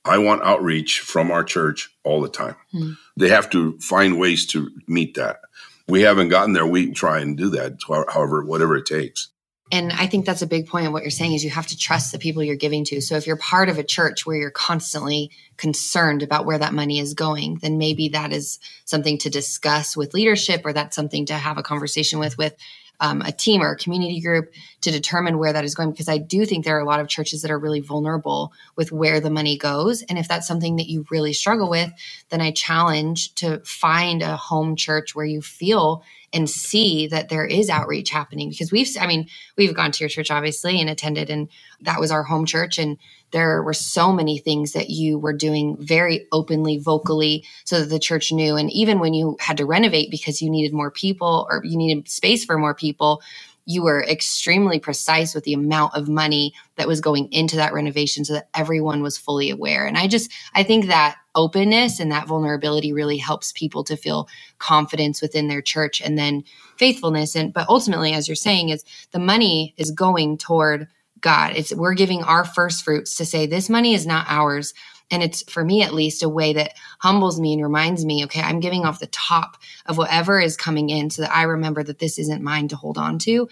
I 0.04 0.18
want 0.18 0.42
outreach 0.42 1.00
from 1.00 1.30
our 1.30 1.44
church 1.44 1.90
all 2.04 2.20
the 2.20 2.28
time. 2.28 2.56
Hmm. 2.72 2.92
They 3.16 3.28
have 3.28 3.50
to 3.50 3.78
find 3.78 4.18
ways 4.18 4.46
to 4.48 4.70
meet 4.86 5.14
that. 5.14 5.40
We 5.88 6.02
haven't 6.02 6.28
gotten 6.28 6.52
there. 6.52 6.66
We 6.66 6.92
try 6.92 7.20
and 7.20 7.36
do 7.36 7.50
that, 7.50 7.78
however, 8.08 8.44
whatever 8.44 8.76
it 8.76 8.86
takes. 8.86 9.28
And 9.72 9.90
I 9.94 10.06
think 10.06 10.26
that's 10.26 10.42
a 10.42 10.46
big 10.46 10.68
point 10.68 10.86
of 10.86 10.92
what 10.92 11.02
you're 11.02 11.10
saying 11.10 11.32
is 11.32 11.42
you 11.42 11.48
have 11.48 11.66
to 11.68 11.78
trust 11.78 12.12
the 12.12 12.18
people 12.18 12.42
you're 12.42 12.56
giving 12.56 12.84
to. 12.84 13.00
So 13.00 13.16
if 13.16 13.26
you're 13.26 13.38
part 13.38 13.70
of 13.70 13.78
a 13.78 13.82
church 13.82 14.26
where 14.26 14.36
you're 14.36 14.50
constantly 14.50 15.30
concerned 15.56 16.22
about 16.22 16.44
where 16.44 16.58
that 16.58 16.74
money 16.74 16.98
is 16.98 17.14
going, 17.14 17.58
then 17.62 17.78
maybe 17.78 18.10
that 18.10 18.34
is 18.34 18.58
something 18.84 19.16
to 19.18 19.30
discuss 19.30 19.96
with 19.96 20.12
leadership 20.12 20.60
or 20.66 20.74
that's 20.74 20.94
something 20.94 21.24
to 21.26 21.34
have 21.34 21.56
a 21.56 21.62
conversation 21.62 22.18
with 22.18 22.36
with 22.36 22.54
um, 23.00 23.20
a 23.22 23.32
team 23.32 23.62
or 23.62 23.72
a 23.72 23.76
community 23.76 24.20
group 24.20 24.52
to 24.82 24.90
determine 24.90 25.38
where 25.38 25.52
that 25.52 25.64
is 25.64 25.74
going 25.74 25.90
because 25.90 26.08
i 26.08 26.18
do 26.18 26.46
think 26.46 26.64
there 26.64 26.76
are 26.76 26.80
a 26.80 26.86
lot 26.86 27.00
of 27.00 27.08
churches 27.08 27.42
that 27.42 27.50
are 27.50 27.58
really 27.58 27.80
vulnerable 27.80 28.52
with 28.76 28.92
where 28.92 29.18
the 29.18 29.30
money 29.30 29.58
goes 29.58 30.02
and 30.02 30.18
if 30.18 30.28
that's 30.28 30.46
something 30.46 30.76
that 30.76 30.88
you 30.88 31.04
really 31.10 31.32
struggle 31.32 31.68
with 31.68 31.90
then 32.28 32.40
i 32.40 32.52
challenge 32.52 33.34
to 33.34 33.58
find 33.64 34.22
a 34.22 34.36
home 34.36 34.76
church 34.76 35.16
where 35.16 35.26
you 35.26 35.42
feel 35.42 36.04
and 36.32 36.48
see 36.48 37.06
that 37.06 37.28
there 37.28 37.44
is 37.44 37.68
outreach 37.68 38.10
happening 38.10 38.50
because 38.50 38.72
we've 38.72 38.88
i 39.00 39.06
mean 39.06 39.28
we've 39.56 39.74
gone 39.74 39.92
to 39.92 40.02
your 40.02 40.08
church 40.08 40.30
obviously 40.30 40.80
and 40.80 40.88
attended 40.88 41.30
and 41.30 41.48
that 41.80 42.00
was 42.00 42.10
our 42.10 42.22
home 42.22 42.46
church 42.46 42.78
and 42.78 42.98
there 43.32 43.62
were 43.62 43.74
so 43.74 44.12
many 44.12 44.38
things 44.38 44.72
that 44.72 44.90
you 44.90 45.18
were 45.18 45.32
doing 45.32 45.76
very 45.80 46.26
openly 46.32 46.78
vocally 46.78 47.44
so 47.64 47.80
that 47.80 47.86
the 47.86 47.98
church 47.98 48.30
knew. 48.30 48.56
And 48.56 48.70
even 48.70 49.00
when 49.00 49.14
you 49.14 49.36
had 49.40 49.56
to 49.56 49.66
renovate 49.66 50.10
because 50.10 50.40
you 50.40 50.50
needed 50.50 50.74
more 50.74 50.90
people 50.90 51.46
or 51.50 51.62
you 51.64 51.76
needed 51.76 52.08
space 52.08 52.44
for 52.44 52.58
more 52.58 52.74
people 52.74 53.22
you 53.64 53.82
were 53.82 54.02
extremely 54.02 54.78
precise 54.80 55.34
with 55.34 55.44
the 55.44 55.52
amount 55.52 55.94
of 55.94 56.08
money 56.08 56.52
that 56.76 56.88
was 56.88 57.00
going 57.00 57.32
into 57.32 57.56
that 57.56 57.72
renovation 57.72 58.24
so 58.24 58.32
that 58.32 58.48
everyone 58.54 59.02
was 59.02 59.16
fully 59.16 59.50
aware. 59.50 59.86
And 59.86 59.96
I 59.96 60.08
just, 60.08 60.30
I 60.54 60.62
think 60.62 60.86
that 60.86 61.16
openness 61.34 62.00
and 62.00 62.10
that 62.10 62.26
vulnerability 62.26 62.92
really 62.92 63.18
helps 63.18 63.52
people 63.52 63.84
to 63.84 63.96
feel 63.96 64.28
confidence 64.58 65.22
within 65.22 65.48
their 65.48 65.62
church 65.62 66.00
and 66.00 66.18
then 66.18 66.44
faithfulness. 66.76 67.36
And, 67.36 67.52
but 67.52 67.68
ultimately, 67.68 68.12
as 68.12 68.28
you're 68.28 68.34
saying, 68.34 68.70
is 68.70 68.84
the 69.12 69.18
money 69.18 69.74
is 69.76 69.90
going 69.90 70.38
toward 70.38 70.88
God. 71.20 71.52
It's, 71.56 71.72
we're 71.72 71.94
giving 71.94 72.22
our 72.24 72.44
first 72.44 72.84
fruits 72.84 73.14
to 73.16 73.24
say, 73.24 73.46
this 73.46 73.70
money 73.70 73.94
is 73.94 74.06
not 74.06 74.26
ours. 74.28 74.74
And 75.12 75.22
it's 75.22 75.42
for 75.50 75.64
me 75.64 75.82
at 75.82 75.94
least 75.94 76.24
a 76.24 76.28
way 76.28 76.54
that 76.54 76.72
humbles 76.98 77.38
me 77.38 77.52
and 77.52 77.62
reminds 77.62 78.04
me, 78.04 78.24
okay, 78.24 78.40
I'm 78.40 78.60
giving 78.60 78.84
off 78.84 78.98
the 78.98 79.06
top 79.06 79.56
of 79.86 79.98
whatever 79.98 80.40
is 80.40 80.56
coming 80.56 80.90
in 80.90 81.10
so 81.10 81.22
that 81.22 81.34
I 81.34 81.42
remember 81.42 81.84
that 81.84 82.00
this 82.00 82.18
isn't 82.18 82.42
mine 82.42 82.68
to 82.68 82.76
hold 82.76 82.98
on 82.98 83.18
to 83.20 83.48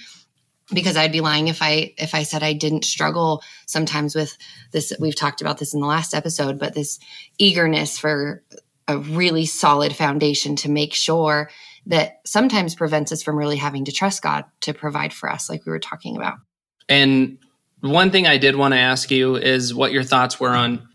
because 0.73 0.97
I'd 0.97 1.13
be 1.13 1.21
lying 1.21 1.49
if 1.49 1.63
I 1.63 1.95
if 1.99 2.15
I 2.15 2.23
said 2.23 2.43
I 2.43 2.53
didn't 2.53 2.85
struggle 2.85 3.43
sometimes 3.67 4.15
with 4.15 4.37
this 4.73 4.93
we've 5.01 5.17
talked 5.17 5.41
about 5.41 5.59
this 5.59 5.75
in 5.75 5.81
the 5.81 5.87
last 5.87 6.15
episode 6.15 6.61
but 6.61 6.75
this 6.75 7.01
eagerness 7.39 7.99
for 7.99 8.45
a 8.91 8.99
really 8.99 9.47
solid 9.47 9.95
foundation 9.95 10.57
to 10.57 10.71
make 10.71 10.95
sure 10.95 11.51
that 11.87 12.21
sometimes 12.25 12.75
prevents 12.75 13.13
us 13.13 13.23
from 13.23 13.37
really 13.37 13.57
having 13.57 13.85
to 13.85 13.93
trust 13.93 14.23
God 14.23 14.45
to 14.63 14.75
provide 14.75 15.13
for 15.13 15.31
us, 15.31 15.49
like 15.49 15.65
we 15.65 15.71
were 15.71 15.79
talking 15.79 16.17
about. 16.17 16.39
And 16.89 17.39
one 17.81 18.11
thing 18.11 18.27
I 18.27 18.37
did 18.37 18.57
want 18.57 18.73
to 18.75 18.79
ask 18.79 19.11
you 19.11 19.37
is 19.37 19.73
what 19.73 19.93
your 19.93 20.03
thoughts 20.03 20.39
were 20.41 20.51
on 20.51 20.89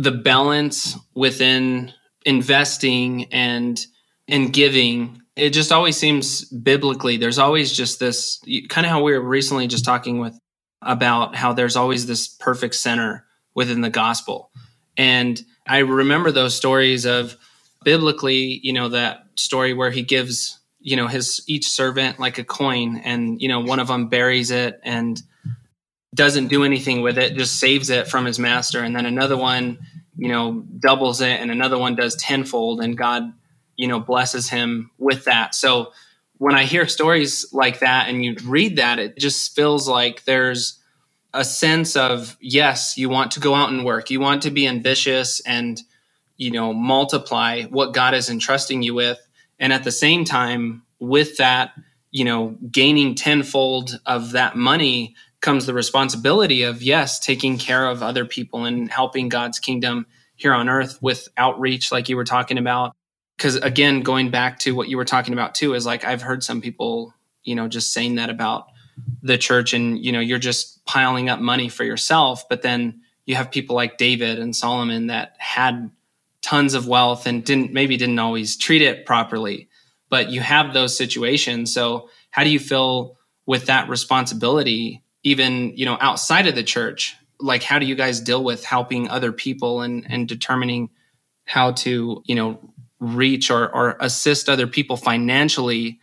the 0.00 0.10
balance 0.10 0.96
within 1.14 1.92
investing 2.24 3.26
and 3.32 3.84
and 4.26 4.52
giving. 4.52 5.20
It 5.36 5.50
just 5.50 5.72
always 5.72 5.96
seems 5.96 6.44
biblically 6.44 7.18
there's 7.18 7.38
always 7.38 7.72
just 7.72 8.00
this 8.00 8.42
kind 8.68 8.86
of 8.86 8.90
how 8.90 9.02
we 9.02 9.12
were 9.12 9.20
recently 9.20 9.66
just 9.66 9.84
talking 9.84 10.18
with 10.18 10.38
about 10.80 11.36
how 11.36 11.52
there's 11.52 11.76
always 11.76 12.06
this 12.06 12.28
perfect 12.28 12.76
center 12.76 13.26
within 13.54 13.82
the 13.82 13.90
gospel. 13.90 14.50
And 14.96 15.40
I 15.68 15.78
remember 15.78 16.32
those 16.32 16.54
stories 16.54 17.04
of 17.04 17.36
biblically, 17.84 18.60
you 18.62 18.72
know, 18.72 18.88
that 18.88 19.24
story 19.36 19.74
where 19.74 19.90
he 19.90 20.02
gives, 20.02 20.58
you 20.80 20.96
know, 20.96 21.08
his 21.08 21.42
each 21.46 21.68
servant 21.68 22.18
like 22.18 22.38
a 22.38 22.44
coin 22.44 22.96
and, 23.04 23.40
you 23.40 23.48
know, 23.48 23.60
one 23.60 23.80
of 23.80 23.88
them 23.88 24.08
buries 24.08 24.50
it 24.50 24.80
and 24.82 25.20
doesn't 26.14 26.48
do 26.48 26.64
anything 26.64 27.02
with 27.02 27.18
it, 27.18 27.36
just 27.36 27.60
saves 27.60 27.90
it 27.90 28.08
from 28.08 28.24
his 28.24 28.38
master. 28.38 28.80
And 28.80 28.96
then 28.96 29.06
another 29.06 29.36
one, 29.36 29.78
you 30.20 30.28
know, 30.28 30.64
doubles 30.80 31.22
it 31.22 31.40
and 31.40 31.50
another 31.50 31.78
one 31.78 31.96
does 31.96 32.14
tenfold 32.16 32.82
and 32.82 32.98
God, 32.98 33.24
you 33.76 33.88
know, 33.88 34.00
blesses 34.00 34.50
him 34.50 34.92
with 34.98 35.24
that. 35.24 35.56
So 35.56 35.94
when 36.38 36.54
I 36.54 36.64
hear 36.64 36.86
stories 36.86 37.46
like 37.54 37.80
that 37.80 38.10
and 38.10 38.24
you 38.24 38.36
read 38.44 38.76
that, 38.76 39.00
it 39.00 39.18
just 39.18 39.56
feels 39.56 39.88
like 39.88 40.24
there's 40.26 40.78
a 41.34 41.44
sense 41.44 41.96
of, 41.96 42.36
yes, 42.40 42.98
you 42.98 43.08
want 43.08 43.32
to 43.32 43.40
go 43.40 43.54
out 43.54 43.70
and 43.70 43.84
work. 43.86 44.10
You 44.10 44.20
want 44.20 44.42
to 44.42 44.52
be 44.52 44.68
ambitious 44.68 45.40
and, 45.46 45.80
you 46.36 46.50
know, 46.50 46.74
multiply 46.74 47.64
what 47.64 47.94
God 47.94 48.14
is 48.14 48.30
entrusting 48.30 48.82
you 48.82 48.94
with. 48.94 49.18
And 49.58 49.72
at 49.72 49.84
the 49.84 49.92
same 49.92 50.26
time, 50.26 50.82
with 51.00 51.38
that, 51.38 51.72
you 52.10 52.24
know, 52.24 52.58
gaining 52.70 53.14
tenfold 53.16 54.00
of 54.06 54.32
that 54.32 54.56
money, 54.56 55.16
comes 55.40 55.66
the 55.66 55.74
responsibility 55.74 56.62
of 56.62 56.82
yes 56.82 57.18
taking 57.18 57.58
care 57.58 57.86
of 57.86 58.02
other 58.02 58.24
people 58.24 58.64
and 58.64 58.90
helping 58.90 59.28
god's 59.28 59.58
kingdom 59.58 60.06
here 60.36 60.52
on 60.52 60.68
earth 60.68 60.98
with 61.02 61.28
outreach 61.36 61.92
like 61.92 62.08
you 62.08 62.16
were 62.16 62.24
talking 62.24 62.58
about. 62.58 62.94
Because 63.36 63.56
again 63.56 64.02
going 64.02 64.30
back 64.30 64.58
to 64.60 64.74
what 64.74 64.88
you 64.88 64.96
were 64.96 65.04
talking 65.04 65.32
about 65.32 65.54
too 65.54 65.74
is 65.74 65.86
like 65.86 66.04
i've 66.04 66.22
heard 66.22 66.44
some 66.44 66.60
people 66.60 67.14
you 67.42 67.54
know 67.54 67.68
just 67.68 67.92
saying 67.92 68.16
that 68.16 68.28
about 68.28 68.66
the 69.22 69.38
church 69.38 69.72
and 69.72 70.04
you 70.04 70.12
know 70.12 70.20
you're 70.20 70.38
just 70.38 70.84
piling 70.84 71.30
up 71.30 71.40
money 71.40 71.70
for 71.70 71.84
yourself 71.84 72.46
but 72.50 72.60
then 72.60 73.00
you 73.24 73.34
have 73.34 73.50
people 73.50 73.74
like 73.74 73.96
david 73.96 74.38
and 74.38 74.54
solomon 74.54 75.06
that 75.06 75.36
had 75.38 75.90
tons 76.42 76.74
of 76.74 76.86
wealth 76.86 77.26
and 77.26 77.42
didn't 77.42 77.72
maybe 77.72 77.96
didn't 77.96 78.18
always 78.18 78.58
treat 78.58 78.82
it 78.82 79.06
properly 79.06 79.70
but 80.10 80.30
you 80.30 80.42
have 80.42 80.74
those 80.74 80.94
situations. 80.94 81.72
So 81.72 82.10
how 82.30 82.44
do 82.44 82.50
you 82.50 82.58
feel 82.58 83.16
with 83.46 83.66
that 83.66 83.88
responsibility 83.88 85.02
even 85.22 85.76
you 85.76 85.84
know 85.84 85.98
outside 86.00 86.46
of 86.46 86.54
the 86.54 86.62
church 86.62 87.16
like 87.42 87.62
how 87.62 87.78
do 87.78 87.86
you 87.86 87.94
guys 87.94 88.20
deal 88.20 88.42
with 88.44 88.64
helping 88.64 89.08
other 89.08 89.32
people 89.32 89.80
and 89.80 90.06
and 90.08 90.28
determining 90.28 90.90
how 91.44 91.72
to 91.72 92.22
you 92.26 92.34
know 92.34 92.58
reach 93.00 93.50
or 93.50 93.74
or 93.74 93.96
assist 94.00 94.48
other 94.48 94.66
people 94.66 94.96
financially? 94.96 95.98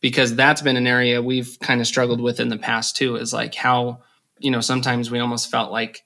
Because 0.00 0.34
that's 0.34 0.62
been 0.62 0.76
an 0.76 0.86
area 0.86 1.22
we've 1.22 1.58
kind 1.60 1.80
of 1.80 1.86
struggled 1.86 2.20
with 2.20 2.40
in 2.40 2.48
the 2.48 2.58
past 2.58 2.96
too 2.96 3.16
is 3.16 3.32
like 3.32 3.54
how 3.54 4.02
you 4.38 4.50
know 4.50 4.60
sometimes 4.60 5.10
we 5.10 5.20
almost 5.20 5.50
felt 5.50 5.72
like 5.72 6.02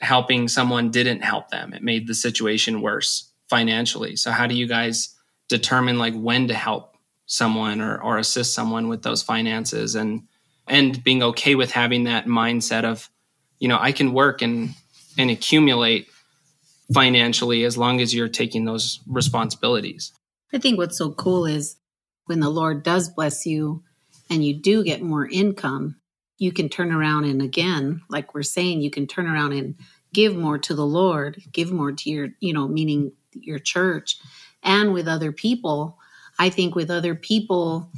helping 0.00 0.46
someone 0.46 0.90
didn't 0.90 1.22
help 1.22 1.48
them. 1.48 1.72
It 1.72 1.82
made 1.82 2.06
the 2.06 2.14
situation 2.14 2.82
worse 2.82 3.32
financially. 3.48 4.14
So 4.16 4.30
how 4.30 4.46
do 4.46 4.54
you 4.54 4.68
guys 4.68 5.14
determine 5.48 5.98
like 5.98 6.14
when 6.14 6.48
to 6.48 6.54
help 6.54 6.96
someone 7.26 7.80
or 7.80 8.00
or 8.00 8.18
assist 8.18 8.54
someone 8.54 8.88
with 8.88 9.02
those 9.02 9.22
finances? 9.22 9.94
And 9.94 10.24
and 10.70 11.02
being 11.02 11.22
okay 11.22 11.54
with 11.54 11.70
having 11.70 12.04
that 12.04 12.26
mindset 12.26 12.84
of 12.84 13.08
you 13.58 13.68
know 13.68 13.78
i 13.80 13.92
can 13.92 14.12
work 14.12 14.42
and 14.42 14.74
and 15.16 15.30
accumulate 15.30 16.08
financially 16.92 17.64
as 17.64 17.76
long 17.76 18.00
as 18.00 18.14
you're 18.14 18.28
taking 18.28 18.64
those 18.64 19.00
responsibilities. 19.06 20.12
I 20.54 20.58
think 20.58 20.78
what's 20.78 20.96
so 20.96 21.10
cool 21.10 21.44
is 21.44 21.76
when 22.26 22.40
the 22.40 22.48
lord 22.48 22.82
does 22.82 23.08
bless 23.08 23.44
you 23.46 23.82
and 24.30 24.44
you 24.44 24.54
do 24.54 24.84
get 24.84 25.02
more 25.02 25.26
income 25.28 25.96
you 26.38 26.52
can 26.52 26.68
turn 26.68 26.92
around 26.92 27.24
and 27.24 27.42
again 27.42 28.00
like 28.08 28.34
we're 28.34 28.42
saying 28.42 28.80
you 28.80 28.90
can 28.90 29.06
turn 29.06 29.26
around 29.26 29.52
and 29.52 29.74
give 30.14 30.34
more 30.36 30.58
to 30.58 30.74
the 30.74 30.86
lord 30.86 31.42
give 31.52 31.72
more 31.72 31.92
to 31.92 32.08
your 32.08 32.28
you 32.40 32.52
know 32.52 32.68
meaning 32.68 33.12
your 33.34 33.58
church 33.58 34.18
and 34.62 34.92
with 34.92 35.08
other 35.08 35.32
people. 35.32 35.98
I 36.38 36.50
think 36.50 36.74
with 36.74 36.90
other 36.90 37.14
people 37.14 37.90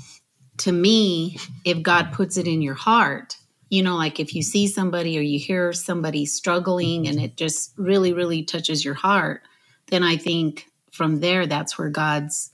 to 0.61 0.73
me, 0.73 1.39
if 1.65 1.83
God 1.83 2.13
puts 2.13 2.37
it 2.37 2.47
in 2.47 2.63
your 2.63 2.75
heart, 2.75 3.37
you 3.71 3.83
know, 3.83 3.97
like 3.97 4.21
if 4.21 4.35
you 4.35 4.43
see 4.43 4.67
somebody 4.67 5.17
or 5.17 5.23
you 5.23 5.39
hear 5.39 5.73
somebody 5.73 6.27
struggling 6.27 7.07
and 7.07 7.21
it 7.21 7.37
just 7.37 7.73
really, 7.79 8.13
really 8.13 8.43
touches 8.43 8.85
your 8.85 8.95
heart, 8.95 9.43
then 9.89 10.03
I 10.03 10.17
think 10.17 10.67
from 10.91 11.21
there, 11.21 11.47
that's 11.47 11.79
where 11.79 11.89
God's 11.89 12.51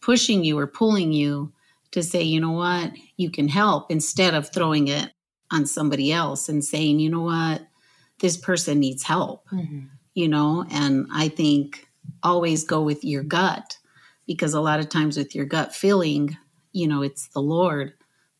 pushing 0.00 0.44
you 0.44 0.58
or 0.58 0.66
pulling 0.66 1.12
you 1.12 1.52
to 1.92 2.02
say, 2.02 2.22
you 2.22 2.40
know 2.40 2.52
what, 2.52 2.92
you 3.16 3.30
can 3.30 3.48
help 3.48 3.90
instead 3.90 4.34
of 4.34 4.52
throwing 4.52 4.88
it 4.88 5.12
on 5.50 5.64
somebody 5.64 6.12
else 6.12 6.48
and 6.48 6.64
saying, 6.64 6.98
you 6.98 7.08
know 7.08 7.22
what, 7.22 7.62
this 8.18 8.36
person 8.36 8.80
needs 8.80 9.02
help, 9.02 9.48
mm-hmm. 9.50 9.86
you 10.14 10.28
know, 10.28 10.66
and 10.70 11.06
I 11.12 11.28
think 11.28 11.88
always 12.22 12.64
go 12.64 12.82
with 12.82 13.04
your 13.04 13.22
gut 13.22 13.78
because 14.26 14.52
a 14.52 14.60
lot 14.60 14.80
of 14.80 14.88
times 14.88 15.16
with 15.16 15.34
your 15.34 15.46
gut 15.46 15.74
feeling, 15.74 16.36
you 16.76 16.86
know, 16.86 17.00
it's 17.00 17.28
the 17.28 17.40
Lord 17.40 17.94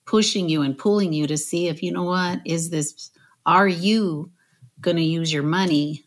pushing 0.04 0.48
you 0.48 0.60
and 0.60 0.76
pulling 0.76 1.12
you 1.12 1.26
to 1.26 1.38
see 1.38 1.68
if, 1.68 1.82
you 1.82 1.90
know 1.90 2.04
what, 2.04 2.40
is 2.44 2.68
this, 2.68 3.10
are 3.46 3.66
you 3.66 4.30
going 4.80 4.98
to 4.98 5.02
use 5.02 5.32
your 5.32 5.42
money 5.42 6.04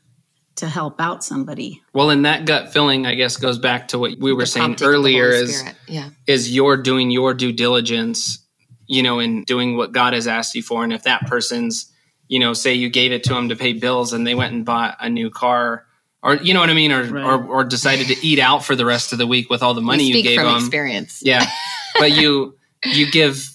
to 0.55 0.67
help 0.67 1.01
out 1.01 1.23
somebody? 1.23 1.82
Well, 1.91 2.11
and 2.11 2.25
that 2.25 2.45
gut 2.45 2.71
feeling, 2.71 3.07
I 3.07 3.15
guess, 3.15 3.36
goes 3.38 3.57
back 3.57 3.89
to 3.89 3.99
what 3.99 4.19
we 4.19 4.32
were 4.32 4.43
the 4.43 4.47
saying 4.47 4.77
earlier 4.82 5.30
is, 5.30 5.63
yeah. 5.88 6.09
is 6.27 6.53
you're 6.53 6.77
doing 6.77 7.09
your 7.09 7.34
due 7.34 7.51
diligence, 7.51 8.45
you 8.86 9.01
know, 9.01 9.19
in 9.19 9.43
doing 9.43 9.75
what 9.75 9.91
God 9.91 10.13
has 10.13 10.27
asked 10.27 10.53
you 10.53 10.61
for. 10.61 10.84
And 10.84 10.93
if 10.93 11.03
that 11.03 11.25
person's, 11.25 11.91
you 12.27 12.38
know, 12.38 12.53
say 12.53 12.75
you 12.75 12.89
gave 12.89 13.11
it 13.11 13.23
to 13.23 13.34
them 13.34 13.49
to 13.49 13.55
pay 13.55 13.73
bills 13.73 14.13
and 14.13 14.25
they 14.25 14.36
went 14.36 14.53
and 14.53 14.63
bought 14.63 14.97
a 14.99 15.09
new 15.09 15.32
car, 15.32 15.86
or 16.21 16.36
you 16.36 16.53
know 16.53 16.59
what 16.59 16.69
I 16.69 16.73
mean, 16.73 16.91
or, 16.91 17.03
right. 17.03 17.25
or, 17.25 17.43
or 17.45 17.63
decided 17.63 18.07
to 18.07 18.27
eat 18.27 18.39
out 18.39 18.63
for 18.63 18.75
the 18.75 18.86
rest 18.86 19.13
of 19.13 19.17
the 19.17 19.25
week 19.25 19.49
with 19.49 19.63
all 19.63 19.73
the 19.73 19.82
money 19.82 20.03
you 20.03 20.21
gave 20.21 20.39
them. 20.39 20.57
Experience, 20.57 21.21
yeah. 21.23 21.45
but 22.00 22.12
you 22.12 22.58
you 22.86 23.12
give 23.12 23.50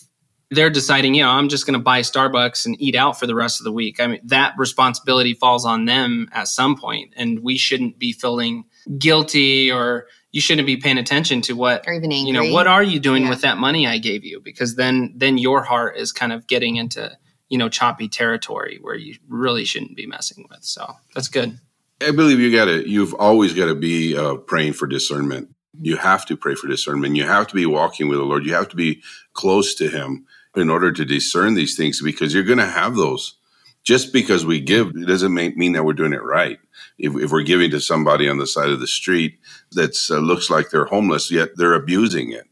they're 0.51 0.71
deciding, 0.71 1.15
you 1.15 1.23
know, 1.23 1.31
I'm 1.31 1.49
just 1.49 1.67
going 1.67 1.79
to 1.79 1.83
buy 1.83 2.01
Starbucks 2.01 2.67
and 2.67 2.81
eat 2.81 2.95
out 2.95 3.19
for 3.19 3.27
the 3.27 3.35
rest 3.35 3.61
of 3.61 3.65
the 3.65 3.73
week. 3.73 3.99
I 3.99 4.07
mean, 4.07 4.21
that 4.25 4.55
responsibility 4.57 5.35
falls 5.35 5.65
on 5.65 5.85
them 5.87 6.29
at 6.33 6.49
some 6.49 6.77
point, 6.77 7.13
and 7.17 7.41
we 7.41 7.57
shouldn't 7.57 7.99
be 7.99 8.13
feeling 8.13 8.65
guilty 8.99 9.73
or 9.73 10.07
you 10.31 10.41
shouldn't 10.41 10.67
be 10.67 10.77
paying 10.77 10.99
attention 10.99 11.41
to 11.43 11.55
what 11.55 11.85
or 11.87 11.95
even 11.95 12.13
angry. 12.13 12.27
you 12.27 12.33
know 12.33 12.53
what 12.53 12.67
are 12.67 12.83
you 12.83 13.01
doing 13.01 13.25
yeah. 13.25 13.31
with 13.31 13.41
that 13.43 13.57
money 13.57 13.87
I 13.87 13.99
gave 13.99 14.25
you 14.25 14.41
because 14.41 14.75
then 14.75 15.15
then 15.17 15.39
your 15.39 15.63
heart 15.63 15.97
is 15.97 16.13
kind 16.13 16.35
of 16.35 16.47
getting 16.47 16.77
into 16.77 17.17
you 17.49 17.57
know 17.57 17.69
choppy 17.71 18.09
territory 18.09 18.79
where 18.83 18.97
you 18.97 19.17
really 19.29 19.65
shouldn't 19.65 19.97
be 19.97 20.07
messing 20.07 20.47
with. 20.51 20.65
So 20.65 20.93
that's 21.15 21.29
good. 21.29 21.59
I 22.07 22.11
believe 22.11 22.41
you 22.41 22.55
got 22.55 22.67
to. 22.67 22.89
You've 22.89 23.15
always 23.15 23.55
got 23.55 23.67
to 23.67 23.75
be 23.75 24.17
uh, 24.17 24.37
praying 24.37 24.75
for 24.75 24.87
discernment. 24.87 25.55
You 25.81 25.97
have 25.97 26.27
to 26.27 26.37
pray 26.37 26.55
for 26.55 26.69
discernment. 26.69 27.17
You 27.17 27.25
have 27.25 27.47
to 27.49 27.55
be 27.55 27.67
walking 27.67 28.09
with 28.09 28.19
the 28.19 28.25
Lord. 28.25 28.47
You 28.47 28.55
have 28.55 28.69
to 28.71 28.77
be 28.77 29.03
close 29.33 29.75
to 29.77 29.89
Him 29.89 30.27
in 30.57 30.71
order 30.71 30.93
to 30.93 31.05
discern 31.05 31.55
these 31.55 31.77
things 31.77 32.01
because 32.03 32.33
you're 32.33 32.43
going 32.45 32.59
to 32.59 32.67
have 32.67 32.97
those. 32.97 33.37
Just 33.83 34.13
because 34.13 34.47
we 34.47 34.61
give, 34.61 34.93
it 34.97 35.07
doesn't 35.07 35.35
mean 35.35 35.73
that 35.73 35.85
we're 35.85 35.93
doing 35.93 36.15
it 36.15 36.23
right. 36.23 36.59
If, 36.99 37.17
if 37.17 37.31
we're 37.31 37.43
giving 37.43 37.71
to 37.73 37.81
somebody 37.81 38.29
on 38.29 38.39
the 38.39 38.47
side 38.47 38.71
of 38.71 38.81
the 38.81 38.87
street 38.87 39.39
that 39.73 39.95
uh, 40.11 40.19
looks 40.19 40.49
like 40.49 40.71
they're 40.71 40.87
homeless, 40.87 41.31
yet 41.31 41.51
they're 41.57 41.75
abusing 41.75 42.33
it. 42.33 42.47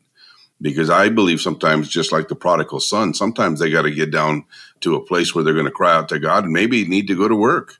Because 0.61 0.91
I 0.91 1.09
believe 1.09 1.41
sometimes, 1.41 1.89
just 1.89 2.13
like 2.13 2.29
the 2.29 2.35
prodigal 2.35 2.81
son, 2.81 3.15
sometimes 3.15 3.61
they 3.61 3.71
got 3.71 3.83
to 3.83 3.91
get 3.91 4.11
down 4.11 4.45
to 4.81 4.95
a 4.95 5.05
place 5.05 5.35
where 5.35 5.43
they're 5.43 5.55
going 5.55 5.65
to 5.67 5.73
cry 5.73 5.95
out 5.95 6.09
to 6.11 6.19
God 6.19 6.45
and 6.45 6.53
maybe 6.53 6.85
need 6.85 7.07
to 7.09 7.17
go 7.17 7.29
to 7.29 7.35
work 7.35 7.79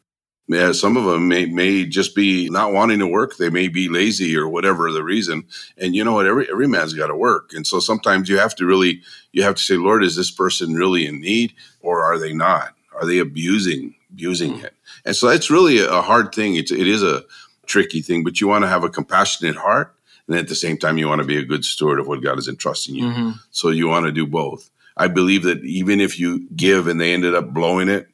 yeah, 0.49 0.73
some 0.73 0.97
of 0.97 1.05
them 1.05 1.29
may, 1.29 1.47
may 1.47 1.85
just 1.85 2.15
be 2.15 2.51
not 2.51 2.73
wanting 2.73 2.99
to 2.99 3.07
work. 3.07 3.37
They 3.37 3.49
may 3.49 3.69
be 3.69 3.89
lazy 3.89 4.37
or 4.37 4.49
whatever 4.49 4.91
the 4.91 5.05
reason. 5.05 5.45
And 5.79 5.95
you 5.95 6.05
know 6.05 6.13
what? 6.13 6.27
Every, 6.27 6.51
every 6.51 6.67
man's 6.67 6.95
got 6.95 7.07
to 7.07 7.17
work. 7.17 7.53
And 7.53 7.67
so 7.67 7.81
sometimes 7.81 8.29
you 8.29 8.39
have 8.39 8.55
to 8.57 8.67
really, 8.67 9.03
you 9.33 9.43
have 9.45 9.55
to 9.55 9.63
say, 9.63 9.77
Lord, 9.77 10.03
is 10.03 10.17
this 10.17 10.31
person 10.31 10.75
really 10.75 11.07
in 11.07 11.21
need 11.21 11.55
or 11.81 12.03
are 12.03 12.19
they 12.19 12.33
not? 12.33 12.75
Are 12.95 13.07
they 13.07 13.19
abusing, 13.19 13.95
abusing 14.11 14.55
mm-hmm. 14.55 14.65
it? 14.67 14.75
And 15.05 15.17
so 15.17 15.29
it's 15.29 15.51
really 15.51 15.79
a 15.79 16.03
hard 16.03 16.35
thing. 16.35 16.57
It's, 16.57 16.73
it 16.73 16.89
is 16.89 17.03
a 17.03 17.25
tricky 17.67 18.03
thing, 18.03 18.25
but 18.25 18.41
you 18.41 18.49
want 18.49 18.65
to 18.65 18.69
have 18.69 18.85
a 18.85 18.91
compassionate 18.91 19.57
heart. 19.57 19.95
And 20.29 20.37
at 20.37 20.49
the 20.49 20.55
same 20.55 20.77
time, 20.77 20.99
you 20.99 21.09
want 21.09 21.21
to 21.21 21.27
be 21.27 21.39
a 21.39 21.45
good 21.45 21.65
steward 21.65 21.99
of 21.99 22.07
what 22.07 22.23
God 22.23 22.39
is 22.39 22.49
entrusting 22.49 22.95
you. 22.95 23.07
Mm-hmm. 23.07 23.31
So 23.51 23.71
you 23.71 23.89
want 23.89 24.07
to 24.07 24.13
do 24.13 24.27
both. 24.27 24.71
I 24.97 25.09
believe 25.09 25.45
that 25.45 25.65
even 25.65 26.01
if 26.01 26.19
you 26.19 26.49
give 26.55 26.87
and 26.87 27.01
they 27.01 27.15
ended 27.15 27.35
up 27.35 27.53
blowing 27.53 27.89
it, 27.89 28.09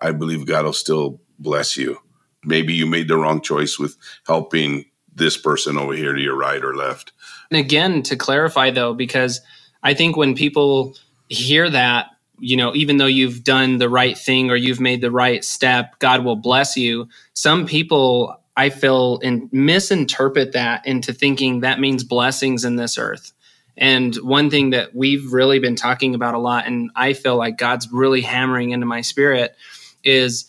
I 0.00 0.12
believe 0.12 0.46
God 0.46 0.64
will 0.64 0.72
still 0.72 1.20
bless 1.44 1.76
you. 1.76 1.98
Maybe 2.42 2.74
you 2.74 2.86
made 2.86 3.06
the 3.06 3.16
wrong 3.16 3.40
choice 3.40 3.78
with 3.78 3.96
helping 4.26 4.86
this 5.14 5.36
person 5.36 5.76
over 5.78 5.94
here 5.94 6.12
to 6.12 6.20
your 6.20 6.36
right 6.36 6.62
or 6.62 6.74
left. 6.74 7.12
And 7.50 7.60
again, 7.60 8.02
to 8.04 8.16
clarify 8.16 8.70
though, 8.70 8.94
because 8.94 9.40
I 9.82 9.94
think 9.94 10.16
when 10.16 10.34
people 10.34 10.96
hear 11.28 11.70
that, 11.70 12.08
you 12.40 12.56
know, 12.56 12.74
even 12.74 12.96
though 12.96 13.06
you've 13.06 13.44
done 13.44 13.78
the 13.78 13.88
right 13.88 14.18
thing 14.18 14.50
or 14.50 14.56
you've 14.56 14.80
made 14.80 15.00
the 15.00 15.10
right 15.10 15.44
step, 15.44 15.98
God 16.00 16.24
will 16.24 16.36
bless 16.36 16.76
you. 16.76 17.08
Some 17.32 17.66
people 17.66 18.36
I 18.56 18.70
feel 18.70 19.20
and 19.22 19.48
misinterpret 19.52 20.52
that 20.52 20.86
into 20.86 21.12
thinking 21.12 21.60
that 21.60 21.80
means 21.80 22.04
blessings 22.04 22.64
in 22.64 22.76
this 22.76 22.98
earth. 22.98 23.32
And 23.76 24.14
one 24.16 24.50
thing 24.50 24.70
that 24.70 24.94
we've 24.94 25.32
really 25.32 25.58
been 25.58 25.74
talking 25.74 26.14
about 26.14 26.34
a 26.34 26.38
lot, 26.38 26.66
and 26.66 26.90
I 26.94 27.12
feel 27.12 27.36
like 27.36 27.58
God's 27.58 27.90
really 27.92 28.20
hammering 28.20 28.70
into 28.70 28.86
my 28.86 29.00
spirit, 29.00 29.56
is 30.04 30.46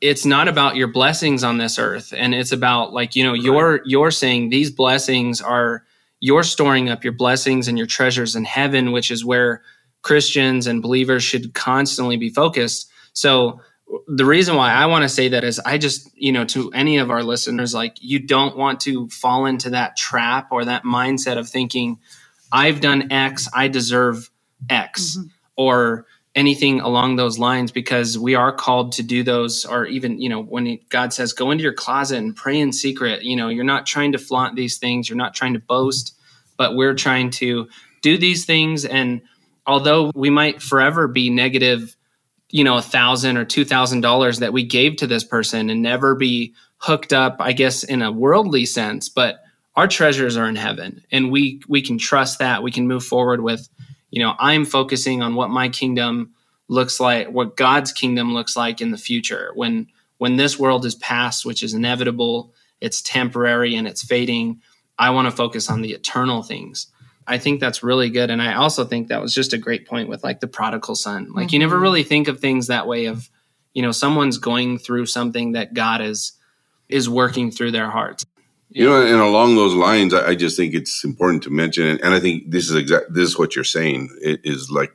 it's 0.00 0.24
not 0.24 0.48
about 0.48 0.76
your 0.76 0.88
blessings 0.88 1.42
on 1.42 1.58
this 1.58 1.78
earth. 1.78 2.12
And 2.16 2.34
it's 2.34 2.52
about 2.52 2.92
like, 2.92 3.16
you 3.16 3.24
know, 3.24 3.32
right. 3.32 3.42
you're 3.42 3.80
you're 3.84 4.10
saying 4.10 4.50
these 4.50 4.70
blessings 4.70 5.40
are 5.40 5.84
you're 6.20 6.42
storing 6.42 6.88
up 6.88 7.04
your 7.04 7.12
blessings 7.12 7.68
and 7.68 7.78
your 7.78 7.86
treasures 7.86 8.34
in 8.36 8.44
heaven, 8.44 8.92
which 8.92 9.10
is 9.10 9.24
where 9.24 9.62
Christians 10.02 10.66
and 10.66 10.82
believers 10.82 11.22
should 11.22 11.54
constantly 11.54 12.16
be 12.16 12.30
focused. 12.30 12.90
So 13.12 13.60
the 14.06 14.24
reason 14.24 14.56
why 14.56 14.72
I 14.72 14.86
want 14.86 15.02
to 15.02 15.08
say 15.08 15.28
that 15.28 15.44
is 15.44 15.58
I 15.60 15.78
just, 15.78 16.10
you 16.14 16.32
know, 16.32 16.44
to 16.46 16.70
any 16.72 16.98
of 16.98 17.10
our 17.10 17.22
listeners, 17.22 17.74
like 17.74 17.96
you 18.00 18.18
don't 18.18 18.56
want 18.56 18.80
to 18.80 19.08
fall 19.08 19.46
into 19.46 19.70
that 19.70 19.96
trap 19.96 20.48
or 20.50 20.64
that 20.64 20.84
mindset 20.84 21.38
of 21.38 21.48
thinking, 21.48 21.98
I've 22.52 22.80
done 22.80 23.10
X, 23.10 23.48
I 23.54 23.68
deserve 23.68 24.30
X, 24.68 25.16
mm-hmm. 25.16 25.28
or 25.56 26.06
anything 26.38 26.80
along 26.80 27.16
those 27.16 27.38
lines, 27.38 27.72
because 27.72 28.16
we 28.16 28.34
are 28.34 28.52
called 28.52 28.92
to 28.92 29.02
do 29.02 29.22
those, 29.22 29.64
or 29.64 29.86
even, 29.86 30.20
you 30.20 30.28
know, 30.28 30.40
when 30.42 30.78
God 30.88 31.12
says, 31.12 31.32
go 31.32 31.50
into 31.50 31.64
your 31.64 31.72
closet 31.74 32.18
and 32.18 32.36
pray 32.36 32.60
in 32.60 32.72
secret, 32.72 33.24
you 33.24 33.36
know, 33.36 33.48
you're 33.48 33.64
not 33.64 33.86
trying 33.86 34.12
to 34.12 34.18
flaunt 34.18 34.54
these 34.54 34.78
things, 34.78 35.08
you're 35.08 35.18
not 35.18 35.34
trying 35.34 35.54
to 35.54 35.60
boast, 35.60 36.14
but 36.56 36.76
we're 36.76 36.94
trying 36.94 37.30
to 37.30 37.68
do 38.02 38.16
these 38.16 38.44
things. 38.44 38.84
And 38.84 39.20
although 39.66 40.12
we 40.14 40.30
might 40.30 40.62
forever 40.62 41.08
be 41.08 41.28
negative 41.28 41.96
you 42.50 42.64
know 42.64 42.76
a 42.76 42.82
thousand 42.82 43.36
or 43.36 43.44
two 43.44 43.64
thousand 43.64 44.00
dollars 44.00 44.38
that 44.38 44.52
we 44.52 44.64
gave 44.64 44.96
to 44.96 45.06
this 45.06 45.24
person 45.24 45.70
and 45.70 45.82
never 45.82 46.14
be 46.14 46.54
hooked 46.78 47.12
up 47.12 47.36
i 47.40 47.52
guess 47.52 47.84
in 47.84 48.02
a 48.02 48.10
worldly 48.10 48.64
sense 48.64 49.08
but 49.08 49.40
our 49.76 49.86
treasures 49.86 50.36
are 50.36 50.48
in 50.48 50.56
heaven 50.56 51.02
and 51.12 51.30
we 51.30 51.60
we 51.68 51.82
can 51.82 51.98
trust 51.98 52.38
that 52.38 52.62
we 52.62 52.70
can 52.70 52.88
move 52.88 53.04
forward 53.04 53.42
with 53.42 53.68
you 54.10 54.22
know 54.22 54.34
i'm 54.38 54.64
focusing 54.64 55.22
on 55.22 55.34
what 55.34 55.50
my 55.50 55.68
kingdom 55.68 56.32
looks 56.68 57.00
like 57.00 57.28
what 57.28 57.56
god's 57.56 57.92
kingdom 57.92 58.34
looks 58.34 58.56
like 58.56 58.80
in 58.80 58.90
the 58.90 58.98
future 58.98 59.50
when 59.54 59.86
when 60.18 60.36
this 60.36 60.58
world 60.58 60.84
is 60.84 60.94
past 60.96 61.44
which 61.44 61.62
is 61.62 61.74
inevitable 61.74 62.52
it's 62.80 63.02
temporary 63.02 63.74
and 63.74 63.86
it's 63.86 64.04
fading 64.04 64.60
i 64.98 65.10
want 65.10 65.26
to 65.26 65.36
focus 65.36 65.70
on 65.70 65.82
the 65.82 65.92
eternal 65.92 66.42
things 66.42 66.88
I 67.28 67.36
think 67.36 67.60
that's 67.60 67.82
really 67.82 68.08
good. 68.08 68.30
And 68.30 68.40
I 68.40 68.54
also 68.54 68.84
think 68.86 69.08
that 69.08 69.20
was 69.20 69.34
just 69.34 69.52
a 69.52 69.58
great 69.58 69.86
point 69.86 70.08
with 70.08 70.24
like 70.24 70.40
the 70.40 70.48
prodigal 70.48 70.94
son. 70.94 71.30
Like 71.34 71.48
mm-hmm. 71.48 71.54
you 71.54 71.58
never 71.58 71.74
mm-hmm. 71.74 71.82
really 71.82 72.02
think 72.02 72.26
of 72.26 72.40
things 72.40 72.68
that 72.68 72.86
way 72.86 73.04
of, 73.04 73.28
you 73.74 73.82
know, 73.82 73.92
someone's 73.92 74.38
going 74.38 74.78
through 74.78 75.06
something 75.06 75.52
that 75.52 75.74
God 75.74 76.00
is 76.00 76.32
is 76.88 77.06
working 77.06 77.50
through 77.50 77.70
their 77.70 77.90
hearts. 77.90 78.24
You 78.70 78.84
know, 78.84 79.00
and 79.00 79.20
along 79.20 79.56
those 79.56 79.74
lines, 79.74 80.12
I, 80.12 80.34
just 80.34 80.56
think 80.56 80.74
it's 80.74 81.02
important 81.02 81.42
to 81.44 81.50
mention, 81.50 81.86
and 81.86 82.14
I 82.14 82.20
think 82.20 82.50
this 82.50 82.68
is 82.68 82.76
exact. 82.76 83.06
This 83.12 83.30
is 83.30 83.38
what 83.38 83.56
you're 83.56 83.64
saying. 83.64 84.10
It 84.20 84.40
is 84.44 84.70
like 84.70 84.92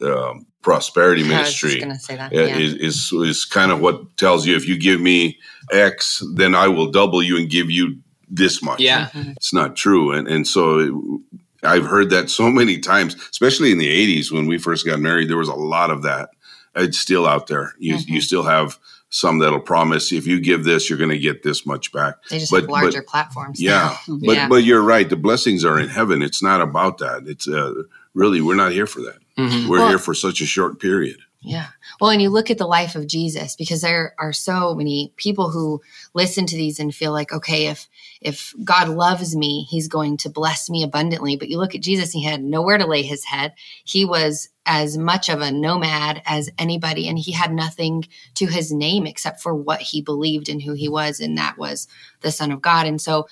um, 0.00 0.46
prosperity 0.62 1.22
ministry. 1.22 1.78
Yeah. 1.80 2.56
Is, 2.56 2.74
is 2.74 3.12
is 3.12 3.44
kind 3.44 3.70
of 3.70 3.80
what 3.80 4.16
tells 4.16 4.46
you 4.46 4.56
if 4.56 4.66
you 4.66 4.78
give 4.78 5.00
me 5.00 5.38
X, 5.70 6.22
then 6.34 6.54
I 6.54 6.68
will 6.68 6.90
double 6.90 7.22
you 7.22 7.36
and 7.36 7.50
give 7.50 7.70
you 7.70 7.98
this 8.30 8.62
much. 8.62 8.80
Yeah, 8.80 9.08
mm-hmm. 9.08 9.32
it's 9.32 9.52
not 9.52 9.76
true, 9.76 10.12
and 10.12 10.26
and 10.26 10.48
so 10.48 11.20
I've 11.62 11.86
heard 11.86 12.10
that 12.10 12.30
so 12.30 12.50
many 12.50 12.78
times, 12.78 13.14
especially 13.30 13.72
in 13.72 13.78
the 13.78 14.20
80s 14.20 14.32
when 14.32 14.46
we 14.46 14.58
first 14.58 14.86
got 14.86 15.00
married. 15.00 15.28
There 15.28 15.36
was 15.36 15.48
a 15.48 15.54
lot 15.54 15.90
of 15.90 16.02
that. 16.02 16.30
It's 16.74 16.98
still 16.98 17.26
out 17.26 17.46
there. 17.46 17.74
You, 17.78 17.96
mm-hmm. 17.96 18.12
you 18.14 18.20
still 18.20 18.42
have 18.42 18.78
some 19.12 19.38
that'll 19.38 19.60
promise 19.60 20.10
if 20.10 20.26
you 20.26 20.40
give 20.40 20.64
this, 20.64 20.88
you're 20.88 20.98
going 20.98 21.10
to 21.10 21.18
get 21.18 21.42
this 21.42 21.66
much 21.66 21.92
back. 21.92 22.14
They 22.30 22.38
just 22.38 22.50
but, 22.50 22.62
have 22.62 22.70
larger 22.70 23.02
but, 23.02 23.06
platforms. 23.06 23.60
Yeah, 23.60 23.96
but 24.08 24.34
yeah. 24.34 24.48
but 24.48 24.64
you're 24.64 24.82
right. 24.82 25.08
The 25.08 25.16
blessings 25.16 25.64
are 25.64 25.78
in 25.78 25.88
heaven. 25.88 26.22
It's 26.22 26.42
not 26.42 26.62
about 26.62 26.98
that. 26.98 27.24
It's 27.26 27.46
uh, 27.46 27.74
really 28.14 28.40
we're 28.40 28.56
not 28.56 28.72
here 28.72 28.86
for 28.86 29.00
that. 29.02 29.18
Mm-hmm. 29.36 29.68
We're 29.68 29.80
well, 29.80 29.88
here 29.90 29.98
for 29.98 30.14
such 30.14 30.40
a 30.40 30.46
short 30.46 30.80
period. 30.80 31.18
Yeah. 31.44 31.66
Well, 32.00 32.10
and 32.10 32.22
you 32.22 32.30
look 32.30 32.52
at 32.52 32.58
the 32.58 32.68
life 32.68 32.94
of 32.94 33.08
Jesus 33.08 33.56
because 33.56 33.80
there 33.80 34.14
are 34.16 34.32
so 34.32 34.76
many 34.76 35.12
people 35.16 35.50
who 35.50 35.82
listen 36.14 36.46
to 36.46 36.56
these 36.56 36.78
and 36.78 36.94
feel 36.94 37.10
like, 37.10 37.32
okay, 37.32 37.66
if 37.66 37.88
if 38.20 38.54
God 38.62 38.88
loves 38.88 39.34
me, 39.34 39.66
he's 39.68 39.88
going 39.88 40.18
to 40.18 40.30
bless 40.30 40.70
me 40.70 40.84
abundantly. 40.84 41.34
But 41.34 41.48
you 41.48 41.58
look 41.58 41.74
at 41.74 41.80
Jesus, 41.80 42.12
he 42.12 42.22
had 42.22 42.44
nowhere 42.44 42.78
to 42.78 42.86
lay 42.86 43.02
his 43.02 43.24
head. 43.24 43.54
He 43.82 44.04
was 44.04 44.50
as 44.66 44.96
much 44.96 45.28
of 45.28 45.40
a 45.40 45.50
nomad 45.50 46.22
as 46.26 46.48
anybody 46.58 47.08
and 47.08 47.18
he 47.18 47.32
had 47.32 47.52
nothing 47.52 48.06
to 48.34 48.46
his 48.46 48.72
name 48.72 49.04
except 49.04 49.40
for 49.40 49.52
what 49.52 49.80
he 49.80 50.00
believed 50.00 50.48
and 50.48 50.62
who 50.62 50.74
he 50.74 50.88
was 50.88 51.18
and 51.18 51.36
that 51.36 51.58
was 51.58 51.88
the 52.20 52.30
son 52.30 52.52
of 52.52 52.62
God. 52.62 52.86
And 52.86 53.00
so 53.00 53.26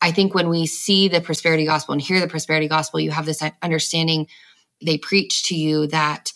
I 0.00 0.12
think 0.12 0.34
when 0.34 0.48
we 0.48 0.66
see 0.66 1.08
the 1.08 1.20
prosperity 1.20 1.66
gospel 1.66 1.92
and 1.92 2.00
hear 2.00 2.20
the 2.20 2.26
prosperity 2.28 2.68
gospel, 2.68 3.00
you 3.00 3.10
have 3.10 3.26
this 3.26 3.42
understanding 3.60 4.28
they 4.82 4.96
preach 4.96 5.42
to 5.48 5.54
you 5.54 5.86
that 5.88 6.32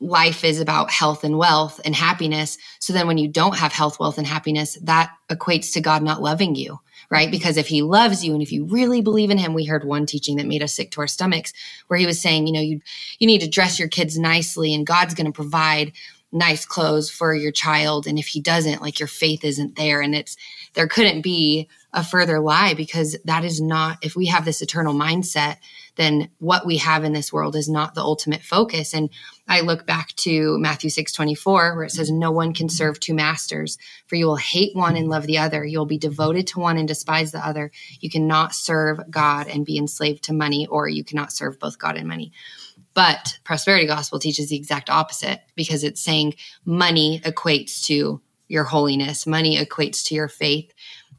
life 0.00 0.44
is 0.44 0.60
about 0.60 0.90
health 0.90 1.24
and 1.24 1.36
wealth 1.36 1.80
and 1.84 1.94
happiness. 1.94 2.56
So 2.78 2.92
then 2.92 3.06
when 3.06 3.18
you 3.18 3.28
don't 3.28 3.56
have 3.56 3.72
health, 3.72 4.00
wealth, 4.00 4.16
and 4.16 4.26
happiness, 4.26 4.78
that 4.82 5.12
equates 5.28 5.72
to 5.74 5.80
God 5.80 6.02
not 6.02 6.22
loving 6.22 6.54
you, 6.54 6.80
right? 7.10 7.26
Mm-hmm. 7.26 7.32
Because 7.32 7.58
if 7.58 7.68
he 7.68 7.82
loves 7.82 8.24
you 8.24 8.32
and 8.32 8.42
if 8.42 8.50
you 8.50 8.64
really 8.64 9.02
believe 9.02 9.30
in 9.30 9.38
him, 9.38 9.52
we 9.52 9.66
heard 9.66 9.84
one 9.84 10.06
teaching 10.06 10.36
that 10.36 10.46
made 10.46 10.62
us 10.62 10.72
sick 10.72 10.90
to 10.92 11.02
our 11.02 11.06
stomachs 11.06 11.52
where 11.88 11.98
he 11.98 12.06
was 12.06 12.20
saying, 12.20 12.46
you 12.46 12.52
know, 12.52 12.60
you 12.60 12.80
you 13.18 13.26
need 13.26 13.42
to 13.42 13.48
dress 13.48 13.78
your 13.78 13.88
kids 13.88 14.18
nicely 14.18 14.74
and 14.74 14.86
God's 14.86 15.14
going 15.14 15.26
to 15.26 15.32
provide 15.32 15.92
nice 16.32 16.64
clothes 16.64 17.10
for 17.10 17.34
your 17.34 17.52
child 17.52 18.06
and 18.06 18.18
if 18.18 18.28
he 18.28 18.40
doesn't, 18.40 18.80
like 18.80 19.00
your 19.00 19.08
faith 19.08 19.44
isn't 19.44 19.76
there 19.76 20.00
and 20.00 20.14
it's 20.14 20.36
there 20.74 20.88
couldn't 20.88 21.22
be 21.22 21.68
a 21.92 22.04
further 22.04 22.38
lie 22.40 22.74
because 22.74 23.16
that 23.24 23.44
is 23.44 23.60
not 23.60 23.98
if 24.02 24.14
we 24.14 24.26
have 24.26 24.44
this 24.44 24.62
eternal 24.62 24.94
mindset 24.94 25.56
then 26.00 26.30
what 26.38 26.64
we 26.64 26.78
have 26.78 27.04
in 27.04 27.12
this 27.12 27.30
world 27.30 27.54
is 27.54 27.68
not 27.68 27.94
the 27.94 28.00
ultimate 28.00 28.42
focus. 28.42 28.94
And 28.94 29.10
I 29.46 29.60
look 29.60 29.86
back 29.86 30.08
to 30.16 30.56
Matthew 30.58 30.88
6 30.88 31.12
24, 31.12 31.76
where 31.76 31.84
it 31.84 31.90
says, 31.90 32.10
No 32.10 32.30
one 32.30 32.54
can 32.54 32.70
serve 32.70 32.98
two 32.98 33.12
masters, 33.12 33.76
for 34.06 34.16
you 34.16 34.26
will 34.26 34.36
hate 34.36 34.74
one 34.74 34.96
and 34.96 35.08
love 35.08 35.26
the 35.26 35.36
other. 35.36 35.62
You'll 35.62 35.84
be 35.84 35.98
devoted 35.98 36.46
to 36.48 36.60
one 36.60 36.78
and 36.78 36.88
despise 36.88 37.32
the 37.32 37.46
other. 37.46 37.70
You 38.00 38.08
cannot 38.08 38.54
serve 38.54 39.10
God 39.10 39.46
and 39.48 39.66
be 39.66 39.76
enslaved 39.76 40.24
to 40.24 40.32
money, 40.32 40.66
or 40.66 40.88
you 40.88 41.04
cannot 41.04 41.32
serve 41.32 41.58
both 41.58 41.78
God 41.78 41.98
and 41.98 42.08
money. 42.08 42.32
But 42.94 43.38
prosperity 43.44 43.86
gospel 43.86 44.18
teaches 44.18 44.48
the 44.48 44.56
exact 44.56 44.90
opposite 44.90 45.42
because 45.54 45.84
it's 45.84 46.00
saying 46.00 46.34
money 46.64 47.20
equates 47.24 47.84
to 47.84 48.22
your 48.50 48.64
holiness, 48.64 49.26
money 49.26 49.56
equates 49.56 50.04
to 50.06 50.14
your 50.14 50.28
faith. 50.28 50.72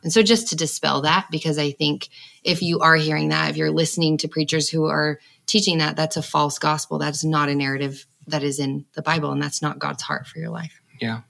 And 0.03 0.11
so, 0.11 0.21
just 0.21 0.49
to 0.49 0.55
dispel 0.55 1.01
that, 1.01 1.27
because 1.31 1.57
I 1.57 1.71
think 1.71 2.09
if 2.43 2.61
you 2.61 2.79
are 2.79 2.95
hearing 2.95 3.29
that, 3.29 3.51
if 3.51 3.57
you're 3.57 3.71
listening 3.71 4.17
to 4.17 4.27
preachers 4.27 4.69
who 4.69 4.85
are 4.85 5.19
teaching 5.45 5.77
that, 5.77 5.95
that's 5.95 6.17
a 6.17 6.21
false 6.21 6.59
gospel. 6.59 6.97
That's 6.97 7.23
not 7.23 7.49
a 7.49 7.55
narrative 7.55 8.05
that 8.27 8.43
is 8.43 8.59
in 8.59 8.85
the 8.93 9.01
Bible, 9.01 9.31
and 9.31 9.41
that's 9.41 9.61
not 9.61 9.79
God's 9.79 10.03
heart 10.03 10.27
for 10.27 10.39
your 10.39 10.49
life. 10.49 10.81
Yeah. 10.99 11.21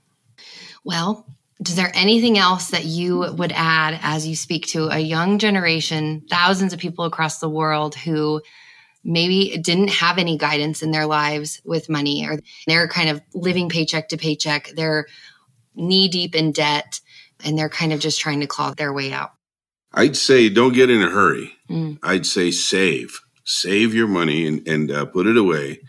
Well, 0.84 1.26
is 1.60 1.76
there 1.76 1.92
anything 1.94 2.38
else 2.38 2.70
that 2.70 2.84
you 2.84 3.32
would 3.34 3.52
add 3.52 3.98
as 4.02 4.26
you 4.26 4.34
speak 4.34 4.66
to 4.68 4.88
a 4.88 4.98
young 4.98 5.38
generation, 5.38 6.24
thousands 6.28 6.72
of 6.72 6.80
people 6.80 7.04
across 7.04 7.38
the 7.38 7.48
world 7.48 7.94
who 7.94 8.42
maybe 9.04 9.58
didn't 9.58 9.88
have 9.88 10.18
any 10.18 10.36
guidance 10.36 10.82
in 10.82 10.90
their 10.90 11.06
lives 11.06 11.60
with 11.64 11.88
money 11.88 12.26
or 12.26 12.38
they're 12.66 12.88
kind 12.88 13.08
of 13.08 13.20
living 13.34 13.68
paycheck 13.68 14.08
to 14.08 14.16
paycheck, 14.16 14.70
they're 14.74 15.06
knee 15.74 16.08
deep 16.08 16.34
in 16.34 16.52
debt, 16.52 17.00
and 17.44 17.58
they're 17.58 17.68
kind 17.68 17.92
of 17.92 18.00
just 18.00 18.20
trying 18.20 18.40
to 18.40 18.46
claw 18.46 18.72
their 18.74 18.92
way 18.92 19.12
out? 19.12 19.32
I'd 19.94 20.16
say 20.16 20.48
don't 20.48 20.72
get 20.72 20.90
in 20.90 21.02
a 21.02 21.10
hurry. 21.10 21.54
Mm. 21.68 21.98
I'd 22.02 22.26
say 22.26 22.50
save, 22.50 23.20
save 23.44 23.94
your 23.94 24.08
money 24.08 24.46
and, 24.46 24.66
and 24.66 24.90
uh, 24.90 25.04
put 25.06 25.26
it 25.26 25.36
away. 25.36 25.80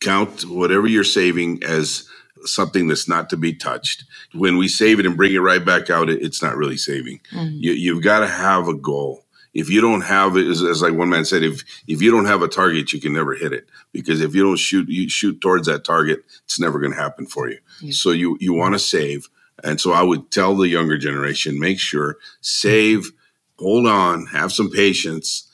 Count 0.00 0.42
whatever 0.42 0.86
you're 0.86 1.04
saving 1.04 1.62
as 1.62 2.08
something 2.44 2.88
that's 2.88 3.08
not 3.08 3.28
to 3.30 3.36
be 3.36 3.54
touched. 3.54 4.04
When 4.32 4.56
we 4.56 4.68
save 4.68 4.98
it 5.00 5.06
and 5.06 5.16
bring 5.16 5.34
it 5.34 5.38
right 5.38 5.64
back 5.64 5.90
out, 5.90 6.08
it, 6.08 6.22
it's 6.22 6.42
not 6.42 6.56
really 6.56 6.76
saving. 6.76 7.20
Mm. 7.32 7.52
You, 7.56 7.94
have 7.94 8.04
got 8.04 8.20
to 8.20 8.26
have 8.26 8.68
a 8.68 8.74
goal. 8.74 9.24
If 9.52 9.68
you 9.68 9.80
don't 9.80 10.02
have 10.02 10.36
it, 10.36 10.46
as, 10.46 10.62
as, 10.62 10.80
like 10.80 10.94
one 10.94 11.08
man 11.08 11.24
said, 11.24 11.42
if 11.42 11.64
if 11.88 12.00
you 12.00 12.10
don't 12.10 12.26
have 12.26 12.42
a 12.42 12.48
target, 12.48 12.92
you 12.92 13.00
can 13.00 13.12
never 13.12 13.34
hit 13.34 13.52
it. 13.52 13.68
Because 13.92 14.20
if 14.20 14.34
you 14.34 14.44
don't 14.44 14.58
shoot, 14.58 14.88
you 14.88 15.08
shoot 15.08 15.40
towards 15.40 15.66
that 15.66 15.84
target, 15.84 16.24
it's 16.44 16.60
never 16.60 16.78
going 16.78 16.92
to 16.92 16.98
happen 16.98 17.26
for 17.26 17.48
you. 17.48 17.58
Yeah. 17.80 17.92
So 17.92 18.10
you 18.12 18.36
you 18.40 18.52
want 18.52 18.74
to 18.74 18.78
save, 18.78 19.28
and 19.64 19.80
so 19.80 19.92
I 19.92 20.02
would 20.02 20.30
tell 20.30 20.56
the 20.56 20.68
younger 20.68 20.98
generation, 20.98 21.58
make 21.58 21.80
sure 21.80 22.16
save 22.40 23.10
hold 23.60 23.86
on, 23.86 24.26
have 24.26 24.52
some 24.52 24.70
patience, 24.70 25.46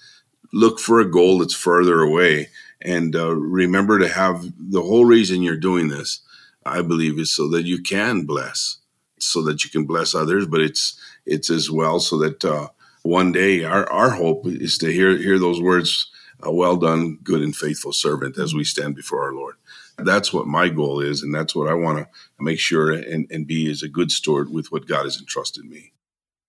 look 0.53 0.79
for 0.79 1.01
a 1.01 1.11
goal 1.11 1.39
that's 1.39 1.55
further 1.55 2.01
away, 2.01 2.49
and 2.81 3.17
uh, 3.17 3.35
remember 3.35 3.99
to 3.99 4.09
have 4.09 4.45
the 4.59 4.83
whole 4.83 5.05
reason 5.05 5.43
you're 5.43 5.57
doing 5.57 5.89
this. 5.89 6.21
I 6.65 6.83
believe 6.83 7.19
is 7.19 7.31
so 7.35 7.49
that 7.51 7.65
you 7.65 7.83
can 7.83 8.25
bless, 8.25 8.79
so 9.19 9.43
that 9.43 9.65
you 9.65 9.71
can 9.71 9.85
bless 9.85 10.15
others, 10.15 10.47
but 10.47 10.61
it's 10.61 10.99
it's 11.25 11.51
as 11.51 11.71
well 11.71 11.99
so 12.01 12.19
that 12.19 12.45
uh, 12.45 12.69
one 13.07 13.33
day 13.33 13.65
our, 13.65 13.91
our 13.91 14.11
hope 14.11 14.47
is 14.47 14.79
to 14.79 14.93
hear 14.93 15.17
hear 15.17 15.39
those 15.39 15.61
words 15.61 16.11
uh, 16.47 16.51
well 16.51 16.77
done 16.77 17.19
good 17.23 17.43
and 17.43 17.57
faithful 17.57 17.93
servant 17.93 18.39
as 18.39 18.55
we 18.55 18.65
stand 18.65 18.95
before 18.95 19.23
our 19.25 19.33
lord 19.33 19.55
that's 19.99 20.33
what 20.33 20.47
my 20.47 20.69
goal 20.69 21.01
is 21.01 21.23
and 21.23 21.35
that's 21.35 21.55
what 21.55 21.69
i 21.69 21.75
want 21.75 21.99
to 21.99 22.07
make 22.39 22.59
sure 22.59 22.93
and, 22.93 23.27
and 23.31 23.47
be 23.47 23.71
as 23.71 23.83
a 23.83 23.89
good 23.89 24.11
steward 24.11 24.51
with 24.51 24.71
what 24.71 24.87
god 24.87 25.05
has 25.05 25.19
entrusted 25.19 25.65
me 25.65 25.93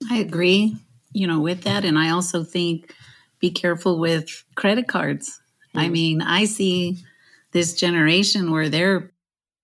I 0.10 0.18
agree, 0.18 0.78
you 1.14 1.28
know, 1.28 1.40
with 1.40 1.64
that. 1.64 1.84
And 1.86 1.98
I 1.98 2.10
also 2.10 2.44
think 2.44 2.94
be 3.40 3.50
careful 3.50 4.00
with 4.00 4.44
credit 4.56 4.88
cards. 4.88 5.40
I 5.76 5.90
mean, 5.90 6.24
I 6.24 6.46
see 6.46 6.98
this 7.52 7.76
generation 7.76 8.52
where 8.52 8.68
they're 8.68 9.12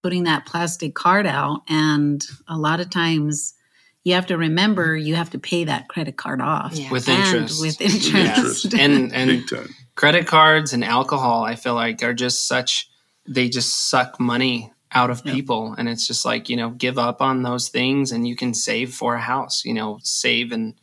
putting 0.04 0.26
that 0.26 0.46
plastic 0.46 0.94
card 0.94 1.26
out, 1.26 1.62
and 1.68 2.24
a 2.48 2.56
lot 2.58 2.80
of 2.80 2.92
times 2.92 3.56
you 4.04 4.14
have 4.16 4.28
to 4.28 4.38
remember 4.38 4.96
you 4.98 5.16
have 5.16 5.30
to 5.32 5.40
pay 5.40 5.64
that 5.66 5.88
credit 5.88 6.18
card 6.18 6.42
off 6.42 6.74
Yeah. 6.74 6.90
with 6.92 7.08
And 7.08 7.24
interest. 7.36 7.62
With 7.62 7.82
Interest. 7.82 8.66
interest. 8.66 8.74
and 8.74 9.14
and 9.14 9.30
big 9.30 9.48
time 9.48 9.70
credit 9.96 10.26
cards 10.28 10.74
and 10.74 10.84
alcohol 10.84 11.44
i 11.44 11.56
feel 11.56 11.76
like 11.76 12.02
are 12.04 12.14
just 12.16 12.48
such 12.48 12.90
they 13.28 13.48
just 13.48 13.90
suck 13.90 14.20
money 14.20 14.72
out 14.92 15.10
of 15.10 15.22
Yep. 15.26 15.36
people 15.36 15.76
and 15.78 15.88
it's 15.88 16.06
just 16.08 16.26
like 16.26 16.50
you 16.50 16.56
know 16.58 16.72
give 16.72 16.98
up 16.98 17.22
on 17.22 17.44
those 17.44 17.70
things 17.70 18.12
and 18.12 18.28
you 18.28 18.36
can 18.36 18.54
save 18.54 18.94
for 18.94 19.16
a 19.16 19.22
house 19.22 19.64
you 19.66 19.74
know 19.74 20.00
save 20.04 20.52
and 20.52 20.74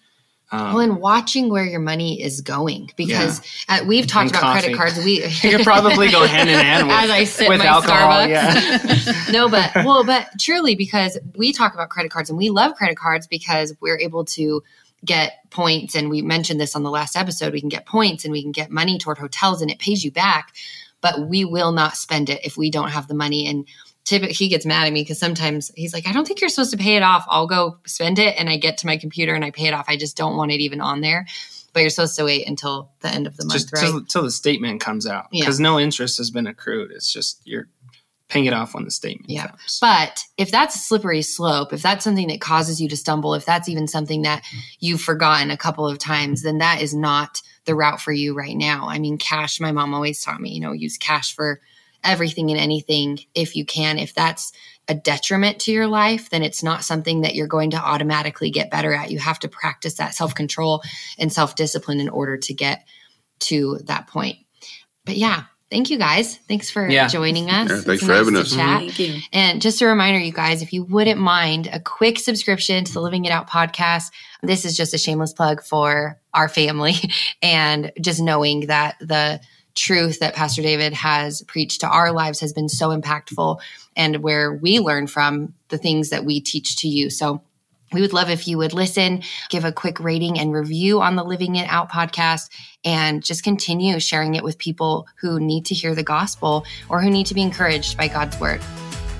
um, 0.53 0.75
Well, 0.75 0.81
and 0.81 0.99
watching 0.99 1.49
where 1.49 1.65
your 1.65 1.81
money 1.81 2.21
is 2.21 2.41
going 2.41 2.91
because 2.97 3.41
uh, 3.69 3.81
we've 3.87 4.07
talked 4.07 4.31
And 4.31 4.39
about 4.39 4.53
credit 4.61 4.77
cards. 4.77 4.99
We 4.99 5.21
could 5.41 5.63
probably 5.63 6.11
go 6.11 6.27
hand 6.27 6.51
in 6.51 6.59
hand 6.59 6.87
with, 6.89 6.97
as 6.97 7.11
I 7.11 7.25
sip 7.25 7.49
with 7.49 7.59
my 7.61 7.67
alcohol 7.67 8.27
Starbucks. 8.27 8.29
yeah 8.29 9.23
no, 9.33 9.49
but 9.49 9.75
well, 9.77 10.05
but 10.05 10.29
truly 10.39 10.75
because 10.75 11.19
we 11.37 11.53
talk 11.53 11.75
about 11.75 11.89
credit 11.89 12.11
cards 12.11 12.31
and 12.31 12.39
we 12.39 12.51
love 12.51 12.75
credit 12.75 12.97
cards 12.97 13.27
because 13.27 13.75
we're 13.81 13.99
able 13.99 14.25
to 14.25 14.63
get 15.05 15.49
points 15.51 15.95
and 15.95 16.11
we 16.11 16.21
mentioned 16.23 16.61
this 16.61 16.77
on 16.77 16.83
the 16.83 16.91
last 16.91 17.17
episode 17.17 17.55
we 17.55 17.61
can 17.61 17.71
get 17.71 17.87
points 17.87 18.25
and 18.25 18.33
we 18.33 18.43
can 18.43 18.53
get 18.53 18.71
money 18.71 18.99
toward 18.99 19.17
hotels 19.17 19.63
and 19.63 19.71
it 19.71 19.79
pays 19.79 20.05
you 20.05 20.11
back 20.11 20.53
but 21.01 21.29
we 21.29 21.43
will 21.43 21.73
not 21.73 21.97
spend 21.97 22.29
it 22.29 22.39
if 22.45 22.59
we 22.59 22.71
don't 22.71 22.91
have 22.91 23.09
the 23.09 23.15
money 23.15 23.47
and 23.47 23.67
typically 24.05 24.35
he 24.35 24.49
gets 24.49 24.65
mad 24.67 24.87
at 24.87 24.93
me 24.93 25.03
because 25.03 25.19
sometimes 25.19 25.71
he's 25.77 25.93
like 25.93 26.07
i 26.07 26.13
don't 26.13 26.27
think 26.27 26.41
you're 26.41 26.49
supposed 26.51 26.71
to 26.71 26.77
pay 26.79 26.97
it 26.97 27.03
off. 27.03 27.25
I'll 27.29 27.47
go 27.47 27.79
spend 27.87 28.19
it 28.19 28.35
and 28.39 28.49
i 28.49 28.57
get 28.57 28.79
to 28.79 28.87
my 28.87 28.97
computer 28.97 29.35
and 29.35 29.45
i 29.45 29.51
pay 29.51 29.67
it 29.67 29.75
off. 29.75 29.87
I 29.89 29.97
just 29.97 30.17
don't 30.17 30.37
want 30.37 30.53
it 30.53 30.61
even 30.61 30.81
on 30.81 31.01
there. 31.01 31.27
But 31.73 31.81
you're 31.81 31.91
supposed 31.91 32.17
to 32.17 32.25
wait 32.25 32.49
until 32.49 32.91
the 33.01 33.09
end 33.09 33.29
of 33.29 33.37
the 33.37 33.45
month 33.45 33.53
just 33.61 33.73
right? 33.73 33.81
till, 33.81 34.05
till 34.05 34.23
the 34.25 34.33
statement 34.33 34.81
comes 34.81 35.07
out. 35.07 35.27
Yeah. 35.31 35.43
because 35.45 35.61
no 35.61 35.79
interest 35.79 36.19
has 36.19 36.31
been 36.31 36.49
accrued. 36.49 36.91
It's 36.91 37.13
just 37.13 37.41
you're 37.45 37.69
paying 38.27 38.47
it 38.47 38.53
off 38.53 38.75
when 38.75 38.85
the 38.85 38.91
statement 38.91 39.31
Yeah. 39.31 39.47
comes. 39.49 39.79
But 39.81 40.25
if 40.37 40.51
that's 40.51 40.75
a 40.75 40.79
slippery 40.79 41.23
slope, 41.23 41.73
if 41.73 41.81
that's 41.83 42.03
something 42.03 42.27
that 42.29 42.41
causes 42.41 42.81
you 42.81 42.89
to 42.89 42.97
stumble, 42.97 43.35
if 43.35 43.45
that's 43.45 43.69
even 43.69 43.87
something 43.87 44.23
that 44.23 44.43
you've 44.81 45.01
forgotten 45.01 45.51
a 45.53 45.57
couple 45.57 45.87
of 45.87 45.99
times, 45.99 46.43
then 46.43 46.59
that 46.59 46.83
is 46.83 46.93
not 46.95 47.41
the 47.67 47.75
route 47.77 48.01
for 48.01 48.13
you 48.13 48.35
right 48.35 48.57
now. 48.57 48.89
I 48.89 48.99
mean, 48.99 49.19
cash, 49.19 49.61
my 49.61 49.71
mom 49.71 49.95
always 49.95 50.21
taught 50.23 50.41
me, 50.41 50.51
you 50.51 50.61
know, 50.61 50.73
use 50.73 50.97
cash 50.97 51.35
for 51.35 51.61
everything 52.05 52.51
and 52.51 52.59
anything 52.61 53.21
if 53.35 53.57
you 53.57 53.65
can. 53.65 53.99
If 53.99 54.15
that's 54.15 54.53
a 54.89 54.95
detriment 54.95 55.61
to 55.61 55.73
your 55.73 55.87
life, 55.87 56.31
then 56.31 56.43
it's 56.43 56.63
not 56.63 56.83
something 56.85 57.21
that 57.21 57.35
you're 57.35 57.47
going 57.47 57.71
to 57.71 57.77
automatically 57.77 58.51
get 58.51 58.71
better 58.71 58.93
at. 58.93 59.11
You 59.11 59.19
have 59.19 59.39
to 59.41 59.49
practice 59.49 59.95
that 59.95 60.15
self 60.15 60.35
control 60.35 60.83
and 61.19 61.33
self 61.33 61.55
discipline 61.55 62.01
in 62.01 62.09
order 62.09 62.37
to 62.37 62.55
get 62.55 62.85
to 63.41 63.79
that 63.85 64.07
point. 64.09 64.37
But 65.05 65.17
yeah, 65.17 65.45
thank 65.71 65.89
you 65.91 65.99
guys. 65.99 66.37
Thanks 66.49 66.69
for 66.71 66.89
Yeah. 66.89 67.07
joining 67.07 67.49
us. 67.51 67.71
Yeah, 67.71 67.77
It's 67.77 67.85
thanks 67.85 68.05
for 68.05 68.13
having 68.13 68.37
us. 68.37 68.51
Chat. 68.55 68.81
Thank 68.81 68.99
you. 68.99 69.21
And 69.33 69.63
just 69.63 69.81
a 69.81 69.87
reminder, 69.87 70.19
you 70.19 70.33
guys, 70.33 70.63
if 70.63 70.73
you 70.73 70.85
wouldn't 70.85 71.21
mind 71.21 71.69
a 71.73 71.79
quick 71.81 72.19
subscription 72.19 72.85
to 72.85 72.93
the 72.93 73.01
Living 73.01 73.25
It 73.25 73.31
Out 73.31 73.49
podcast, 73.49 74.11
this 74.43 74.65
is 74.65 74.77
just 74.77 74.93
a 74.93 74.99
shameless 74.99 75.33
plug 75.33 75.63
for 75.63 76.21
our 76.35 76.49
family 76.49 76.95
and 77.43 77.93
just 78.01 78.21
knowing 78.21 78.67
that 78.67 78.97
the 79.01 79.41
truth 79.81 80.21
that 80.21 80.35
Pastor 80.35 80.63
David 80.63 80.93
has 80.93 81.43
preached 81.43 81.81
to 81.81 81.89
our 81.89 82.13
lives 82.13 82.41
has 82.41 82.53
been 82.53 82.69
so 82.69 82.91
impactful 82.91 83.59
and 83.97 84.17
where 84.17 84.53
we 84.53 84.79
learn 84.79 85.07
from 85.07 85.55
the 85.69 85.79
things 85.79 86.11
that 86.11 86.25
we 86.25 86.41
teach 86.41 86.77
to 86.77 86.89
you. 86.89 87.09
So 87.09 87.41
we 87.93 88.01
would 88.03 88.13
love 88.13 88.31
if 88.31 88.47
you 88.47 88.59
would 88.59 88.75
listen, 88.75 89.23
give 89.49 89.65
a 89.65 89.73
quick 89.73 89.99
rating 89.99 90.39
and 90.39 90.53
review 90.53 91.01
on 91.01 91.17
the 91.17 91.25
Living 91.25 91.57
It 91.57 91.67
Out 91.69 91.91
podcast, 91.91 92.51
and 92.85 93.25
just 93.25 93.43
continue 93.43 93.99
sharing 93.99 94.37
it 94.37 94.45
with 94.45 94.59
people 94.59 95.09
who 95.17 95.41
need 95.41 95.67
to 95.67 95.75
hear 95.75 95.95
the 95.95 96.05
gospel 96.05 96.65
or 96.89 97.01
who 97.01 97.11
need 97.11 97.27
to 97.27 97.35
be 97.35 97.43
encouraged 97.43 97.97
by 97.97 98.07
God's 98.07 98.39
word. 98.39 98.61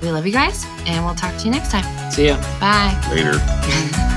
We 0.01 0.11
love 0.11 0.25
you 0.25 0.31
guys, 0.31 0.65
and 0.85 1.03
we'll 1.03 1.15
talk 1.15 1.35
to 1.39 1.45
you 1.45 1.51
next 1.51 1.71
time. 1.71 2.11
see 2.11 2.27
ya 2.27 2.37
Bye. 2.59 2.97
later 3.11 3.37